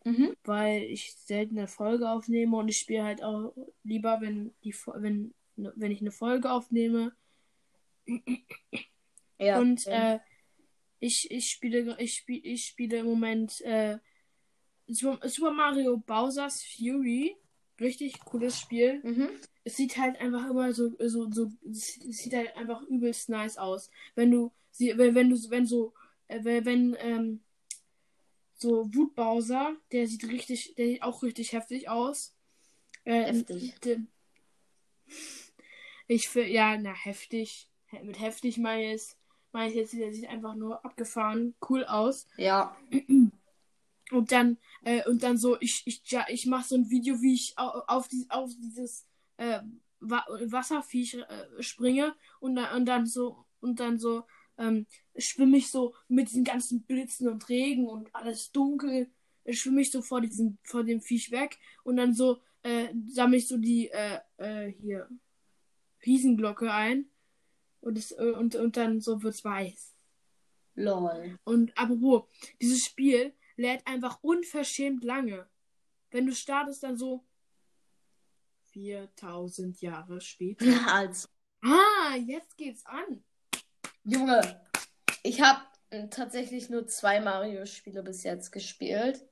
[0.02, 0.35] Mhm.
[0.44, 3.52] weil ich selten eine Folge aufnehme und ich spiele halt auch
[3.85, 7.12] lieber, wenn die, wenn, wenn ich eine Folge aufnehme
[9.39, 9.59] Ja.
[9.59, 10.18] Und äh,
[10.98, 13.98] ich, ich spiele ich spiele ich spiele im Moment äh,
[14.86, 17.36] Super Mario Bowser's Fury.
[17.81, 19.01] Richtig cooles Spiel.
[19.02, 19.31] mhm.
[19.64, 23.90] Es sieht halt einfach immer so, so, so, es sieht halt einfach übelst nice aus.
[24.14, 25.94] Wenn du sie, wenn, wenn du, wenn so,
[26.28, 27.40] äh, wenn, wenn ähm,
[28.61, 32.35] so Wut Bowser, der sieht richtig, der sieht auch richtig heftig aus.
[33.05, 33.74] Äh, Heftig.
[36.07, 37.69] Ich finde, ja, na, heftig.
[37.87, 39.03] He- Mit heftig meine ich,
[39.53, 42.27] meine ich jetzt, der sieht einfach nur abgefahren, cool aus.
[42.37, 42.77] Ja.
[44.12, 47.32] Und dann, äh, und dann so, ich, ich, ja, ich mache so ein Video, wie
[47.35, 49.07] ich au- auf, die, auf dieses
[49.37, 49.61] äh,
[50.01, 54.24] Wa Wasserviech äh, springe und dann, und dann so, und dann so,
[54.61, 59.11] ähm, schwimme ich so mit diesen ganzen Blitzen und Regen und alles dunkel,
[59.49, 63.49] schwimme ich so vor diesem, vor dem Viech weg und dann so, äh, sammle ich
[63.49, 65.09] so die, äh, äh, hier,
[66.05, 67.11] Riesenglocke ein
[67.81, 69.95] und, es, äh, und, und dann so wird's weiß.
[70.74, 71.39] Lol.
[71.45, 72.24] Und apropos,
[72.61, 75.49] dieses Spiel lädt einfach unverschämt lange.
[76.11, 77.24] Wenn du startest, dann so
[78.73, 80.65] 4000 Jahre später.
[80.87, 81.28] Also.
[81.62, 83.23] Ah, jetzt geht's an.
[84.05, 84.60] Junge,
[85.22, 85.60] ich habe
[86.10, 89.24] tatsächlich nur zwei Mario-Spiele bis jetzt gespielt.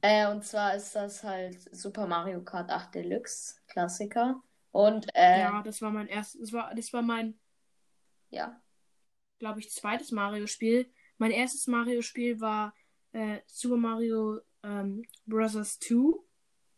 [0.00, 4.42] Äh, und zwar ist das halt Super Mario Kart 8 Deluxe, Klassiker.
[4.72, 7.38] Und, äh, Ja, das war mein erstes, das war, das war mein,
[8.30, 8.60] ja.
[9.38, 10.90] glaube ich, zweites Mario-Spiel.
[11.18, 12.74] Mein erstes Mario-Spiel war
[13.12, 15.78] äh, Super Mario ähm, Bros.
[15.78, 16.18] 2.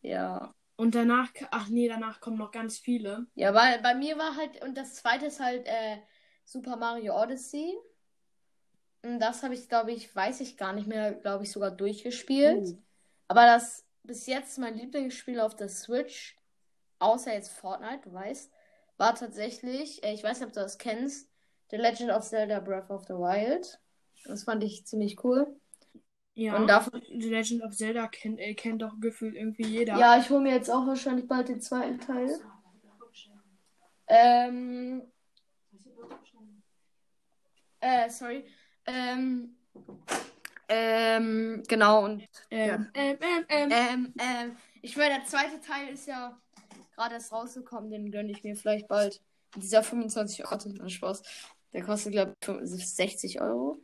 [0.02, 0.54] Ja.
[0.76, 3.26] Und danach, ach nee, danach kommen noch ganz viele.
[3.36, 5.98] Ja, weil bei mir war halt, und das zweite ist halt äh,
[6.44, 7.74] Super Mario Odyssey.
[9.02, 12.68] Das habe ich, glaube ich, weiß ich gar nicht mehr, glaube ich, sogar durchgespielt.
[12.68, 12.78] Uh.
[13.28, 16.36] Aber das bis jetzt mein Lieblingsspiel auf der Switch,
[16.98, 18.52] außer jetzt Fortnite, du weißt,
[18.96, 21.30] war tatsächlich, äh, ich weiß nicht, ob du das kennst,
[21.70, 23.80] The Legend of Zelda Breath of the Wild.
[24.26, 25.58] Das fand ich ziemlich cool.
[26.34, 26.56] Ja.
[26.56, 29.96] Und davon, The Legend of Zelda kennt, äh, kennt doch gefühlt irgendwie jeder.
[29.96, 32.38] ja, ich hole mir jetzt auch wahrscheinlich bald den zweiten Teil.
[34.06, 35.02] Ähm,
[37.84, 38.44] äh, sorry.
[38.86, 39.56] Ähm,
[40.68, 43.70] ähm, genau, und Ähm, ähm, ähm, ähm.
[43.70, 46.40] Ähm, ähm, ich meine, der zweite Teil ist ja
[46.94, 49.20] gerade erst rausgekommen, den gönne ich mir vielleicht bald.
[49.56, 51.22] Dieser 25 Euro, na Spaß.
[51.72, 53.78] Der kostet, glaube ich, 60 Euro.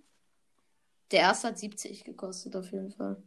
[1.10, 3.22] Der erste hat 70 gekostet, auf jeden Fall.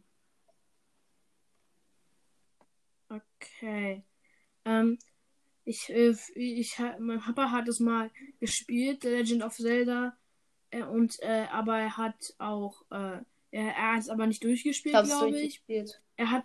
[3.08, 4.02] Okay.
[4.64, 4.98] Ähm,
[5.64, 8.10] ich, äh, ich, ha- mein Papa hat es mal
[8.40, 10.16] gespielt, The Legend of Zelda.
[10.74, 13.18] Äh, und, äh, aber er hat auch, äh,
[13.52, 15.40] er, er hat es aber nicht Ich durchgespielt, glaube ich.
[15.42, 16.02] durchgespielt.
[16.16, 16.44] Er hat,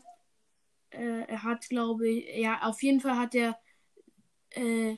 [0.92, 3.60] äh, er hat, glaube ich, ja, auf jeden Fall hat er,
[4.52, 4.98] äh,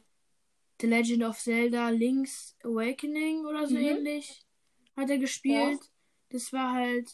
[0.81, 3.97] The Legend of Zelda Link's Awakening oder so Mhm.
[3.97, 4.45] ähnlich
[4.97, 5.79] hat er gespielt.
[6.29, 7.09] Das war halt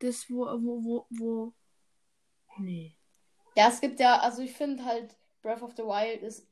[0.00, 1.54] das, wo, wo, wo, wo,
[2.58, 2.96] nee.
[3.56, 6.46] Ja, es gibt ja, also ich finde halt, Breath of the Wild ist,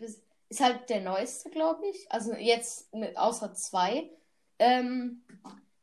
[0.00, 2.10] ist, ist halt der neueste, glaube ich.
[2.10, 4.10] Also jetzt mit außer zwei.
[4.62, 5.22] Ähm,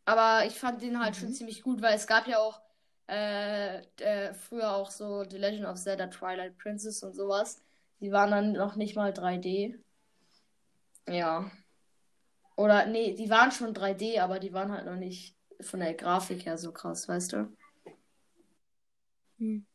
[0.05, 2.61] aber ich fand den halt schon ziemlich gut, weil es gab ja auch
[3.07, 7.61] äh, äh, früher auch so The Legend of Zelda Twilight Princess und sowas.
[7.99, 9.77] Die waren dann noch nicht mal 3D.
[11.07, 11.51] Ja.
[12.55, 16.45] Oder nee, die waren schon 3D, aber die waren halt noch nicht von der Grafik
[16.45, 17.57] her so krass, weißt du?
[19.39, 19.65] Hm.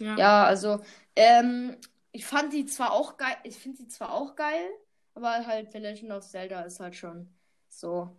[0.00, 0.16] Ja.
[0.16, 0.80] Ja, also,
[1.14, 1.76] ähm,
[2.12, 4.68] ich fand die zwar auch geil, ich finde die zwar auch geil,
[5.14, 7.37] aber halt The Legend of Zelda ist halt schon
[7.78, 8.10] so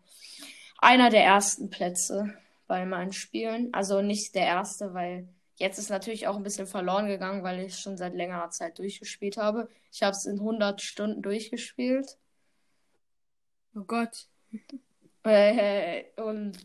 [0.78, 2.34] einer der ersten Plätze
[2.68, 3.74] bei meinen Spielen.
[3.74, 5.28] Also nicht der erste, weil
[5.58, 9.38] jetzt ist natürlich auch ein bisschen verloren gegangen, weil ich schon seit längerer Zeit durchgespielt
[9.38, 9.70] habe.
[9.92, 12.18] Ich habe es in 100 Stunden durchgespielt.
[13.76, 14.28] Oh Gott.
[15.24, 16.58] Äh, und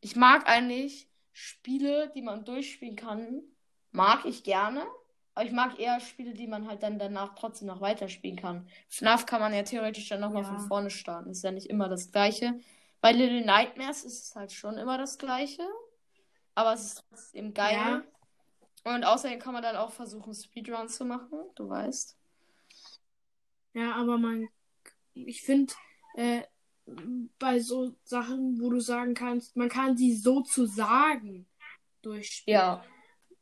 [0.00, 3.42] Ich mag eigentlich Spiele, die man durchspielen kann.
[3.90, 4.86] Mag ich gerne.
[5.38, 8.68] Aber ich mag eher Spiele, die man halt dann danach trotzdem noch weiterspielen kann.
[8.88, 10.48] FNAF kann man ja theoretisch dann nochmal Ja.
[10.48, 11.30] von vorne starten.
[11.30, 12.58] Ist ja nicht immer das Gleiche.
[13.00, 15.62] Bei Little Nightmares ist es halt schon immer das Gleiche.
[16.56, 17.72] Aber es ist trotzdem geil.
[18.84, 18.92] Ja.
[18.92, 21.38] Und außerdem kann man dann auch versuchen, Speedrun zu machen.
[21.54, 22.16] Du weißt.
[23.74, 24.48] Ja, aber man,
[25.14, 25.72] ich finde,
[26.16, 26.42] äh,
[27.38, 31.46] bei so Sachen, wo du sagen kannst, man kann sie sozusagen
[32.02, 32.58] durchspielen.
[32.58, 32.84] Ja.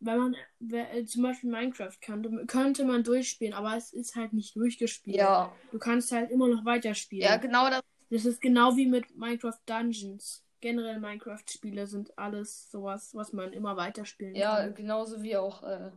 [0.06, 0.36] Wenn man,
[0.70, 5.16] äh, zum Beispiel Minecraft könnte, könnte man durchspielen, aber es ist halt nicht durchgespielt.
[5.16, 5.52] Ja.
[5.72, 7.24] Du kannst halt immer noch weiterspielen.
[7.28, 7.82] Ja, genau das.
[8.08, 10.44] Das ist genau wie mit Minecraft Dungeons.
[10.60, 14.74] Generell Minecraft-Spiele sind alles sowas, was man immer weiterspielen Ja, kann.
[14.74, 15.90] genauso wie auch äh,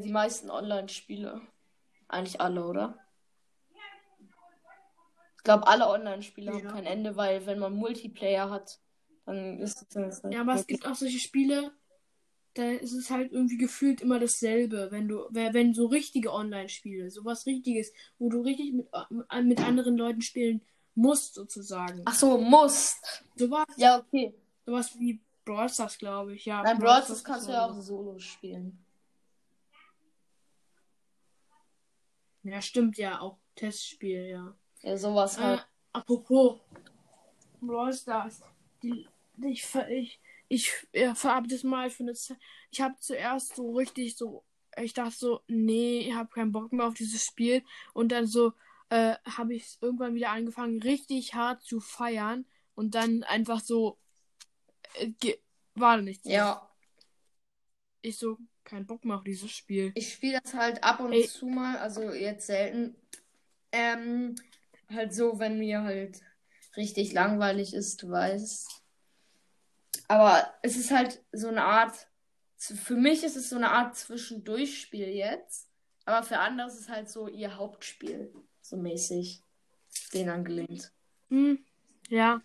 [0.00, 1.40] die meisten Online-Spiele.
[2.08, 2.98] Eigentlich alle, oder?
[5.36, 6.72] Ich glaube, alle Online-Spiele haben Ja.
[6.72, 8.80] kein Ende, weil wenn man Multiplayer hat,
[9.26, 11.72] dann ist es halt Ja, aber es wirklich- gibt auch solche Spiele,
[12.56, 17.10] da ist es halt irgendwie gefühlt immer dasselbe, wenn du, wenn wenn so richtige Online-Spiele,
[17.10, 18.88] sowas richtiges, wo du richtig mit,
[19.30, 20.62] äh, mit anderen Leuten spielen
[20.94, 22.02] musst, sozusagen.
[22.06, 22.96] Ach so, muss.
[23.36, 24.34] Sowas, Ja, okay.
[24.64, 26.62] sowas wie Brawl Stars, glaube ich, ja.
[26.62, 27.82] Nein, Brawl Stars kannst du ja auch so.
[27.82, 28.78] solo spielen.
[32.42, 34.54] Ja, stimmt ja, auch Testspiel, ja.
[34.82, 35.66] Ja, sowas Äh, halt.
[35.92, 36.60] apropos
[37.60, 38.40] Brawl Stars.
[38.82, 39.06] Die,
[39.42, 42.38] ich ich, ich äh, habe das mal für eine Zeit.
[42.70, 44.44] Ich habe zuerst so richtig so.
[44.78, 47.62] Ich dachte so, nee, ich habe keinen Bock mehr auf dieses Spiel.
[47.94, 48.52] Und dann so
[48.90, 52.44] äh, habe ich es irgendwann wieder angefangen, richtig hart zu feiern.
[52.74, 53.98] Und dann einfach so.
[54.94, 55.34] Äh,
[55.74, 56.26] war nichts.
[56.28, 56.70] Ja,
[58.00, 59.92] Ich so, kein Bock mehr auf dieses Spiel.
[59.94, 61.26] ich spiele das halt ab und Ey.
[61.26, 62.96] zu mal, also jetzt selten.
[63.72, 64.36] Ähm,
[64.88, 66.22] halt so, wenn mir halt
[66.76, 68.82] richtig langweilig ist, du weißt.
[70.08, 72.06] Aber es ist halt so eine Art,
[72.58, 75.70] für mich ist es so eine Art Zwischendurchspiel jetzt.
[76.04, 79.42] Aber für andere ist es halt so ihr Hauptspiel, so mäßig.
[80.12, 80.92] Den angelehnt.
[81.30, 81.64] Hm,
[82.08, 82.42] ja.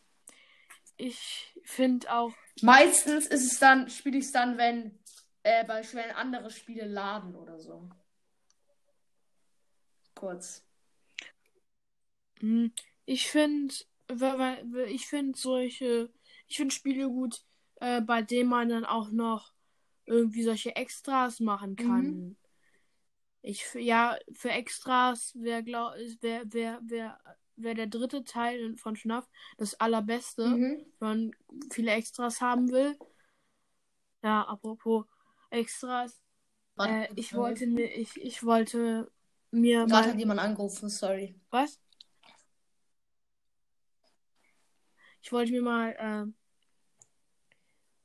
[0.97, 2.33] Ich finde auch.
[2.61, 4.99] Meistens ist es dann, spiele ich es dann, wenn
[5.43, 7.89] äh, beispielsweise andere Spiele laden oder so.
[10.15, 10.63] Kurz.
[12.39, 12.73] Hm,
[13.05, 13.73] Ich finde,
[14.87, 16.11] ich finde solche,
[16.47, 17.43] ich finde Spiele gut,
[17.81, 19.51] äh, bei denen man dann auch noch
[20.05, 22.37] irgendwie solche Extras machen kann.
[23.41, 27.17] Ich, f- ja, für Extras wäre, glaub, wäre, wäre, wäre,
[27.55, 29.27] wäre der dritte Teil von FNAF
[29.57, 30.85] das allerbeste, Mhm.
[30.99, 31.31] wenn man
[31.71, 32.97] viele Extras haben will.
[34.23, 35.05] Ja, apropos
[35.49, 36.21] Extras,
[36.77, 39.11] äh, ich wollte mir, ich, ich wollte
[39.49, 41.35] mir Gerade mal, hat jemand angerufen, sorry.
[41.49, 41.79] was?
[45.23, 46.31] Ich wollte mir mal äh,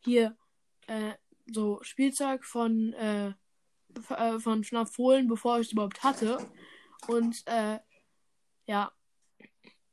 [0.06, 0.36] hier
[0.86, 1.12] äh,
[1.46, 3.34] so Spielzeug von äh,
[4.10, 4.64] äh, von
[4.98, 6.38] holen, bevor ich es überhaupt hatte.
[7.08, 7.78] Und äh,
[8.66, 8.92] ja.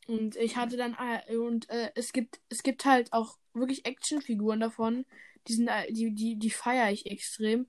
[0.07, 4.59] Und ich hatte dann äh, und äh, es gibt es gibt halt auch wirklich Actionfiguren
[4.59, 5.05] davon.
[5.47, 7.67] Die sind äh, die die die feiere ich extrem.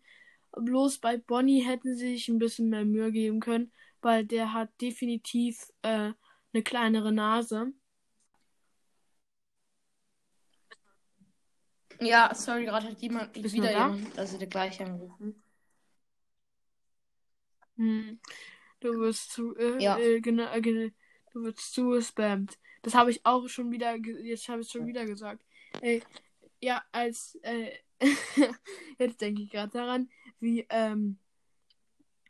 [0.52, 4.70] Bloß bei Bonnie hätten sie sich ein bisschen mehr Mühe geben können, weil der hat
[4.80, 6.12] definitiv äh,
[6.52, 7.72] eine kleinere Nase.
[12.04, 15.42] Ja, sorry, gerade hat jemand Bist wieder jemand, also der gleiche angerufen.
[17.76, 18.20] Hm.
[18.80, 19.98] Du wirst zu, äh, Ja.
[19.98, 20.90] äh, genau, äh, genau,
[21.32, 22.58] du wirst zugespammt.
[22.82, 25.44] Das habe ich auch schon wieder, jetzt habe ich schon wieder gesagt.
[25.80, 26.02] Ey,
[26.60, 27.72] ja, als, äh,
[28.98, 31.18] jetzt denke ich gerade daran, wie, ähm,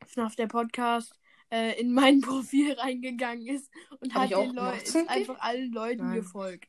[0.06, 1.12] FNAF der Podcast,
[1.50, 3.70] äh, in mein Profil reingegangen ist
[4.00, 6.16] und Hab hat den Leuten, einfach allen Leuten Nein.
[6.16, 6.68] gefolgt.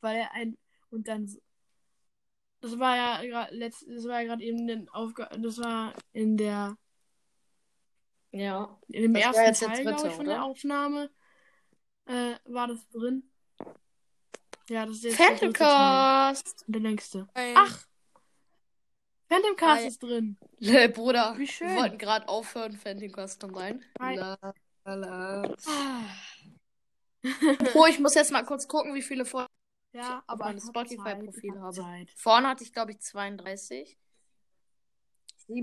[0.00, 0.56] Weil er ein,
[0.90, 1.28] und dann,
[2.66, 6.36] das war ja gerade letzt, das war ja gerade eben den Aufgabe, das war in
[6.36, 6.76] der,
[8.32, 8.78] Ja.
[8.88, 10.34] in dem Das war ersten jetzt der Teil, glaube ich, von oder?
[10.34, 11.10] der Aufnahme
[12.06, 13.30] äh, war das drin.
[14.68, 15.26] Ja, das ist jetzt der.
[15.26, 16.64] Phantomcast!
[16.66, 17.28] Der längste.
[17.34, 17.42] Ach!
[17.56, 17.86] Ach!
[19.28, 19.88] Phantom Cast Hi.
[19.88, 20.38] ist drin.
[20.60, 21.68] Hey, Bruder, Wie schön.
[21.68, 23.84] wir wollten gerade aufhören, Phantomcast kommt rein.
[24.00, 24.16] Hi.
[24.16, 24.38] La,
[24.84, 25.56] la, la.
[27.74, 29.45] Oh, ich muss jetzt mal kurz gucken, wie viele Folgen
[29.96, 31.76] Ja, auf aber meinem Spotify-Profil habe.
[31.76, 32.10] Zeit.
[32.16, 33.98] Vorne hatte ich, glaube ich, 32.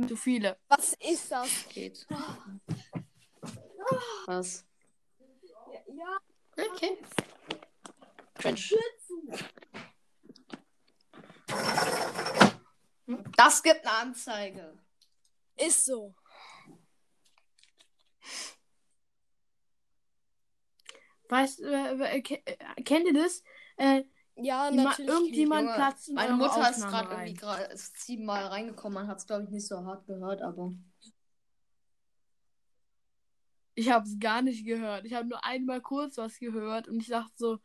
[0.07, 0.57] Zu viele.
[0.69, 1.67] Was ist das?
[1.69, 2.07] Geht.
[4.25, 4.65] Was?
[5.87, 6.17] Ja,
[6.55, 6.97] Okay.
[8.35, 8.59] Cringe.
[13.37, 14.77] Das gibt eine Anzeige.
[15.55, 16.15] ist so.
[21.29, 23.43] Weißt du, äh, äh, äh, kennt ihr das?
[23.77, 24.03] Äh,
[24.35, 24.95] Immer Ja, natürlich.
[24.95, 28.93] krieg ich- irgendjemand Junge, platzt in Meine Mutter ist gerade irgendwie gerade ist siebenmal reingekommen.
[28.95, 30.73] Man hat es, glaube ich, nicht so hart gehört, aber.
[33.75, 35.05] Ich habe es gar nicht gehört.
[35.05, 37.59] Ich habe nur einmal kurz was gehört und ich dachte so,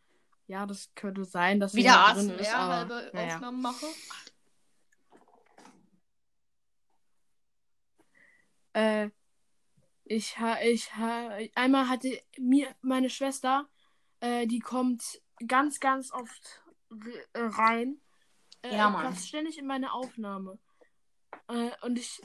[0.46, 3.34] ja, das könnte sein, dass Wieder drin ist, ASMR aber halbe naja.
[3.36, 3.86] Aufnahmen mache.
[8.72, 9.10] Äh,
[10.04, 13.68] ich ha, ich ha, einmal hatte mir meine Schwester,
[14.20, 16.62] äh, die kommt ganz, ganz oft
[17.32, 18.00] äh, rein.
[18.62, 19.06] Äh, Ja, Mann.
[19.06, 20.58] Passt ständig in meine Aufnahme.
[21.48, 22.20] Äh, und ich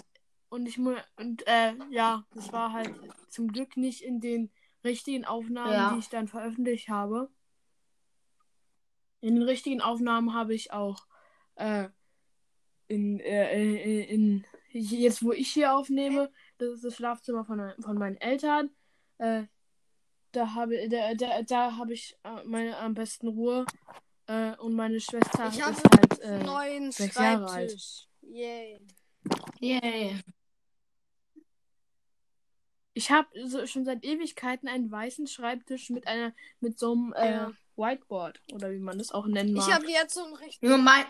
[0.49, 2.93] und ich und äh, ja, das war halt
[3.29, 4.51] zum Glück nicht in den
[4.83, 5.93] richtigen Aufnahmen, Ja.
[5.93, 7.29] die ich dann veröffentlicht habe.
[9.21, 11.07] In den richtigen Aufnahmen habe ich auch
[11.55, 11.89] äh,
[12.87, 17.97] in, äh, in, in jetzt wo ich hier aufnehme, das ist das Schlafzimmer von, von
[17.97, 18.69] meinen Eltern.
[19.19, 19.43] Äh,
[20.33, 23.65] da habe da, da, da habe ich äh, meine am besten Ruhe.
[24.27, 27.71] Äh, und meine Schwester Ich ist halt einen äh, neuen sechs Jahre alt.
[27.71, 28.07] Schreibtisch.
[28.21, 28.79] Yay.
[29.59, 30.19] Yay.
[32.93, 37.31] Ich habe so, schon seit Ewigkeiten einen weißen Schreibtisch mit einer mit so einem äh,
[37.31, 37.51] Ja.
[37.75, 39.67] Whiteboard oder wie man das auch nennen mag.
[39.67, 41.05] Ich habe jetzt so einen richtig, Nur mein.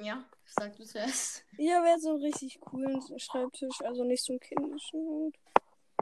[0.00, 1.44] Ja, sag du zuerst.
[1.58, 5.32] ich habe jetzt so einen richtig coolen Schreibtisch, also nicht so einen kindischen.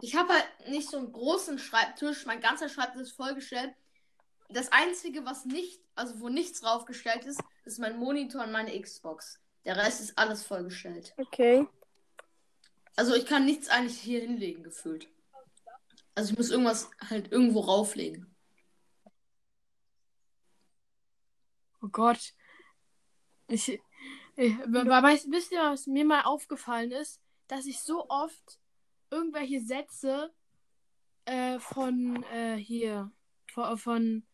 [0.02, 2.26] Ich habe halt nicht so einen großen Schreibtisch.
[2.26, 3.74] Mein ganzer Schreibtisch ist vollgestellt.
[4.48, 9.40] Das Einzige, was nicht, also wo nichts draufgestellt ist, ist mein Monitor und meine Xbox.
[9.64, 11.14] Der Rest ist alles vollgestellt.
[11.16, 11.66] Okay.
[12.94, 15.08] Also ich kann nichts eigentlich hier hinlegen, gefühlt.
[16.14, 18.34] Also ich muss irgendwas halt irgendwo rauflegen.
[21.82, 22.32] Oh Gott.
[23.48, 23.68] Ich,
[24.36, 27.20] ich wisst ihr, was mir mal aufgefallen ist?
[27.48, 28.58] Dass ich so oft
[29.10, 30.32] irgendwelche Sätze
[31.24, 33.10] äh, von äh, hier,
[33.46, 34.26] von, von,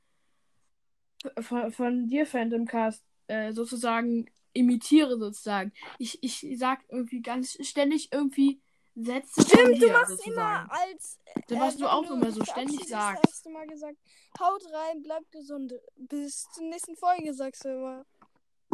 [1.41, 5.73] von, von dir, Phantom Cast, äh, sozusagen imitiere, sozusagen.
[5.99, 8.61] Ich, ich sag irgendwie ganz ständig irgendwie
[8.95, 10.69] Sätze von Stimmt, dir, du machst sozusagen.
[10.69, 11.19] immer als.
[11.49, 13.23] Das, was du wenn auch immer so ständig sagst.
[13.27, 13.97] Hast du mal gesagt,
[14.39, 15.73] haut rein, bleibt gesund.
[15.97, 18.05] Bis zur nächsten Folge sagst du immer.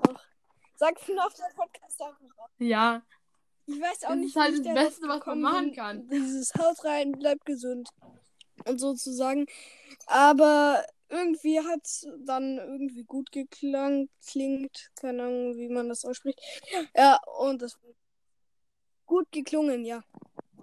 [0.08, 0.24] Ach,
[0.74, 2.50] sag auf der Podcast einfach raus.
[2.58, 3.02] Ja,
[3.68, 6.08] Ich weiß auch Das nicht, ist halt das Beste, was man machen kann.
[6.08, 7.90] Dieses haut rein, bleibt gesund.
[8.64, 9.46] Und sozusagen.
[10.06, 16.40] Aber irgendwie hat es dann irgendwie gut geklangt, klingt, keine Ahnung, wie man das ausspricht.
[16.96, 17.78] Ja, und das
[19.06, 20.02] gut geklungen, ja.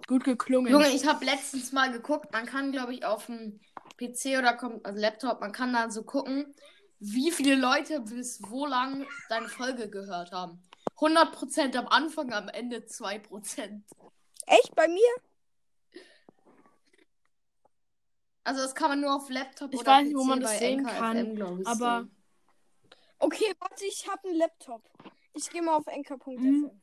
[0.06, 0.72] gut geklungen.
[0.72, 3.60] Junge, ich habe letztens mal geguckt, man kann, glaube ich, auf dem
[3.98, 6.54] PC oder also Laptop, man kann da so gucken,
[6.98, 10.65] wie viele Leute bis wo lang deine Folge gehört haben.
[10.98, 13.82] 100% am Anfang, am Ende 2%.
[14.46, 16.02] Echt bei mir?
[18.44, 20.58] Also das kann man nur auf Laptop Ich oder weiß nicht, wo man das bei
[20.58, 22.12] sehen Anchor kann, ich, aber- sehen.
[23.18, 24.82] Okay, warte, ich habe einen Laptop.
[25.32, 26.34] Ich gehe mal auf enker.fm.
[26.42, 26.82] Mhm.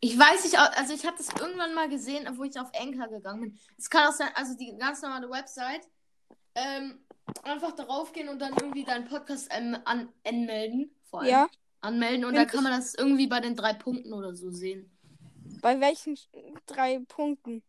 [0.00, 3.40] Ich weiß nicht, also ich habe das irgendwann mal gesehen, wo ich auf Anchor gegangen
[3.40, 3.60] bin.
[3.78, 5.88] Es kann auch sein, also die ganz normale Website,
[6.54, 7.04] ähm,
[7.42, 10.94] einfach darauf gehen und dann irgendwie deinen Podcast ähm, an anmelden.
[11.08, 11.30] Vor allem.
[11.30, 11.48] Ja,
[11.86, 14.90] Anmelden und dann kann man das irgendwie bei den drei Punkten oder so sehen.
[15.62, 16.18] bei welchen
[16.66, 17.62] drei Punkten?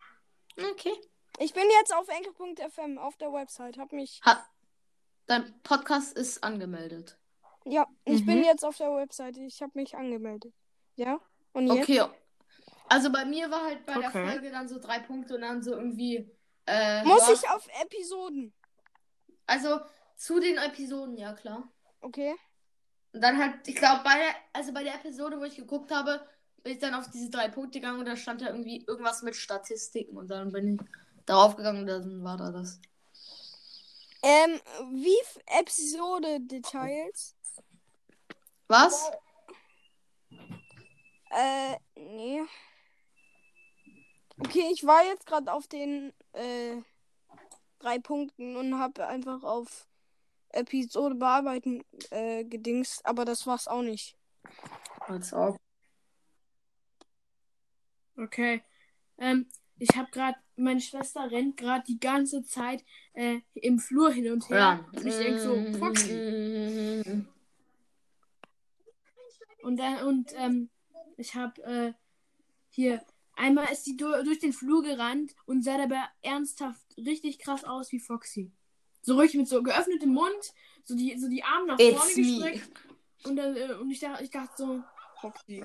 [0.72, 0.94] Okay.
[1.40, 3.78] Ich bin jetzt auf enker.fm auf der Website.
[3.78, 4.20] Hab mich.
[4.24, 4.44] Hat,
[5.28, 7.18] dein Podcast ist angemeldet.
[7.66, 8.26] Ja, ich Mhm.
[8.26, 9.38] bin jetzt auf der Website.
[9.38, 10.54] Ich habe mich angemeldet.
[10.96, 11.20] Ja?
[11.54, 11.84] Und jetzt?
[11.90, 12.04] Okay.
[12.90, 14.26] Also bei mir war halt bei der Okay.
[14.32, 16.32] Folge dann so drei Punkte und dann so irgendwie.
[16.66, 18.54] Äh, Muss ich auf Episoden?
[19.46, 19.80] Also
[20.16, 21.72] zu den Episoden, ja klar.
[22.02, 22.36] Okay.
[23.14, 26.26] Und dann halt, ich glaube, bei der, also bei der Episode, wo ich geguckt habe,
[26.64, 29.36] bin ich dann auf diese drei Punkte gegangen und da stand da irgendwie irgendwas mit
[29.36, 30.82] Statistiken und dann bin ich
[31.26, 32.80] darauf gegangen und dann war da das.
[34.24, 34.60] Ähm,
[34.92, 35.16] wie
[35.46, 37.36] Episode Details?
[38.68, 39.12] Was?
[41.30, 42.42] Äh, nee.
[44.40, 46.82] Okay, ich war jetzt gerade auf den äh,
[47.80, 49.88] drei Punkten und habe einfach auf
[50.50, 54.18] Episode bearbeiten äh, gedingst, aber das war's auch nicht.
[55.08, 55.58] Als ob.
[58.18, 58.64] Okay.
[59.18, 59.48] Ähm,
[59.80, 62.84] ich habe gerade, meine Schwester rennt gerade die ganze Zeit
[63.14, 64.58] äh, im Flur hin und her.
[64.58, 64.86] Ja.
[64.92, 67.26] Und ich denke so, Foxy.
[69.62, 70.70] Und, äh, und ähm,
[71.18, 71.94] ich habe äh,
[72.70, 73.04] hier,
[73.36, 77.92] einmal ist sie du durch den Flur gerannt und sah dabei ernsthaft richtig krass aus
[77.92, 78.52] wie Foxy.
[79.08, 80.54] So richtig mit so geöffnetem Mund,
[80.84, 82.24] so die, so die Arme nach vorne It's me.
[82.24, 82.70] gestreckt.
[83.24, 84.84] Und, dann, äh, und ich, dachte, ich dachte so,
[85.22, 85.64] Foxy.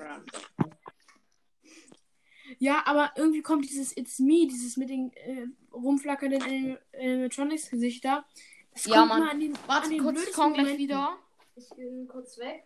[2.57, 8.25] Ja, aber irgendwie kommt dieses It's Me, dieses mit den äh, rumflackernden Anim- Animatronics-Gesichter.
[8.71, 9.19] Das Ja, kommt Mann.
[9.19, 10.79] mal an den, an Warte den kurz, ich komm gleich Momenten.
[10.85, 11.17] wieder.
[11.57, 12.65] Ich bin kurz weg.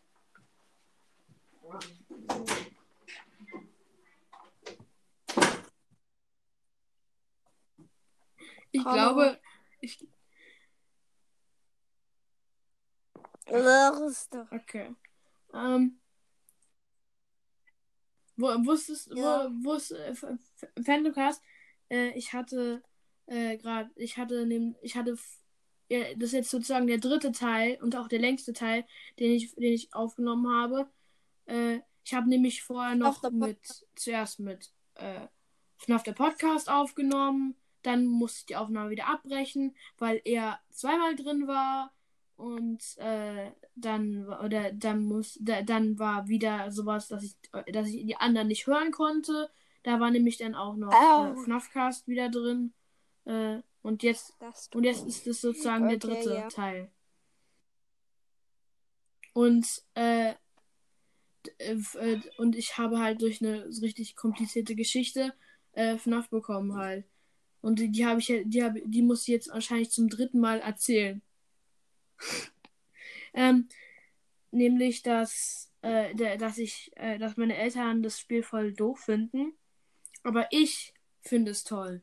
[8.72, 8.94] Ich Hallo.
[8.94, 9.40] glaube,
[9.82, 10.00] ich.
[10.02, 10.08] Los
[13.24, 13.37] doch.
[14.52, 14.94] Okay.
[15.54, 16.00] Ähm.
[18.36, 19.50] Wo, wusstest Ja.
[19.50, 21.42] wo, wusst, äh, F- F- Phantomcast,
[21.90, 22.84] äh, ich hatte
[23.26, 25.18] äh, gerade, ich hatte nehm, ich hatte
[25.90, 28.86] ja, das ist jetzt sozusagen der dritte Teil und auch der längste Teil,
[29.20, 30.90] den ich, den ich aufgenommen habe.
[31.46, 33.60] Äh, ich habe nämlich vorher noch mit
[33.96, 35.28] zuerst mit äh,
[35.78, 41.48] FNAF der Podcast aufgenommen, dann musste ich die Aufnahme wieder abbrechen, weil er zweimal drin
[41.48, 41.94] war
[42.38, 47.36] und äh, dann oder dann muss da, dann war wieder sowas, dass ich
[47.74, 49.50] dass ich die anderen nicht hören konnte.
[49.84, 51.32] Da war nämlich dann auch noch Au.
[51.32, 52.74] äh, FNAFcast wieder drin.
[53.26, 54.34] Äh, und jetzt
[54.74, 56.48] und jetzt ist es sozusagen der Okay, dritte ja.
[56.48, 56.92] Teil.
[59.34, 60.34] Und äh,
[61.58, 65.34] äh, äh, und ich habe halt durch eine richtig komplizierte Geschichte
[65.72, 67.06] äh, FNAF bekommen halt.
[67.62, 70.60] Und die, die habe ich die habe die muss ich jetzt wahrscheinlich zum dritten Mal
[70.60, 71.22] erzählen.
[73.34, 73.68] Ähm,
[74.52, 79.54] nämlich dass äh, dass ich äh, dass meine Eltern das Spiel voll doof finden,
[80.24, 82.02] aber ich finde es toll.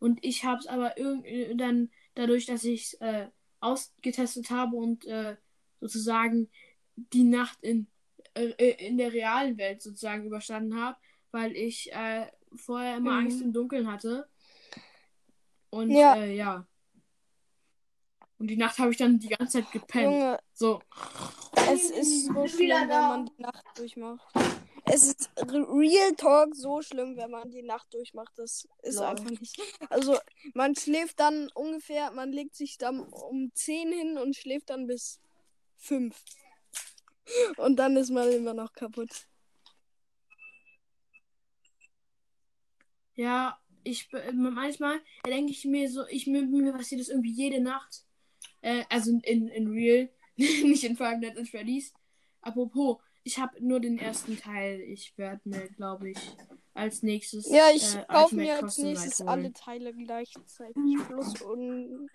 [0.00, 3.28] Und ich habe es aber irgendwie dann dadurch, dass ich es äh,
[3.60, 5.36] ausgetestet habe und äh,
[5.80, 6.48] sozusagen
[6.96, 7.88] die Nacht in,
[8.34, 10.96] äh, äh, in der realen Welt sozusagen überstanden habe,
[11.32, 13.18] weil ich äh, vorher immer Mhm.
[13.26, 14.28] Angst im Dunkeln hatte.
[15.70, 16.24] Und Ja.
[16.24, 16.66] ja.
[18.38, 20.12] Und die Nacht habe ich dann die ganze Zeit gepennt.
[20.12, 20.80] Junge, So.
[21.72, 24.26] es ist so schlimm, wenn man die Nacht durchmacht.
[24.84, 28.32] Es ist re- Real Talk so schlimm, wenn man die Nacht durchmacht.
[28.36, 29.04] Das ist Lol.
[29.04, 29.60] einfach nicht.
[29.90, 30.16] Also,
[30.54, 35.20] man schläft dann ungefähr, man legt sich dann um 10 hin und schläft dann bis
[35.78, 36.16] 5.
[37.58, 39.26] Und dann ist man immer noch kaputt.
[43.14, 48.04] Ja, ich manchmal denke ich mir so, ich mir, mir passiert das irgendwie jede Nacht.
[48.60, 51.92] Äh, also in, in Real, nicht in Five Nights at Freddy's.
[52.40, 54.80] Apropos, ich habe nur den ersten Teil.
[54.80, 56.18] Ich werde mir, glaube ich,
[56.74, 57.48] als nächstes.
[57.50, 59.54] Ja, ich äh, kaufe mir als Custom nächstes Night alle holen.
[59.54, 60.74] Teile gleichzeitig.
[61.06, 62.08] Plus und.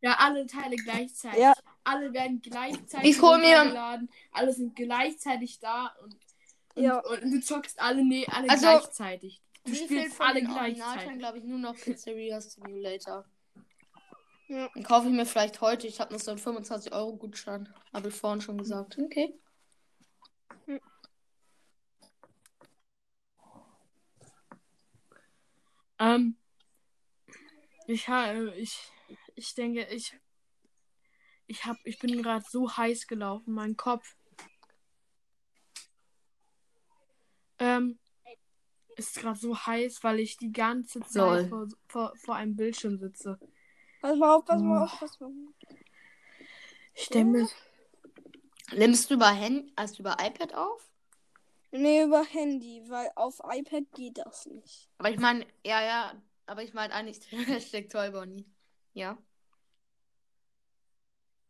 [0.00, 1.40] Ja, alle Teile gleichzeitig.
[1.40, 1.52] Ja.
[1.84, 4.10] Alle werden gleichzeitig Ich hol mir- runtergeladen.
[4.32, 6.16] Alle sind gleichzeitig da und,
[6.74, 6.98] und, Ja.
[6.98, 9.40] und du zockst alle, nee, alle Also, gleichzeitig.
[9.64, 11.18] Du spielst von alle gleichzeitig.
[11.18, 13.24] glaube ich, nur noch Pizzeria Simulator.
[14.52, 14.68] Ja.
[14.74, 15.86] Den kaufe ich mir vielleicht heute.
[15.86, 17.72] Ich habe noch so einen 25-Euro-Gutschein.
[17.90, 18.98] Habe ich vorhin schon gesagt.
[18.98, 19.34] Okay.
[25.98, 26.36] Ähm,
[27.86, 28.76] ich habe, ich,
[29.36, 30.20] ich denke, ich,
[31.46, 34.16] ich hab, ich bin gerade so heiß gelaufen, mein Kopf.
[37.58, 37.98] Ähm,
[38.96, 43.38] ist gerade so heiß, weil ich die ganze Zeit vor, vor, vor einem Bildschirm sitze.
[44.02, 44.84] Pass mal auf, pass mal Oh.
[44.84, 45.32] auf, pass mal auf.
[47.14, 47.48] Mir,
[48.72, 50.90] Nimmst du über Handy, also über iPad auf?
[51.70, 54.88] Nee, über Handy, weil auf iPad geht das nicht.
[54.98, 56.22] Aber ich meine, ja, ja.
[56.46, 58.44] Aber ich meine eigentlich Hashtag Toybonny.
[58.92, 59.16] Ja.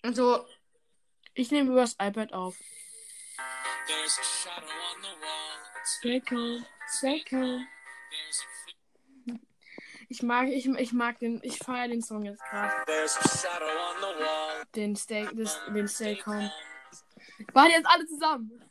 [0.03, 0.47] Also,
[1.35, 2.57] ich nehme übers iPad auf.
[3.87, 5.59] There's a shadow on the wall.
[5.85, 6.65] Stay calm.
[7.01, 8.52] There's a
[10.13, 12.71] Ich mag, ich, ich mag den, ich feiere den Song jetzt gerade.
[12.85, 14.63] there's a shadow on the wall.
[14.77, 16.51] Den Stay, das, den Stay calm.
[17.55, 18.63] Waren jetzt alle zusammen.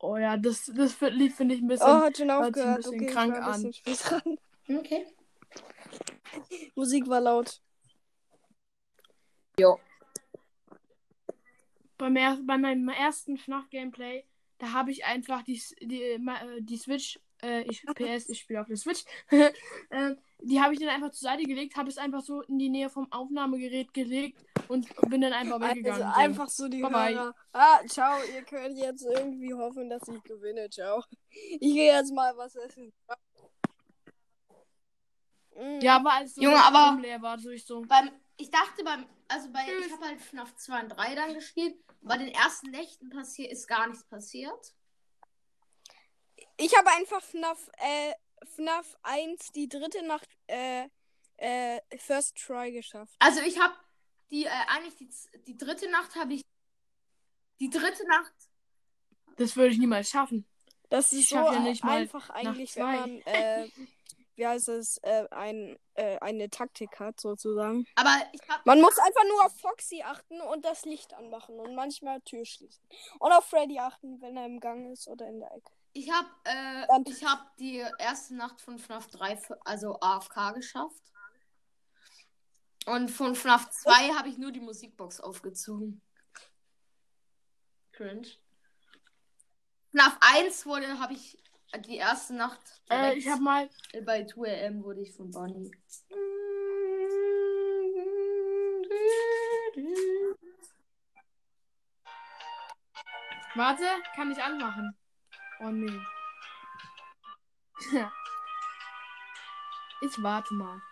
[0.00, 1.86] Oh ja, das, das Lied finde ich ein bisschen.
[1.86, 2.76] Oh, hat schon hört sich ein aufgehört.
[2.76, 4.38] bisschen Okay, krank ein bisschen dran.
[4.80, 5.06] okay.
[6.74, 7.60] Musik war laut.
[11.98, 14.24] beim er, bei meinem ersten FNAF-Gameplay,
[14.58, 16.18] da habe ich einfach die, die, äh,
[16.60, 19.50] die Switch, äh, ich, PS, ich spiele auf der Switch, äh,
[20.40, 22.90] die habe ich dann einfach zur Seite gelegt, habe es einfach so in die Nähe
[22.90, 26.02] vom Aufnahmegerät gelegt und bin dann einfach weggegangen.
[26.02, 27.14] Also einfach so die Bye bye.
[27.14, 27.34] Hörer.
[27.52, 30.68] Ah, ciao, ihr könnt jetzt irgendwie hoffen, dass ich gewinne.
[30.70, 31.02] Ciao.
[31.30, 32.92] Ich gehe jetzt mal was essen.
[35.54, 35.80] Mm.
[35.80, 37.82] Ja, aber als so Junge, aber- leer war, so ich so.
[37.82, 39.86] Beim, ich dachte beim, also bei, Tschüss.
[39.86, 41.76] ich habe halt FNAF 2 und 3 dann gespielt.
[42.02, 44.74] Bei den ersten Nächten passiert ist gar nichts passiert.
[46.56, 48.12] Ich habe einfach FNAF, äh,
[48.46, 50.88] FNAF 1, die dritte Nacht, äh,
[51.36, 53.14] äh, First Try geschafft.
[53.18, 53.74] Also ich habe
[54.30, 55.08] die, äh, eigentlich die,
[55.46, 56.42] die dritte Nacht habe ich.
[57.60, 58.32] Die dritte Nacht.
[59.36, 60.46] Das würde ich niemals schaffen.
[60.90, 63.68] Das Ich ist so schaff ja nicht mal einfach eigentlich, wenn man, äh,
[64.36, 67.86] wie heißt es, äh, ein, äh, eine Taktik hat, sozusagen.
[67.94, 68.10] Aber.
[68.64, 72.82] Man muss einfach nur auf Foxy achten und das Licht anmachen und manchmal Tür schließen.
[73.18, 75.72] Und auf Freddy achten, wenn er im Gang ist oder in der Ecke.
[75.92, 81.02] Ich habe äh, ich hab die erste Nacht von FNAF 3, für- also AFK geschafft.
[82.86, 86.02] Und von FNAF 2 habe ich nur die Musikbox aufgezogen.
[87.92, 88.26] Cringe.
[89.92, 91.38] FNAF 1 wurde, habe ich
[91.78, 92.60] die erste Nacht.
[92.90, 93.70] Äh, ich habe mal.
[94.04, 95.70] bei 2am wurde ich von Bonnie.
[103.56, 103.84] Warte,
[104.16, 104.96] kann ich anmachen.
[105.60, 106.00] Oh nee.
[110.00, 110.82] ich warte mal.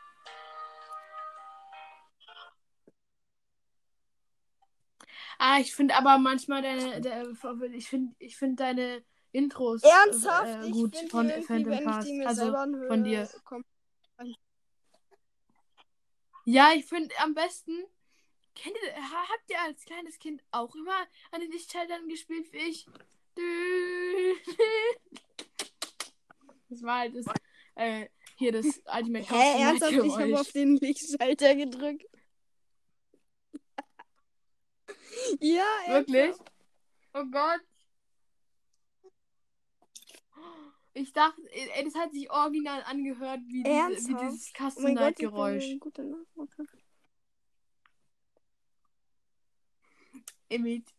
[5.39, 7.27] Ah, ich finde aber manchmal deine, der,
[7.73, 10.47] ich finde, ich finde deine Intros Ernsthaft?
[10.47, 12.05] äh, ich gut finde von irgendwie, Phantom ich Pass.
[12.05, 13.29] die Also von dir.
[16.45, 17.85] Ja, ich finde am besten.
[18.55, 22.59] Kennt ihr, ha- habt ihr als kleines Kind auch immer an den Lichtschaltern gespielt wie
[22.59, 22.87] ich?
[26.69, 27.27] Das war halt das,
[27.75, 28.65] äh, hier das
[28.97, 29.93] Ultimate Hä, ernsthaft?
[29.93, 32.07] Ich habe auf den Lichtschalter gedrückt.
[35.41, 36.35] ja, Wirklich?
[37.13, 37.61] Oh Gott.
[40.95, 44.23] Ich dachte, ey, das hat sich original angehört wie, diese, wie Ernsthaft?
[44.23, 45.65] dieses Oh mein Gott, ich bin Kastengeräusch.
[45.65, 46.65] ein guter Nachmacher.
[50.49, 50.95] Imit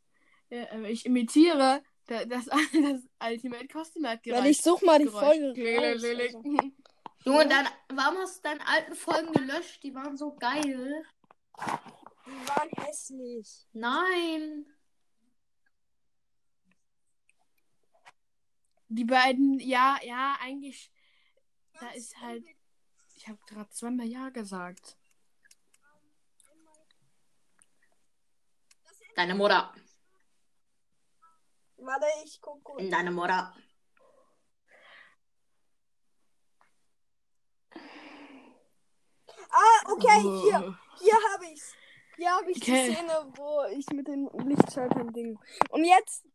[0.49, 4.41] äh, ich imitiere da- das, das Ultimate Custom Geräusch.
[4.41, 5.07] Weil ich such mal die.
[5.07, 6.43] Folge raus, also.
[7.25, 9.81] Junge, dann, warum hast du deine alten Folgen gelöscht?
[9.83, 11.05] Die waren so geil.
[11.57, 13.65] Die waren hässlich.
[13.71, 14.65] Nein.
[18.95, 20.91] Die beiden, ja, ja, eigentlich,
[21.79, 22.45] da ist halt,
[23.15, 24.97] ich habe gerade zweimal Ja gesagt.
[29.15, 29.73] Deine Mutter.
[31.77, 32.87] Warte, ich guck kurz.
[32.87, 33.55] Deine Mutter.
[39.49, 40.67] Ah, okay, hier.
[40.67, 40.73] Oh.
[40.99, 41.73] Hier habe ich's.
[42.15, 42.89] Hier habe ich Okay.
[42.89, 45.39] die Szene, wo ich mit den Lichtschaltern Ding.
[45.69, 46.25] Und jetzt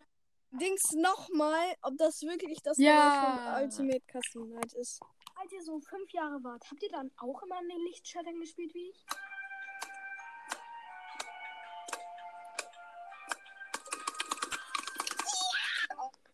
[0.51, 3.55] Dings nochmal, ob das wirklich das Ja.
[3.55, 5.01] Von Ultimate Custom Night ist.
[5.37, 8.75] Als ihr so fünf Jahre wart, habt ihr dann auch immer an den Lichtschaltern gespielt
[8.75, 9.05] wie ich?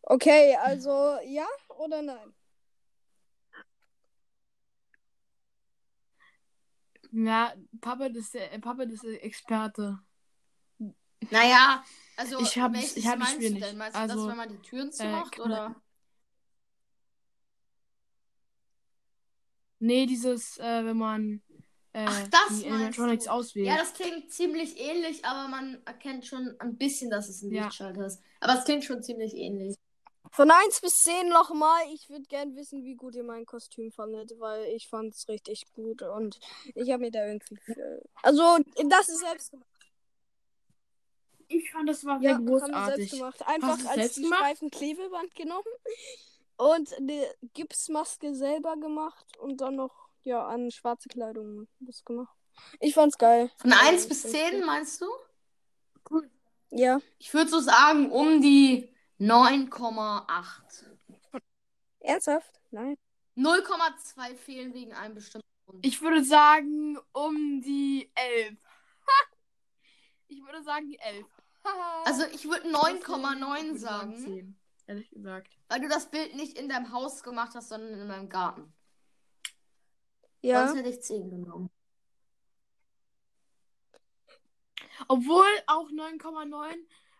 [0.06, 2.34] Okay, also ja oder nein?
[7.10, 9.98] Ja, Papa das ist der, äh, Papa das ist der Experte.
[11.30, 11.84] Naja,
[12.16, 13.66] also Ich hab- welches ich hab meinst Spiel du nicht.
[13.66, 13.76] denn?
[13.78, 15.38] Meinst du Also, das, wenn man die Türen äh, zumacht?
[15.40, 15.74] oder?
[19.78, 21.42] Nee, dieses, äh, wenn man
[21.92, 23.30] äh, Ach, das die Animatronics du.
[23.30, 23.66] auswählt.
[23.66, 27.64] Ja, das klingt ziemlich ähnlich, aber man erkennt schon ein bisschen, dass es ein Ja.
[27.64, 28.20] Lichtschalter ist.
[28.40, 29.76] Aber es klingt schon ziemlich ähnlich.
[30.32, 31.82] Von 1 bis 10 nochmal.
[31.92, 36.02] Ich würde gern wissen, wie gut ihr mein Kostüm fandet, weil ich fand's richtig gut
[36.02, 36.40] und
[36.74, 37.56] ich habe mir da irgendwie.
[37.64, 38.02] Viel...
[38.22, 39.68] Also, das ist selbst gemacht.
[41.56, 43.10] Ich fand, das war Ja, sehr haben wir selbst großartig.
[43.12, 43.46] gemacht.
[43.46, 44.38] Einfach als selbst die gemacht?
[44.40, 45.64] Streifen Klebeband genommen
[46.56, 52.34] und eine Gipsmaske selber gemacht und dann noch ja an schwarze Kleidung das gemacht.
[52.80, 53.50] Ich fand's geil.
[53.56, 54.66] Von Ja, 1 ich bis fand's 10 gut.
[54.66, 55.06] meinst du?
[56.70, 57.00] Ja.
[57.18, 60.84] Ich würde so sagen, um die 9,8.
[62.00, 62.60] Ernsthaft?
[62.70, 62.96] Nein.
[63.36, 65.84] 0,2 fehlen wegen einem bestimmten Grund.
[65.86, 68.56] Ich würde sagen, um die 11.
[70.28, 71.26] ich würde sagen, die 11.
[72.04, 75.56] Also ich würde Ich 9,9 würde sagen, 10, ehrlich gesagt.
[75.68, 78.72] weil du das Bild nicht in deinem Haus gemacht hast, sondern in deinem Garten.
[80.42, 80.66] Ja.
[80.66, 81.70] Sonst hätte ich 10 genommen.
[85.08, 86.74] Obwohl auch 9,9,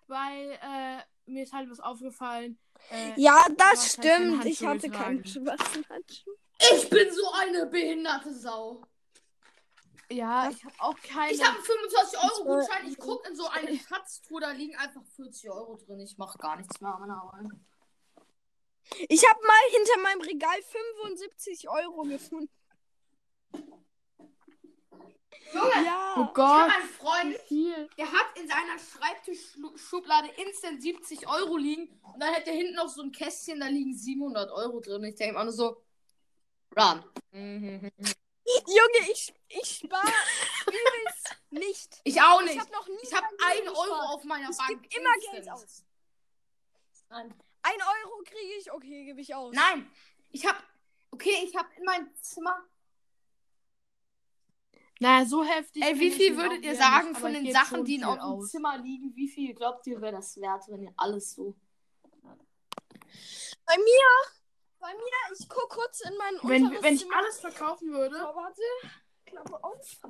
[0.06, 2.58] weil äh, mir ist halt was aufgefallen.
[2.90, 4.44] Äh, Ja, das halt stimmt.
[4.44, 5.46] Ich hatte keinen getragen.
[5.46, 6.30] schwarzen Handschuh.
[6.72, 8.82] Ich bin so eine behinderte Sau.
[10.10, 11.32] Ja, ich habe auch keine.
[11.32, 12.86] Ich habe einen 25 Euro Gutschein.
[12.88, 16.00] Ich gucke in so eine Schatztruhe, da liegen einfach 40 Euro drin.
[16.00, 17.46] Ich mache gar nichts mehr an meiner Arbeit.
[19.08, 22.50] Ich habe mal hinter meinem Regal 75 Euro gefunden.
[25.52, 26.14] Junge, Ja.
[26.16, 27.88] oh ich habe Gott, einen Freund, viel.
[27.96, 31.88] der hat in seiner Schreibtischschublade instant 70 Euro liegen.
[32.12, 35.04] Und dann hat er hinten noch so ein Kästchen, da liegen 700 Euro drin.
[35.04, 35.82] Ich denke immer nur so,
[36.76, 37.04] run.
[38.46, 40.12] Junge, ich, ich spare
[40.66, 42.00] übelst nicht.
[42.04, 44.08] Ich auch ein Euro gespart.
[44.10, 44.82] auf meiner Ich Bank.
[44.82, 45.32] gebe immer.
[45.32, 45.84] Geld aus.
[47.08, 47.34] Nein.
[47.62, 49.54] Ein Euro kriege ich, okay, gebe ich aus.
[49.54, 49.90] Nein,
[50.30, 50.62] ich hab.
[51.10, 52.62] Okay, ich hab in meinem Zimmer.
[55.00, 55.82] Naja, so heftig.
[55.82, 58.20] Ey, wie ich viel würdet ihr sagen nicht, von ich den Sachen, die in eurem
[58.20, 58.50] aus.
[58.50, 59.14] Zimmer liegen?
[59.16, 61.56] Wie viel glaubt ihr, wäre das wert, wenn ihr alles so.
[63.66, 64.06] Bei mir,
[64.84, 67.16] bei mir, ich guck kurz in mein Wenn, wenn ich Zimmer.
[67.16, 68.62] alles verkaufen würde, So, warte.
[69.24, 70.00] Klappe auf.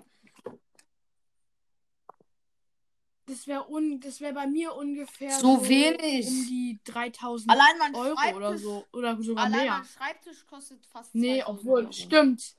[3.27, 6.27] das wäre un, das wäre bei mir ungefähr So wenig.
[6.27, 9.73] um die 3000 Allein mein Euro Schreibtisch, oder so oder sogar Allein mehr.
[9.79, 11.93] mein Schreibtisch kostet fast Nee, 2000 obwohl, Euro.
[11.93, 12.57] stimmt.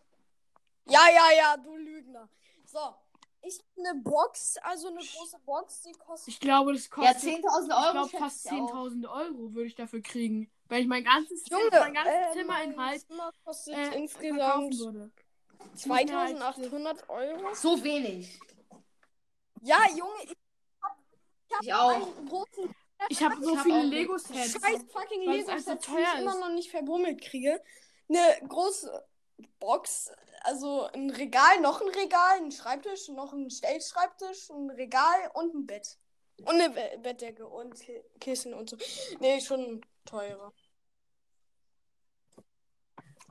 [0.88, 2.30] Ja, ja, ja, du Lügner.
[2.66, 2.80] So,
[3.42, 6.30] ich eine Box, also eine große Box, die kostet.
[6.34, 7.92] Ich glaube, das Ja, kostet 10.000 ich Euro.
[7.92, 8.74] glaube schätze fast ich auch.
[8.88, 13.06] 10.000 Euro würde ich dafür kriegen, wenn ich mein ganzes, Junge, mein ganzes äh, Zimmerinhalt
[13.44, 15.12] kostet äh, insgesamt würde.
[15.76, 17.54] 2800 Euro.
[17.54, 18.40] So wenig.
[19.62, 20.36] Ja, Junge, ich
[21.62, 21.92] Ich hab auch.
[22.18, 22.76] einen großen
[23.10, 24.52] Ich habe so Ich hab viele so Lego-Sets.
[24.54, 27.62] scheiß fucking weil es Lego alles so Sets, die ich immer noch nicht verbummelt kriege.
[28.08, 29.06] Eine große
[29.60, 30.12] Box,
[30.42, 35.66] also ein Regal, noch ein Regal, ein Schreibtisch, noch ein Stellschreibtisch, ein Regal und ein
[35.66, 35.98] Bett.
[36.40, 38.78] Und eine Be Bettdecke und Ki- Kissen und so.
[39.20, 40.54] Nee, schon teurer.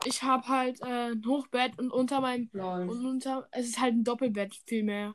[0.05, 2.89] Ich habe halt äh, ein Hochbett und unter meinem Lol.
[2.89, 5.15] und unter es ist halt ein Doppelbett vielmehr,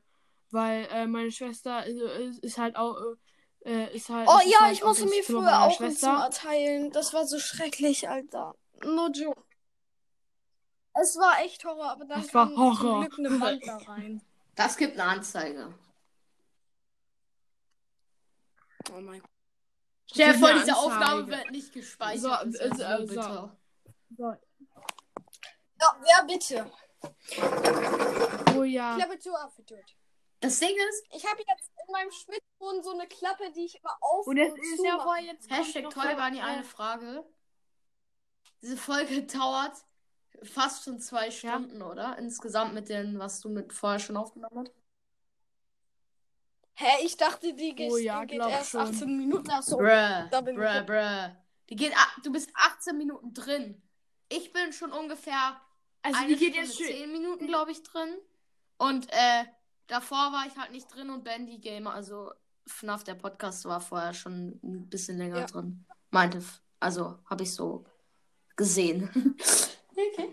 [0.52, 2.96] weil äh, meine Schwester ist, ist, ist halt auch
[3.66, 6.30] äh, äh, ist halt Oh ist ja, halt ich musste mir früher auch ein Zimmer
[6.30, 6.30] Schwester.
[6.32, 6.92] teilen.
[6.92, 8.56] Das war so schrecklich, Alter.
[8.84, 9.44] No joke.
[10.94, 12.76] Es war echt Horror, aber dann Das war kam Horror.
[12.78, 14.22] zum Glück eine Wand da rein.
[14.56, 15.74] Das gibt eine Anzeige.
[18.92, 19.30] Oh mein Gott.
[20.12, 20.78] Stell dir vor, diese Anzeige.
[20.78, 22.22] Aufnahme wird nicht gespeichert.
[22.22, 24.34] So, äh, so äh, so.
[25.80, 26.72] Ja, wer bitte?
[28.58, 28.96] Oh ja.
[28.96, 29.96] Klappe zu aufgetürkt.
[30.42, 33.96] Das Ding ist, Ich habe jetzt in meinem Schwitzboden so eine Klappe, die ich immer
[34.02, 37.26] auf Und das und ist ja wohl jetzt Hashtag nie äh, eine Frage.
[38.62, 39.74] Diese Folge dauert
[40.44, 42.18] fast schon zwei Stunden, oder?
[42.18, 44.79] Insgesamt mit den, was du mit vorher schon aufgenommen hast.
[46.82, 48.80] Hä, ich dachte, die geht, Oh ja, geht erst schon.
[48.82, 49.50] 18 Minuten.
[49.52, 49.76] Ach so.
[49.78, 51.36] Bruh, da bin bruh, ich- bruh.
[51.70, 51.94] Die geht,
[52.24, 53.82] du bist 18 Minuten drin.
[54.30, 55.60] Ich bin schon ungefähr
[56.04, 56.88] Also eine die geht Stunde jetzt schön.
[56.88, 58.18] 10 Minuten, glaube ich, drin.
[58.78, 59.44] Und äh,
[59.88, 62.32] davor war ich halt nicht drin und Bandy Gamer, also
[62.66, 65.46] FNAF, der Podcast, war vorher schon ein bisschen länger Ja.
[65.48, 65.86] drin.
[66.12, 66.42] Meinte,
[66.80, 67.86] also habe ich so
[68.56, 69.10] gesehen.
[69.92, 70.30] okay.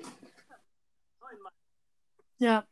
[2.39, 2.65] Ja.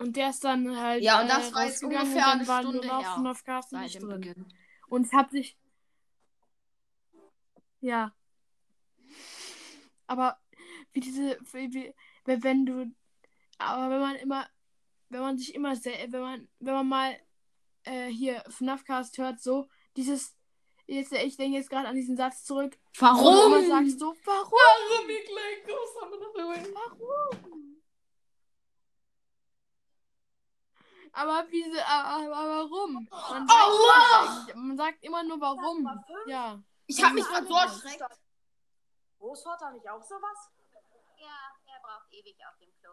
[0.00, 2.48] Und der ist dann halt Ja, und äh, das war jetzt ungefähr und dann eine
[2.48, 3.34] war Stunde her.
[3.68, 4.20] Seit nicht dem drin.
[4.20, 4.46] Beginn.
[4.88, 5.58] Und es hat sich
[7.80, 8.14] ja.
[10.06, 10.38] Aber
[10.92, 11.94] wie diese wie,
[12.24, 12.90] wenn du
[13.58, 14.48] aber wenn man immer
[15.10, 17.16] wenn man sich immer sehr wenn man wenn man mal
[17.84, 20.34] äh, hier FNAF Cast hört so dieses
[20.86, 23.52] jetzt ich denke jetzt gerade an diesen Satz zurück du Warum?
[23.54, 26.74] immer sagst so warum Warum, ihr kleinen?
[26.74, 27.69] Warum?
[31.12, 33.08] Aber wie sie- aber, aber warum?
[33.10, 34.46] Man sagt, Allah!
[34.54, 35.88] man sagt immer nur warum.
[36.26, 36.62] Ja.
[36.86, 38.02] Ich habe mich gerade so erschreckt.
[39.18, 40.50] Großvater nicht auch sowas?
[41.16, 41.26] Ja,
[41.66, 42.90] er braucht ewig auf dem Klo.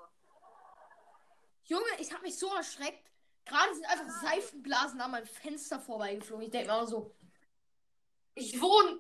[1.64, 3.10] Junge, ich habe mich so erschreckt.
[3.46, 6.46] Gerade sind einfach Seifenblasen an meinem Fenster vorbeigeflogen.
[6.46, 7.16] Ich denke mir auch so.
[8.36, 9.00] Ich wohne.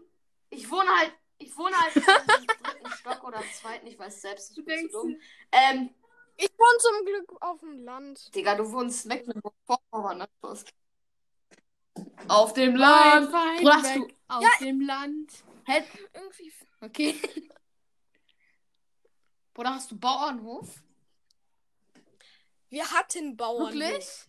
[0.49, 1.13] Ich wohne halt.
[1.39, 3.85] Ich wohne halt im dritten Stock oder zweiten.
[3.87, 4.59] Ich weiß selbst nicht.
[4.59, 5.21] Ich bin zu dumm.
[5.51, 5.93] Ähm,
[6.37, 8.33] Ich wohne zum Glück auf dem Land.
[8.35, 10.29] Digga, du wohnst Mecklenburg-Vorpommern, ne?
[10.41, 10.65] Was?
[12.27, 13.33] Auf dem Weit, Land.
[13.33, 14.15] weit weg du.
[14.35, 15.43] aus dem Land.
[15.65, 15.83] Hä?
[16.13, 16.53] Irgendwie.
[16.81, 17.15] Okay.
[19.53, 20.83] Bruder, hast du Bauernhof?
[22.69, 23.73] Wir hatten Bauern.
[23.73, 24.27] Wirklich?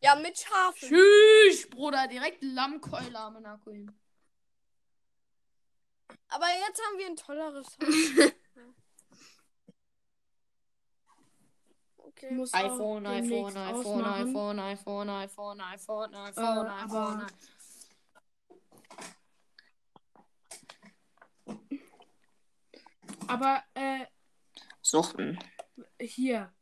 [0.00, 0.88] Ja, mit Schafen.
[0.88, 2.08] Tschüss, Bruder.
[2.08, 3.96] Direkt Lammkeule am Nacken.
[6.28, 8.32] Aber jetzt haben wir ein tolleres Haus.
[12.16, 12.30] Okay.
[12.34, 14.28] muss auch iPhone, iPhone, iPhone, ausmachen.
[14.28, 17.20] iPhone, iPhone, iPhone, iPhone, iPhone, Äh, iPhone.
[17.20, 17.26] aber-
[23.28, 24.06] Aber äh,
[24.82, 25.38] Suchten.
[26.00, 26.52] hier.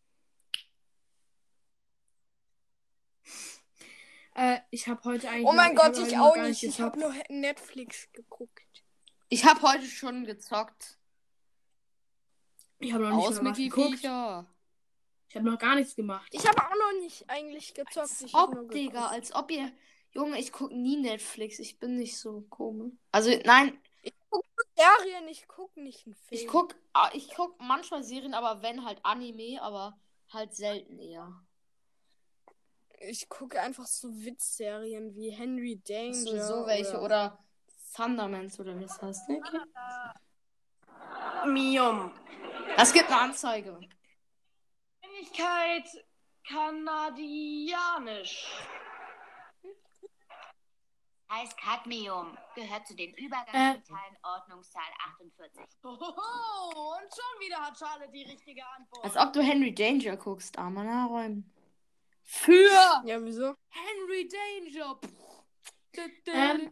[4.35, 5.47] Äh, ich habe heute eigentlich.
[5.47, 6.63] Oh mein noch- Gott, ich auch nicht.
[6.63, 8.61] Ich habe nur Netflix geguckt.
[9.29, 10.99] Ich habe heute schon gezockt.
[12.79, 13.99] Ich habe noch nicht Aus mal mit geguckt.
[14.01, 14.47] Viecher.
[15.35, 16.29] Ich habe noch gar nichts gemacht.
[16.31, 18.23] Ich habe auch noch nicht eigentlich gezockt.
[18.25, 18.71] Ich hab nur Ob.
[18.71, 19.73] Digga, als ob ihr.
[20.13, 21.59] Junge, ich gucke nie Netflix.
[21.59, 22.93] Ich bin nicht so komisch.
[23.11, 23.77] Also, nein,
[24.77, 26.41] Serien, ich guck nicht einen Film.
[26.41, 29.99] ich guck, ah, ich guck manchmal Serien, aber wenn halt Anime, aber
[30.33, 31.33] halt selten eher.
[33.01, 36.15] Ich gucke einfach so Witzserien wie Henry Danger.
[36.15, 37.45] So, so welche oder
[37.97, 39.29] Thundermans oder wie es heißt.
[39.31, 39.41] ne?
[41.47, 42.13] Mium.
[42.77, 43.81] Das gibt eine Anzeige.
[45.35, 46.07] Geschwindigkeit
[46.47, 48.47] kanadianisch.
[51.31, 52.37] Heißt Cadmium.
[52.55, 54.83] Gehört zu den Übergangsmetallen Ordnungszahl
[55.19, 55.63] 48.
[55.83, 59.05] Oh, und schon wieder hat Charlotte die richtige Antwort.
[59.05, 61.51] Als ob du Henry Danger guckst, armer Nachräumen.
[62.23, 63.57] Für Ja, wieso?
[63.69, 65.01] Henry Danger.
[66.27, 66.71] Ähm.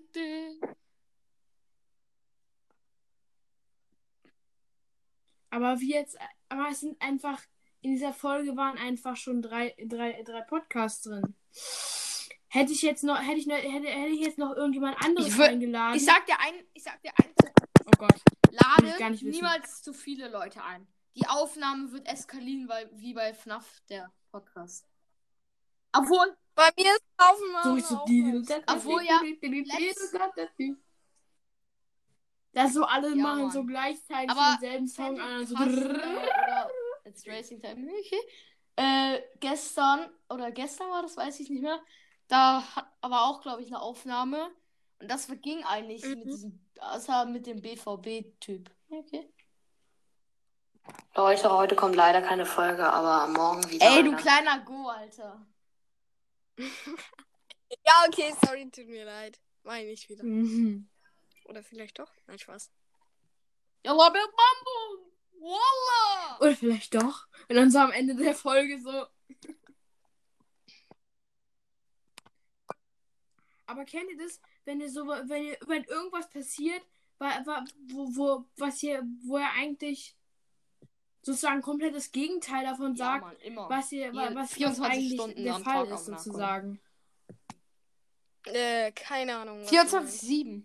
[5.51, 6.17] Aber wie jetzt,
[6.49, 7.41] aber es sind einfach,
[7.83, 11.35] in dieser Folge waren einfach schon drei, drei, drei Podcasts drin.
[12.49, 15.41] Hätte ich jetzt noch, hätte ich, noch, hätte, hätte ich jetzt noch irgendjemand anderes Ich
[15.41, 15.97] eingeladen.
[15.97, 17.31] Ich sag dir ein, ich sag dir ein,
[17.87, 18.15] oh Gott.
[18.51, 19.37] Lade ich gar nicht wissen.
[19.37, 20.87] niemals zu viele Leute ein.
[21.17, 24.87] Die Aufnahme wird eskalieren, weil, wie bei FNAF, der Podcast.
[25.95, 28.43] Obwohl, Bei mir ist Aufnahme So ist so die.
[28.67, 29.21] Obwohl, ja,
[32.53, 33.51] Das so alle Ja, machen Mann.
[33.51, 35.41] so gleichzeitig Aber denselben Song an.
[35.41, 35.59] und So äh,
[37.05, 37.89] It's Racing Time.
[37.91, 38.21] Okay.
[38.77, 41.81] Äh, gestern, oder gestern war das, weiß ich nicht mehr.
[42.29, 44.51] Da hat aber auch, glaube ich, eine Aufnahme.
[45.01, 46.31] Und das ging eigentlich mit Mhm.
[46.31, 48.71] diesem, außer mit dem BVB-Typ.
[48.89, 49.29] Okay.
[51.15, 53.87] Leute, heute kommt leider keine Folge, aber morgen wieder.
[53.87, 55.47] Ey, du kleiner Go, Alter.
[57.87, 59.41] Ja, okay, sorry, tut mir leid.
[59.63, 60.23] Meine ich wieder.
[60.23, 60.91] Mhm.
[61.47, 62.13] Oder vielleicht doch?
[62.27, 62.71] Nein, Spaß.
[63.85, 65.12] Ja, Big Mambo!
[65.43, 66.39] Wallah!
[66.41, 67.27] Oder vielleicht doch.
[67.49, 69.07] Und dann so am Ende der Folge so.
[73.67, 76.83] Aber kennt ihr das, wenn ihr so, wenn ihr, wenn irgendwas passiert,
[77.19, 80.17] wo, wo, was hier, wo er eigentlich
[81.23, 83.69] sozusagen komplett das Gegenteil davon Ja, sagt, Mann, immer.
[83.71, 86.81] was hier, wa- Hier, was, was 24 eigentlich Stunden der am Fall Tag ist, sozusagen.
[88.45, 89.61] Äh, keine Ahnung.
[89.63, 90.25] was du meinst.
[90.25, 90.63] 24-7.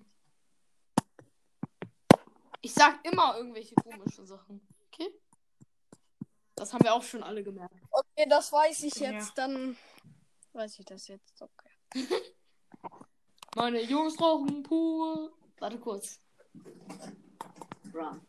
[2.68, 4.60] Ich sag immer irgendwelche komischen Sachen.
[4.88, 5.10] Okay?
[6.56, 7.74] Das haben wir auch schon alle gemerkt.
[7.90, 9.12] Okay, das weiß ich Ja.
[9.12, 9.38] jetzt.
[9.38, 9.78] Dann
[10.52, 11.42] weiß ich das jetzt.
[11.42, 11.70] Okay.
[13.56, 15.32] Meine Jungs rauchen pur.
[15.60, 16.20] Warte kurz.
[17.94, 18.28] Run.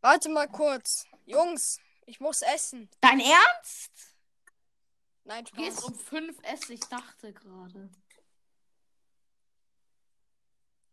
[0.00, 1.06] Warte mal kurz.
[1.26, 2.90] Jungs, ich muss essen.
[3.00, 3.92] Dein Ernst?
[5.22, 5.84] Nein, Du gehst Spaß.
[5.90, 7.88] um 5 essen, ich dachte gerade.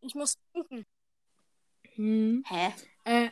[0.01, 0.85] Ich muss trinken.
[1.97, 2.43] Hm.
[2.47, 2.73] Hä?
[3.05, 3.29] Äh,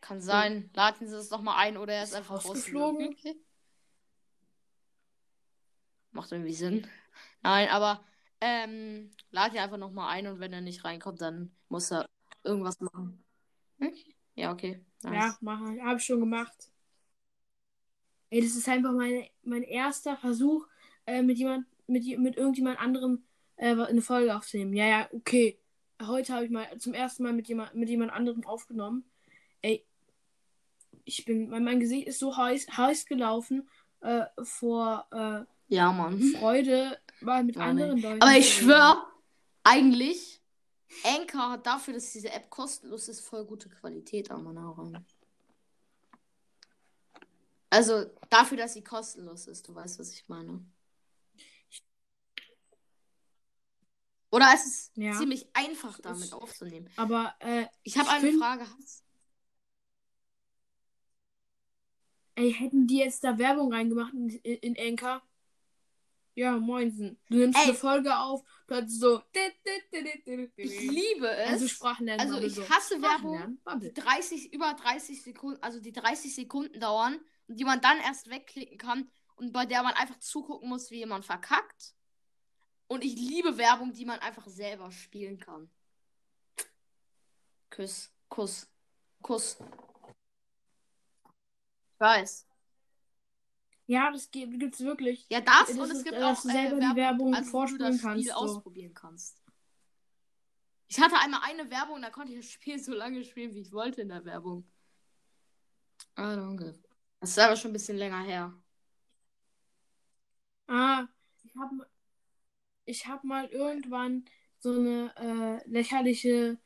[0.00, 0.70] Kann sein.
[0.74, 3.08] Laden Sie es doch mal ein oder er ist Ist einfach rausgeflogen?
[3.08, 3.36] Okay.
[6.12, 6.86] Macht irgendwie Sinn.
[7.42, 8.04] Nein, aber
[8.40, 12.06] ähm, lad ihn einfach noch mal ein und wenn er nicht reinkommt, dann muss er
[12.42, 13.22] irgendwas machen.
[13.80, 14.16] Okay.
[14.34, 14.84] Ja, okay.
[15.02, 15.14] Nice.
[15.14, 16.72] ja, mache, habe ich schon gemacht.
[18.30, 20.66] Ey, das ist einfach meine, mein erster Versuch,
[21.04, 23.22] äh, mit jemand, mit, mit irgendjemand anderem
[23.60, 24.72] äh, eine Folge aufzunehmen.
[24.72, 25.58] Ja, ja, okay.
[26.02, 29.04] Heute habe ich mal zum ersten Mal mit jemand, mit jemand anderem aufgenommen.
[29.60, 29.84] Ey,
[31.04, 33.68] ich bin, mein, mein Gesicht ist so heiß, heiß gelaufen
[34.00, 36.20] äh, vor äh, Ja, Mann.
[36.38, 37.82] Freude, mal mit Ja, nee.
[37.82, 38.22] anderen Leuten.
[38.22, 38.70] Aber ich zu reden.
[38.70, 39.06] schwör,
[39.62, 40.40] eigentlich,
[41.04, 45.04] Anchor hat dafür, dass diese App kostenlos ist, voll gute Qualität am Nachhinein.
[47.68, 50.64] Also dafür, dass sie kostenlos ist, du weißt, was ich meine.
[54.30, 55.12] Oder es ist Ja.
[55.12, 56.88] ziemlich einfach, damit aufzunehmen.
[56.96, 58.66] Aber äh, Ich habe eine Frage.
[62.36, 65.20] Ey, hätten die jetzt da Werbung reingemacht in, in, Anchor?
[66.34, 67.20] Ja, moinsen.
[67.28, 67.64] Du nimmst Ey.
[67.64, 69.20] eine Folge auf, plötzlich so.
[70.56, 71.50] Ich liebe es.
[71.50, 72.20] Also Sprachen lernen.
[72.20, 72.66] Also ich so.
[72.68, 73.92] hasse Werbung, lernen, Bubble.
[73.92, 78.30] die 30, über 30 Sekunden, also die 30 Sekunden dauern und die man dann erst
[78.30, 81.94] wegklicken kann und bei der man einfach zugucken muss, wie jemand verkackt.
[82.90, 85.70] Und ich liebe Werbung, die man einfach selber spielen kann.
[87.70, 88.68] Kuss, Kuss,
[89.22, 89.58] Kuss.
[91.92, 92.48] Ich weiß.
[93.86, 95.24] Ja, das gibt, gibt's wirklich.
[95.30, 97.50] Ja, das, Das und es ist, gibt auch äh, selber die Werbung also wo du
[97.52, 98.38] vorspielen das kannst, Spiel so.
[98.40, 99.40] ausprobieren kannst.
[100.88, 103.70] Ich hatte einmal eine Werbung, da konnte ich das Spiel so lange spielen, wie ich
[103.70, 104.68] wollte in der Werbung.
[106.16, 106.76] Ah, danke.
[107.20, 108.52] Das ist aber schon ein bisschen länger her.
[110.66, 111.06] Ah,
[111.44, 111.70] ich hab,
[112.90, 114.24] ich hab mal irgendwann
[114.58, 115.14] so eine
[115.64, 116.58] äh, lächerliche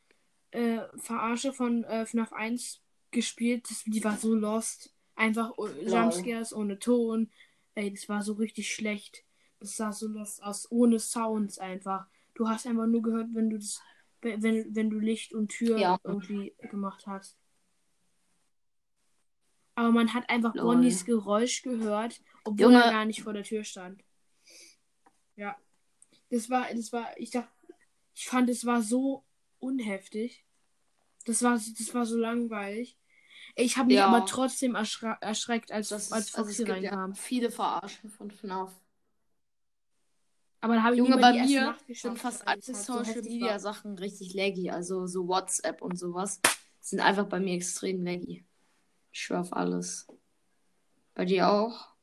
[0.51, 3.71] äh, Verarsche von äh, FNAF 1 gespielt.
[3.71, 4.95] Das, die war so lost.
[5.15, 7.31] Einfach oh- Jumpscares ohne Ton.
[7.75, 9.25] Ey, das war so richtig schlecht.
[9.61, 12.07] Das sah so lost aus, ohne Sounds einfach.
[12.35, 13.81] Du hast einfach nur gehört, wenn du das,
[14.21, 15.99] wenn, wenn du Licht und Tür Ja.
[16.03, 17.39] irgendwie gemacht hast.
[19.77, 20.77] Aber man hat einfach Lol.
[20.77, 22.83] Bonnies Geräusch gehört, obwohl Junge.
[22.83, 24.03] er gar nicht vor der Tür stand.
[25.37, 25.57] Ja.
[26.31, 27.51] Das war, das war, ich dachte,
[28.15, 29.25] ich fand, es war so
[29.59, 30.45] unheftig.
[31.27, 32.99] Das war, das war so langweilig.
[33.57, 34.07] Ich habe mich Ja.
[34.09, 37.11] aber trotzdem erschra erschreckt, als, Das als also Foxy gibt reinkam.
[37.11, 38.73] ja viele Verarschen von FNAF.
[40.61, 43.59] Aber da habe ich Junge, bei mir sind fast alle Social Media.
[43.59, 44.71] Sachen richtig laggy.
[44.71, 46.41] Also so WhatsApp und sowas
[46.81, 48.45] sind einfach bei mir extrem laggy.
[49.13, 50.07] Ich schwör auf alles.
[51.15, 51.94] Bei dir auch?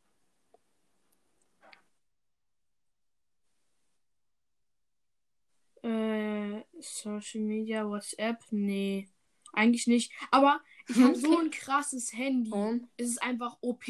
[5.84, 8.40] Äh, Social Media, WhatsApp?
[8.52, 9.10] Nee.
[9.54, 10.12] Eigentlich nicht.
[10.32, 12.52] Aber ich habe so ein krasses Handy.
[12.52, 12.90] Und?
[12.98, 13.84] Es ist einfach OP.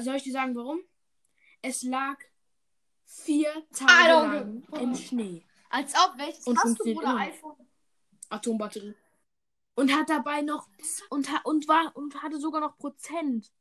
[0.00, 0.80] Soll ich dir sagen, warum?
[1.62, 2.16] Es lag
[3.04, 5.44] vier Tage Ah, lang im Schnee.
[5.70, 7.10] Als ob, welches Und hast du, Bruder?
[7.10, 7.20] immer.
[7.20, 7.56] iPhone?
[8.28, 8.94] Atombatterie.
[9.74, 10.68] Und hat dabei noch
[11.08, 13.52] und, und war und hatte sogar noch Prozent.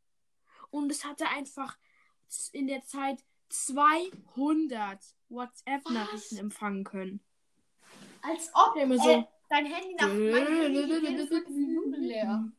[0.69, 1.77] Und es hatte einfach
[2.51, 4.99] in der Zeit 200
[5.29, 7.19] WhatsApp-Nachrichten empfangen können.
[8.21, 9.27] Als ob, Ja, immer äh, so.
[9.49, 12.51] dein Handy nach mein Handy fünf Minuten leer.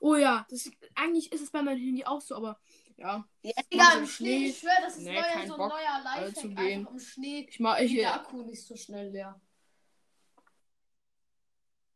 [0.00, 2.58] Oh ja, das, eigentlich ist es bei meinem Handy auch so, aber
[2.96, 3.24] ja.
[3.42, 4.46] Ja, Digga, im Schnee, Schnee.
[4.48, 6.58] ich schwör, das ist Nee, neuer, so ein Bock, neuer äh, Lifehack.
[6.58, 9.40] Einfach im Schnee Ich mach, ich, der Akku nicht so schnell leer.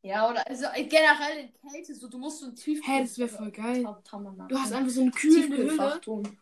[0.07, 2.81] Ja, oder also äh, generell in Kälte, so du musst so ein Tief.
[2.87, 3.83] Hä, das wär voll geil.
[3.83, 6.01] Du du hast einfach so eine kühlende Hülle.
[6.01, 6.39] tun.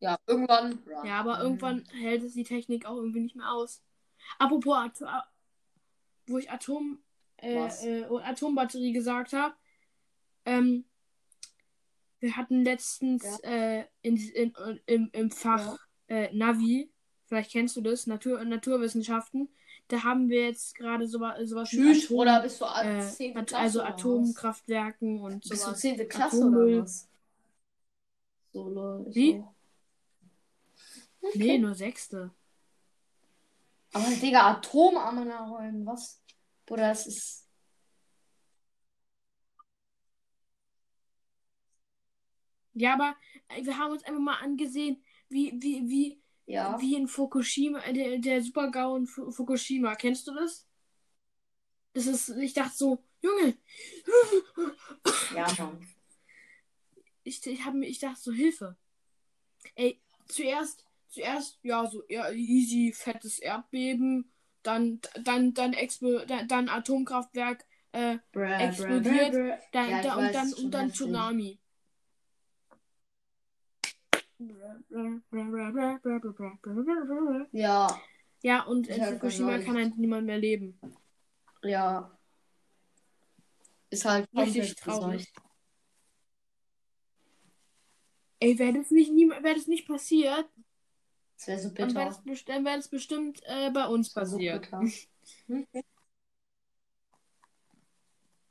[0.00, 0.78] Ja, irgendwann.
[1.02, 3.82] Ja, aber irgendwann hält es die Technik auch irgendwie nicht mehr aus.
[4.38, 4.76] Apropos
[6.26, 6.98] wo ich Atom
[7.38, 9.54] äh, äh, und Atombatterie gesagt habe,
[10.44, 10.84] ähm,
[12.20, 14.52] wir hatten letztens äh, in, in,
[14.84, 15.78] im, im Fach
[16.08, 16.92] äh, Navi,
[17.26, 19.48] vielleicht kennst du das, Natur, Naturwissenschaften,
[19.88, 23.36] da haben wir jetzt gerade sowas, sowas Tschüss, Atom, oder bist du äh, 10.
[23.36, 23.64] At- Klasse?
[23.64, 23.82] also?
[23.82, 25.80] Atomkraftwerken und Bist du sowas.
[25.80, 26.08] 10.
[26.08, 26.74] Klasse Atommüll.
[26.74, 27.08] oder was?
[28.52, 29.34] So, lol, Wie?
[29.34, 29.54] auch.
[31.34, 32.30] Nee, nur Sechste.
[33.92, 36.20] Aber Digga, Atomarmen was?
[36.66, 37.46] Bruder, das ist.
[42.74, 43.16] Ja, aber
[43.62, 46.80] wir haben uns einfach mal angesehen, wie, wie, wie, Ja.
[46.80, 49.94] wie in Fukushima, äh, der, der Supergau in Fu Fukushima.
[49.96, 50.66] Kennst du das?
[51.92, 53.56] Das ist, ich dachte so, Junge,
[55.34, 55.86] Ja, Mann.
[57.24, 58.76] ich, ich, hab, ich dachte so, Hilfe.
[59.74, 64.30] Ey, zuerst, zuerst, ja, so easy, fettes Erdbeben,
[64.62, 69.32] dann, dann, dann, Expo, dann, dann Atomkraftwerk, äh, Bruh, Explodiert.
[69.32, 70.92] bruh, bruh, dann, Ja, da, und dann, schon und dann.
[70.92, 71.58] Tsunami.
[77.52, 78.00] Ja,
[78.42, 80.78] Ja, und in Fukushima kann halt niemand mehr leben.
[81.62, 82.12] ja.
[83.88, 85.32] Ist halt Richtig traurig.
[88.40, 90.46] Ey, wäre das nicht, wär das nicht passiert,
[91.38, 92.04] Das wäre so dann wäre bitter.
[92.06, 94.70] das, best- wär das bestimmt äh, bei uns so passiert.
[94.70, 94.80] bitter.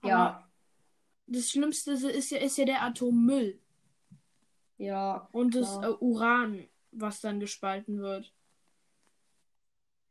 [0.02, 0.49] Aber Ja,
[1.28, 3.60] das Schlimmste ist ja, ist ja der Atommüll
[4.78, 5.28] ja.
[5.32, 5.84] und das Klar.
[5.84, 8.34] äh, Uran, was dann gespalten wird.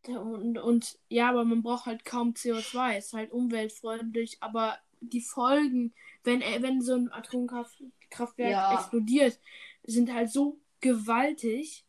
[0.06, 2.98] Ja, Und, und ja, aber man braucht halt kaum CO2.
[2.98, 8.70] Ist halt umweltfreundlich, aber die Folgen, wenn, äh, wenn so ein Atomkraftwerk Ja.
[8.70, 9.38] explodiert,
[9.84, 11.84] sind halt so gewaltig.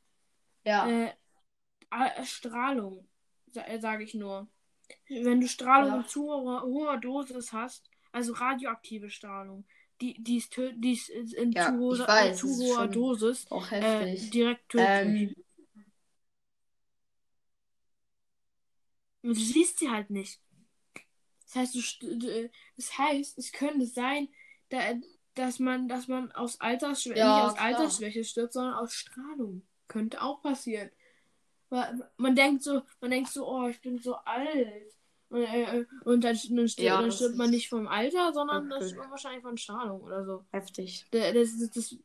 [0.64, 1.10] Ja, Äh,
[1.92, 3.08] äh, Strahlung,
[3.52, 4.48] sa sage ich nur.
[5.10, 6.02] Wenn du Strahlung Ja.
[6.02, 9.66] in zu hoher, hoher Dosis hast, also radioaktive Strahlung,
[10.02, 13.48] die, die ist, die ist in Ja, zu, hoher, ich weiß, äh, zu hoher Dosis
[13.52, 14.30] auch äh, heftig.
[14.30, 15.32] direkt tödlich.
[15.32, 15.36] ähm,
[19.24, 20.40] du siehst sie halt nicht.
[21.46, 24.28] Das heißt, du, äh, das heißt, es könnte sein,
[24.70, 24.80] da,
[25.36, 27.62] dass man, dass man aus Altersschwäche, Ja, nicht aus klar.
[27.66, 29.64] Altersschwäche stirbt, sondern aus Strahlung.
[29.88, 30.90] Könnte auch passieren.
[31.70, 34.94] Weil man denkt so, man denkt so, oh, ich bin so alt.
[35.36, 38.32] Und, äh, und dann, dann, stirbt, Ja, dann das stirbt man ist nicht vom Alter,
[38.34, 40.46] sondern das wirklich- stirbt man wahrscheinlich von Strahlung oder so.
[40.52, 41.06] heftig.
[41.12, 41.96] Da- Das, das, das,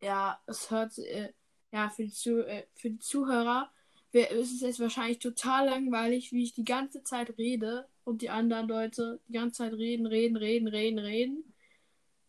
[0.00, 1.32] ja, es hört, äh,
[1.72, 3.70] ja, für die, Zu, äh, für die Zuhörer
[4.12, 8.30] wär- ist es jetzt wahrscheinlich total langweilig, wie ich die ganze Zeit rede und die
[8.30, 11.52] anderen Leute die ganze Zeit reden, reden, reden, reden, reden.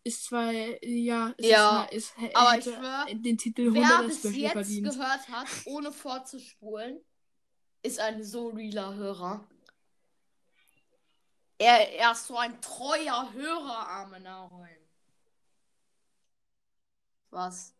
[0.04, 4.06] Ist zwar, äh, ja, es Ja, ist, ist, aber ich schwör, den Titel Wer 100
[4.06, 4.90] bis Special jetzt verdient.
[4.90, 7.00] gehört hat, ohne vorzuspulen,
[7.82, 9.46] ist ein so realer Hörer.
[11.58, 14.76] Er, er ist so ein treuer Hörer, arme Naroin.
[17.30, 17.74] Was?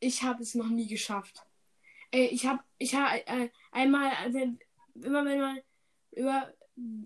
[0.00, 1.44] Ich habe es noch nie geschafft.
[2.10, 4.58] Ey, ich hab, ich hab äh, einmal, wenn,
[4.94, 5.60] immer wenn man
[6.12, 6.52] über,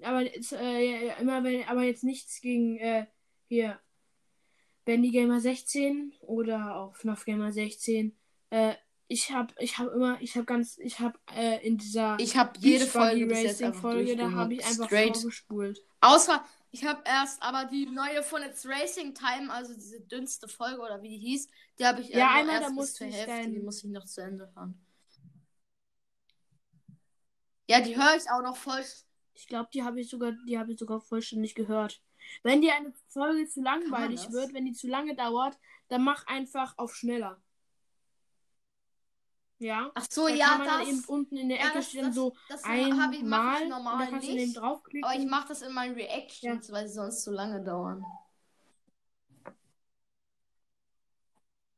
[0.03, 3.07] aber jetzt, äh, immer wenn, aber jetzt nichts gegen äh,
[3.49, 3.81] hier
[4.85, 8.17] Bendy Gamer 16 oder auch FNAF Gamer 16.
[8.51, 8.75] Äh,
[9.13, 12.59] ich hab, ich hab immer, ich hab ganz, ich hab äh, in dieser Ich habe
[12.59, 15.17] jede Folge bis jetzt einfach Folge, da habe ich einfach Straight.
[15.17, 15.85] vorgespult.
[16.01, 20.81] Außer, ich habe erst aber die neue von It's Racing Time, also diese dünnste Folge
[20.81, 21.47] oder wie die hieß,
[21.79, 24.07] die habe ich Ja, nur einmal, erst da bis zur Hälfte, die muss ich noch
[24.07, 24.81] zu Ende hören.
[27.69, 28.83] Ja, die höre ich auch noch voll.
[29.35, 32.03] Ich glaube, die habe ich sogar, die habe ich sogar vollständig gehört.
[32.43, 35.59] Wenn dir eine Folge zu langweilig wird, wenn die zu lange dauert,
[35.89, 37.43] dann mach einfach auf schneller.
[39.63, 39.91] Ja.
[39.95, 40.89] Ach so, Da ja, kann man dann das.
[40.89, 43.57] eben unten in der Ja, Ecke das- stehen das- so das hab ich- mach einmal
[43.59, 44.57] ich und da normal kannst du eben nicht.
[44.57, 45.05] draufklicken.
[45.09, 48.05] Aber ich mache das in meinen Reactions, weil sie sonst zu lange dauern.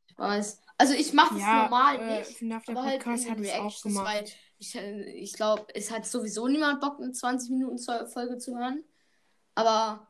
[0.06, 0.60] Ich weiß.
[0.78, 2.38] Also ich mache das ja, normal äh, nicht.
[2.38, 4.06] FNAF, der Aber halt in den es auch Reactions, gemacht.
[4.06, 4.24] weil
[4.58, 8.82] ich, äh, ich glaube, es hat sowieso niemand Bock, eine 20 Minuten Folge zu hören.
[9.54, 10.08] Aber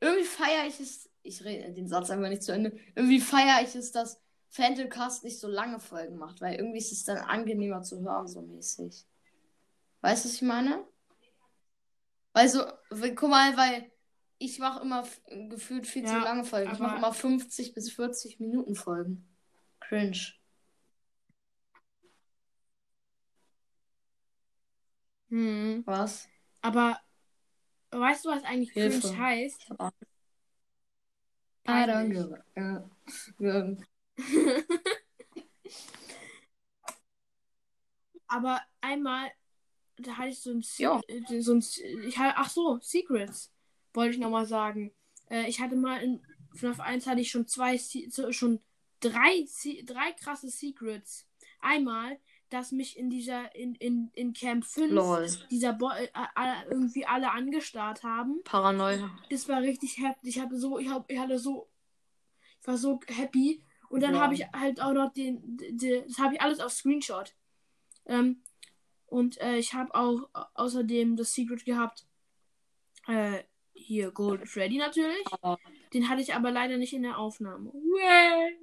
[0.00, 1.10] irgendwie feiere ich es.
[1.22, 2.78] Ich rede den Satz einfach nicht zu Ende.
[2.94, 4.20] Irgendwie feiere ich es, dass
[4.54, 8.40] Phantomcast nicht so lange Folgen macht, weil irgendwie ist es dann angenehmer zu hören, so
[8.40, 9.04] mäßig.
[10.00, 10.86] Weißt du, was ich meine?
[12.32, 12.62] Weil so,
[13.16, 13.90] guck mal, weil
[14.38, 15.04] ich mache immer
[15.48, 16.72] gefühlt viel zu Ja, lange Folgen.
[16.72, 19.28] Ich mache immer 50 bis 40 Minuten Folgen.
[19.80, 20.20] Cringe.
[25.30, 25.82] Hm.
[25.84, 26.28] Was?
[26.60, 27.00] Aber
[27.90, 29.00] weißt du, was eigentlich Hilfe.
[29.00, 29.66] cringe heißt?
[29.78, 29.90] Auch.
[31.64, 32.24] Peinlich.
[32.54, 32.88] Ja.
[38.26, 39.30] Aber einmal,
[39.96, 41.00] da hatte ich so ein, Ja.
[41.08, 41.64] äh, so ein
[42.06, 43.52] ich hatte, ach so, Secrets,
[43.92, 44.92] wollte ich nochmal sagen.
[45.30, 46.20] Äh, ich hatte mal in
[46.54, 47.78] FNAF 1 hatte ich schon zwei,
[48.30, 48.60] schon
[49.00, 49.46] drei,
[49.84, 51.26] drei krasse Secrets.
[51.60, 52.18] Einmal,
[52.50, 55.28] dass mich in dieser, in, in, in Camp 5 Lol.
[55.50, 56.08] dieser Bo äh,
[56.70, 58.40] irgendwie alle angestarrt haben.
[58.44, 59.10] Paranoia.
[59.30, 60.36] Das war richtig heftig.
[60.36, 61.68] Ich hatte so, ich, hab, ich hatte so,
[62.60, 63.62] ich war so happy.
[63.94, 64.22] Und dann Ja.
[64.22, 67.32] habe ich halt auch noch den, den das habe ich alles auf Screenshot.
[68.06, 68.42] Ähm,
[69.06, 72.04] und äh, ich habe auch au- außerdem das Secret gehabt.
[73.06, 75.24] Äh, hier Golden Freddy natürlich.
[75.30, 75.60] Aber-
[75.92, 77.72] Den hatte ich aber leider nicht in der Aufnahme.
[77.72, 78.58] Well.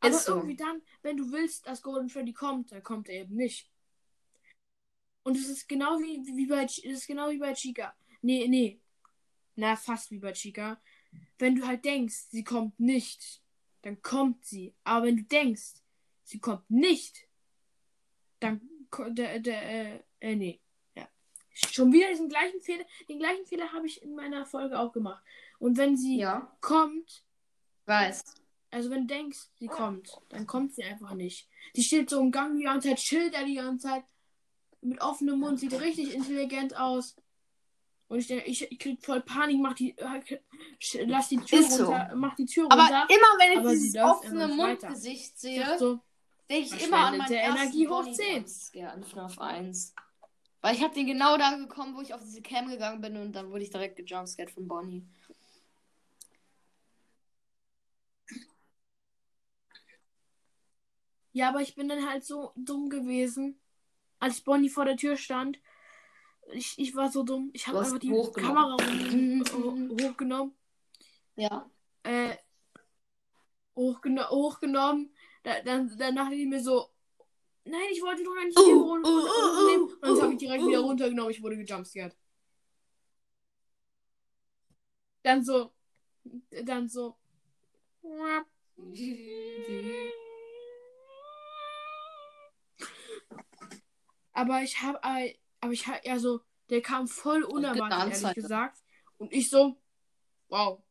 [0.00, 0.34] Aber so.
[0.34, 3.70] irgendwie dann, wenn du willst, dass Golden Freddy kommt, dann kommt er eben nicht.
[5.22, 7.94] Und es ist genau wie, wie bei es ist genau wie bei Chica.
[8.22, 8.80] Nee, nee.
[9.54, 10.80] Na, fast wie bei Chica.
[11.38, 13.39] Wenn du halt denkst, sie kommt nicht,
[13.82, 14.74] dann kommt sie.
[14.84, 15.74] Aber wenn du denkst,
[16.24, 17.26] sie kommt nicht,
[18.40, 18.60] dann
[19.08, 20.60] der, der, äh, äh, nee.
[20.94, 21.08] Ja.
[21.52, 25.22] Schon wieder diesen gleichen Fehler, den gleichen Fehler habe ich in meiner Folge auch gemacht.
[25.58, 26.56] Und wenn sie Ja.
[26.60, 27.24] kommt,
[27.86, 28.22] Weiß.
[28.70, 31.48] also wenn du denkst, sie kommt, dann kommt sie einfach nicht.
[31.76, 34.04] Die steht so im Gang die ganze Zeit, chillt da die ganze Zeit,
[34.82, 37.14] mit offenem Mund, sieht richtig intelligent aus.
[38.10, 40.40] Und ich ich, ich krieg voll Panik, mach die, äh,
[41.06, 41.84] lass die Tür Ist so.
[41.84, 43.06] runter, mach die Tür Aber runter.
[43.08, 44.48] immer wenn ich aber dieses offene.
[44.48, 46.00] Mundgesicht Ich sehe, so,
[46.50, 48.34] denke ich immer an meinen Energie hoch Bonnie 10.
[48.38, 49.94] Jumpscare in FNAF 1.
[50.60, 53.32] Weil ich habe den genau da gekommen, wo ich auf diese Cam gegangen bin und
[53.32, 55.06] dann wurde ich direkt gejumpscared von Bonnie.
[61.30, 63.60] Ja, aber ich bin dann halt so dumm gewesen,
[64.18, 65.60] als Bonnie vor der Tür stand.
[66.52, 67.50] Ich, ich war so dumm.
[67.52, 68.08] Ich habe einfach die.
[68.08, 70.54] Kamera hoch- hoch- hochgenommen.
[71.36, 71.70] Ja.
[72.02, 72.36] Äh,
[73.76, 75.14] hochgeno hochgenommen.
[75.42, 76.90] Da, dann, dann dachte ich mir so,
[77.64, 80.80] nein, ich wollte doch nicht Uh, hier uh, uh, Und dann habe ich direkt wieder
[80.80, 81.30] runtergenommen.
[81.30, 82.16] Ich wurde gejumpscared.
[85.22, 85.72] Dann so,
[86.64, 87.16] dann so.
[94.32, 94.98] Aber ich habe,
[95.60, 98.78] aber ich habe, also, der kam voll unerwartet, ehrlich gesagt.
[99.18, 99.76] Und ich so,
[100.48, 100.82] wow.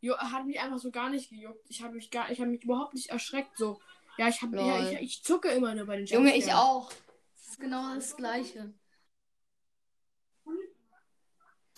[0.00, 1.64] Jo, hat mich einfach so gar nicht gejuckt.
[1.68, 3.56] Ich habe mich gar, ich habe mich überhaupt nicht erschreckt.
[3.56, 3.80] So,
[4.18, 6.92] ja, ich habe, ja, ich, ich zucke immer nur bei den Junge, ich auch.
[7.34, 8.72] Das ist genau das gleiche.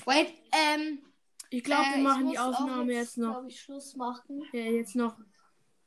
[0.05, 1.05] Wait, ähm.
[1.51, 3.33] Ich glaube, äh, wir machen die Aufnahme jetzt, noch.
[3.33, 4.43] glaub ich, Schluss machen.
[4.53, 5.17] Ja, jetzt noch.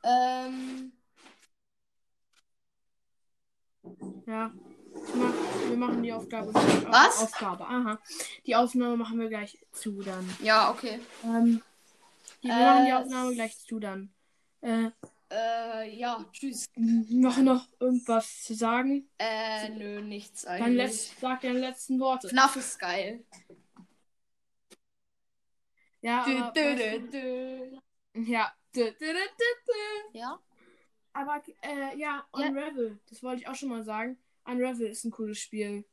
[0.03, 0.91] Ähm.
[4.25, 4.51] Ja.
[5.15, 5.33] Mach,
[5.69, 6.53] wir machen die Aufgabe.
[6.53, 7.23] Was?
[7.23, 7.99] Aufgabe, aha.
[8.45, 10.29] Die Aufnahme machen wir gleich zu dann.
[10.41, 10.99] Ja, okay.
[11.23, 11.61] Ähm,
[12.43, 14.13] die, wir Äh, machen die Aufnahme gleich zu dann.
[14.61, 14.89] Äh,
[15.33, 16.65] Äh, ja, tschüss.
[16.75, 19.09] noch noch irgendwas zu sagen?
[19.17, 20.77] Äh, nö, nichts Dein eigentlich.
[20.77, 22.27] letzt, sag deine letzten Worte.
[22.27, 23.23] FNAF ist geil.
[26.01, 27.79] Ja, aber, weißt dö, dö.
[28.15, 28.51] du- ja.
[28.75, 30.19] Dö, dö, dö, dö, dö.
[30.19, 30.39] Ja?
[31.13, 34.17] Aber äh, ja, Unravel, das wollte ich auch schon mal sagen.
[34.45, 35.85] Unravel ist ein cooles Spiel.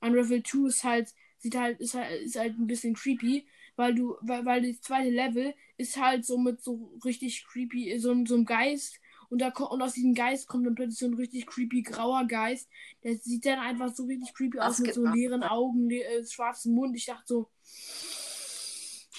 [0.00, 4.16] Unravel 2 ist halt, sieht halt, ist halt, ist halt ein bisschen creepy, weil du,
[4.20, 8.44] weil, weil das zweite Level ist halt so mit so richtig creepy, so, so einem
[8.44, 9.00] Geist.
[9.28, 12.68] Und, da, und aus diesem Geist kommt dann plötzlich so ein richtig creepy grauer Geist.
[13.02, 16.24] Der sieht dann einfach so richtig creepy Das aus mit so leeren Augen, le äh,
[16.24, 16.94] schwarzem Mund.
[16.96, 17.50] Ich dachte so.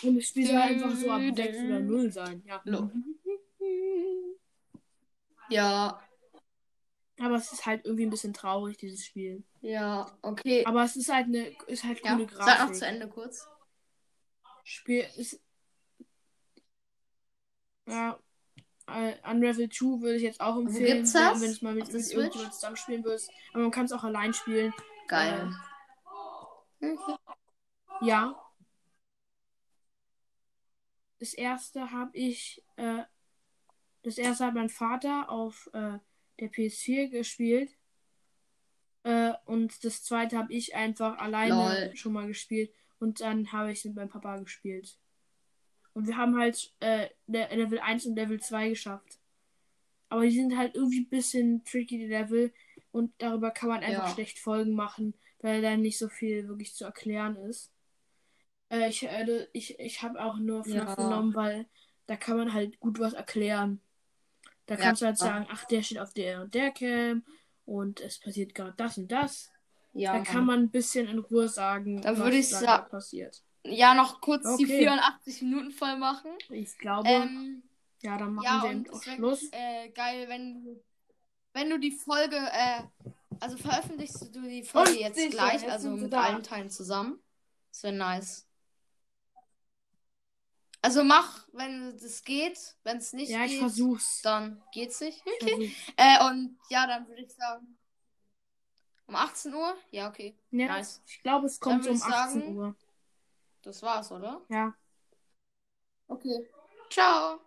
[0.03, 2.43] Und das Spiel soll einfach so ab 6 oder 0 sein.
[2.45, 2.61] Ja.
[2.65, 2.91] Lo.
[5.49, 6.01] Ja,
[7.19, 9.43] Aber es ist halt irgendwie ein bisschen traurig, dieses Spiel.
[9.61, 10.63] ja, okay.
[10.65, 12.67] Aber es ist halt eine, ist halt Ja, coole sag Grafik.
[12.69, 13.47] noch zu Ende kurz.
[14.63, 15.39] Spiel ist.
[17.87, 18.19] Ja.
[18.87, 21.41] äh, Unravel 2 würde ich jetzt auch empfehlen, gibt's wenn- das?
[21.41, 23.31] wenn es mal mit, mit irgendjemandem zusammenspielen willst.
[23.53, 24.73] Aber man kann es auch allein spielen.
[25.07, 25.51] Geil.
[28.01, 28.35] Ja.
[31.19, 33.03] Das erste habe ich, äh,
[34.07, 35.97] das erste hat mein Vater auf äh,
[36.39, 37.71] der PS4 gespielt.
[39.03, 41.53] Äh, und das zweite habe ich einfach alleine
[41.87, 41.95] Lol.
[41.95, 42.71] schon mal gespielt.
[42.99, 44.97] Und dann habe ich es mit meinem Papa gespielt.
[45.93, 49.19] Und wir haben halt äh, Le- Level 1 und Level 2 geschafft.
[50.09, 52.53] Aber die sind halt irgendwie ein bisschen tricky, die Level.
[52.91, 54.13] Und darüber kann man einfach Ja.
[54.13, 57.71] schlecht Folgen machen, weil da nicht so viel wirklich zu erklären ist.
[58.69, 60.95] Äh, ich äh, ich, ich habe auch nur FNAF Ja.
[60.95, 61.67] genommen, weil
[62.05, 63.81] da kann man halt gut was erklären.
[64.67, 64.81] Da Ja.
[64.81, 67.23] kannst du halt sagen, ach, der steht auf der und der Cam
[67.65, 69.49] und es passiert gerade das und das.
[69.93, 72.77] Ja, da kann man ein bisschen in Ruhe sagen, Da was würde ich da sa-
[72.79, 73.41] passiert.
[73.63, 74.79] ja noch kurz die Okay.
[74.79, 76.31] 84 Minuten voll machen.
[76.49, 77.63] Ich glaube, Ähm,
[78.01, 79.49] ja, dann machen ja, wir eben auch Schluss.
[79.51, 80.83] äh, geil, wenn du,
[81.53, 82.83] wenn du die Folge, äh,
[83.39, 87.19] also veröffentlichst du die Folge Und jetzt gleich, also mit allen Teilen zusammen.
[87.71, 88.46] Das wäre nice.
[90.87, 92.77] Also mach, wenn das geht.
[92.85, 94.21] Wenn es nicht Ja, ich geht, versuch's.
[94.21, 95.21] dann geht's nicht.
[95.25, 95.75] Ich Okay.
[95.97, 97.77] Äh, und ja, dann würde ich sagen.
[99.05, 99.75] Um 18 Uhr?
[99.91, 100.37] Ja, okay.
[100.51, 101.01] Ja, Nice.
[101.05, 102.75] ich glaube, es kommt um würd ich 18 sagen- Uhr.
[103.63, 104.41] Das war's, oder?
[104.47, 104.73] Ja.
[106.07, 106.49] Okay.
[106.89, 107.41] Ciao.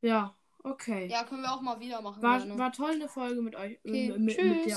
[0.00, 0.34] Ja,
[0.64, 1.06] okay.
[1.06, 2.20] Ja, können wir auch mal wieder machen.
[2.24, 2.58] War, gerne.
[2.58, 3.78] war toll eine Folge mit euch.
[3.84, 4.64] Okay, mit, mit tschüss.
[4.66, 4.76] der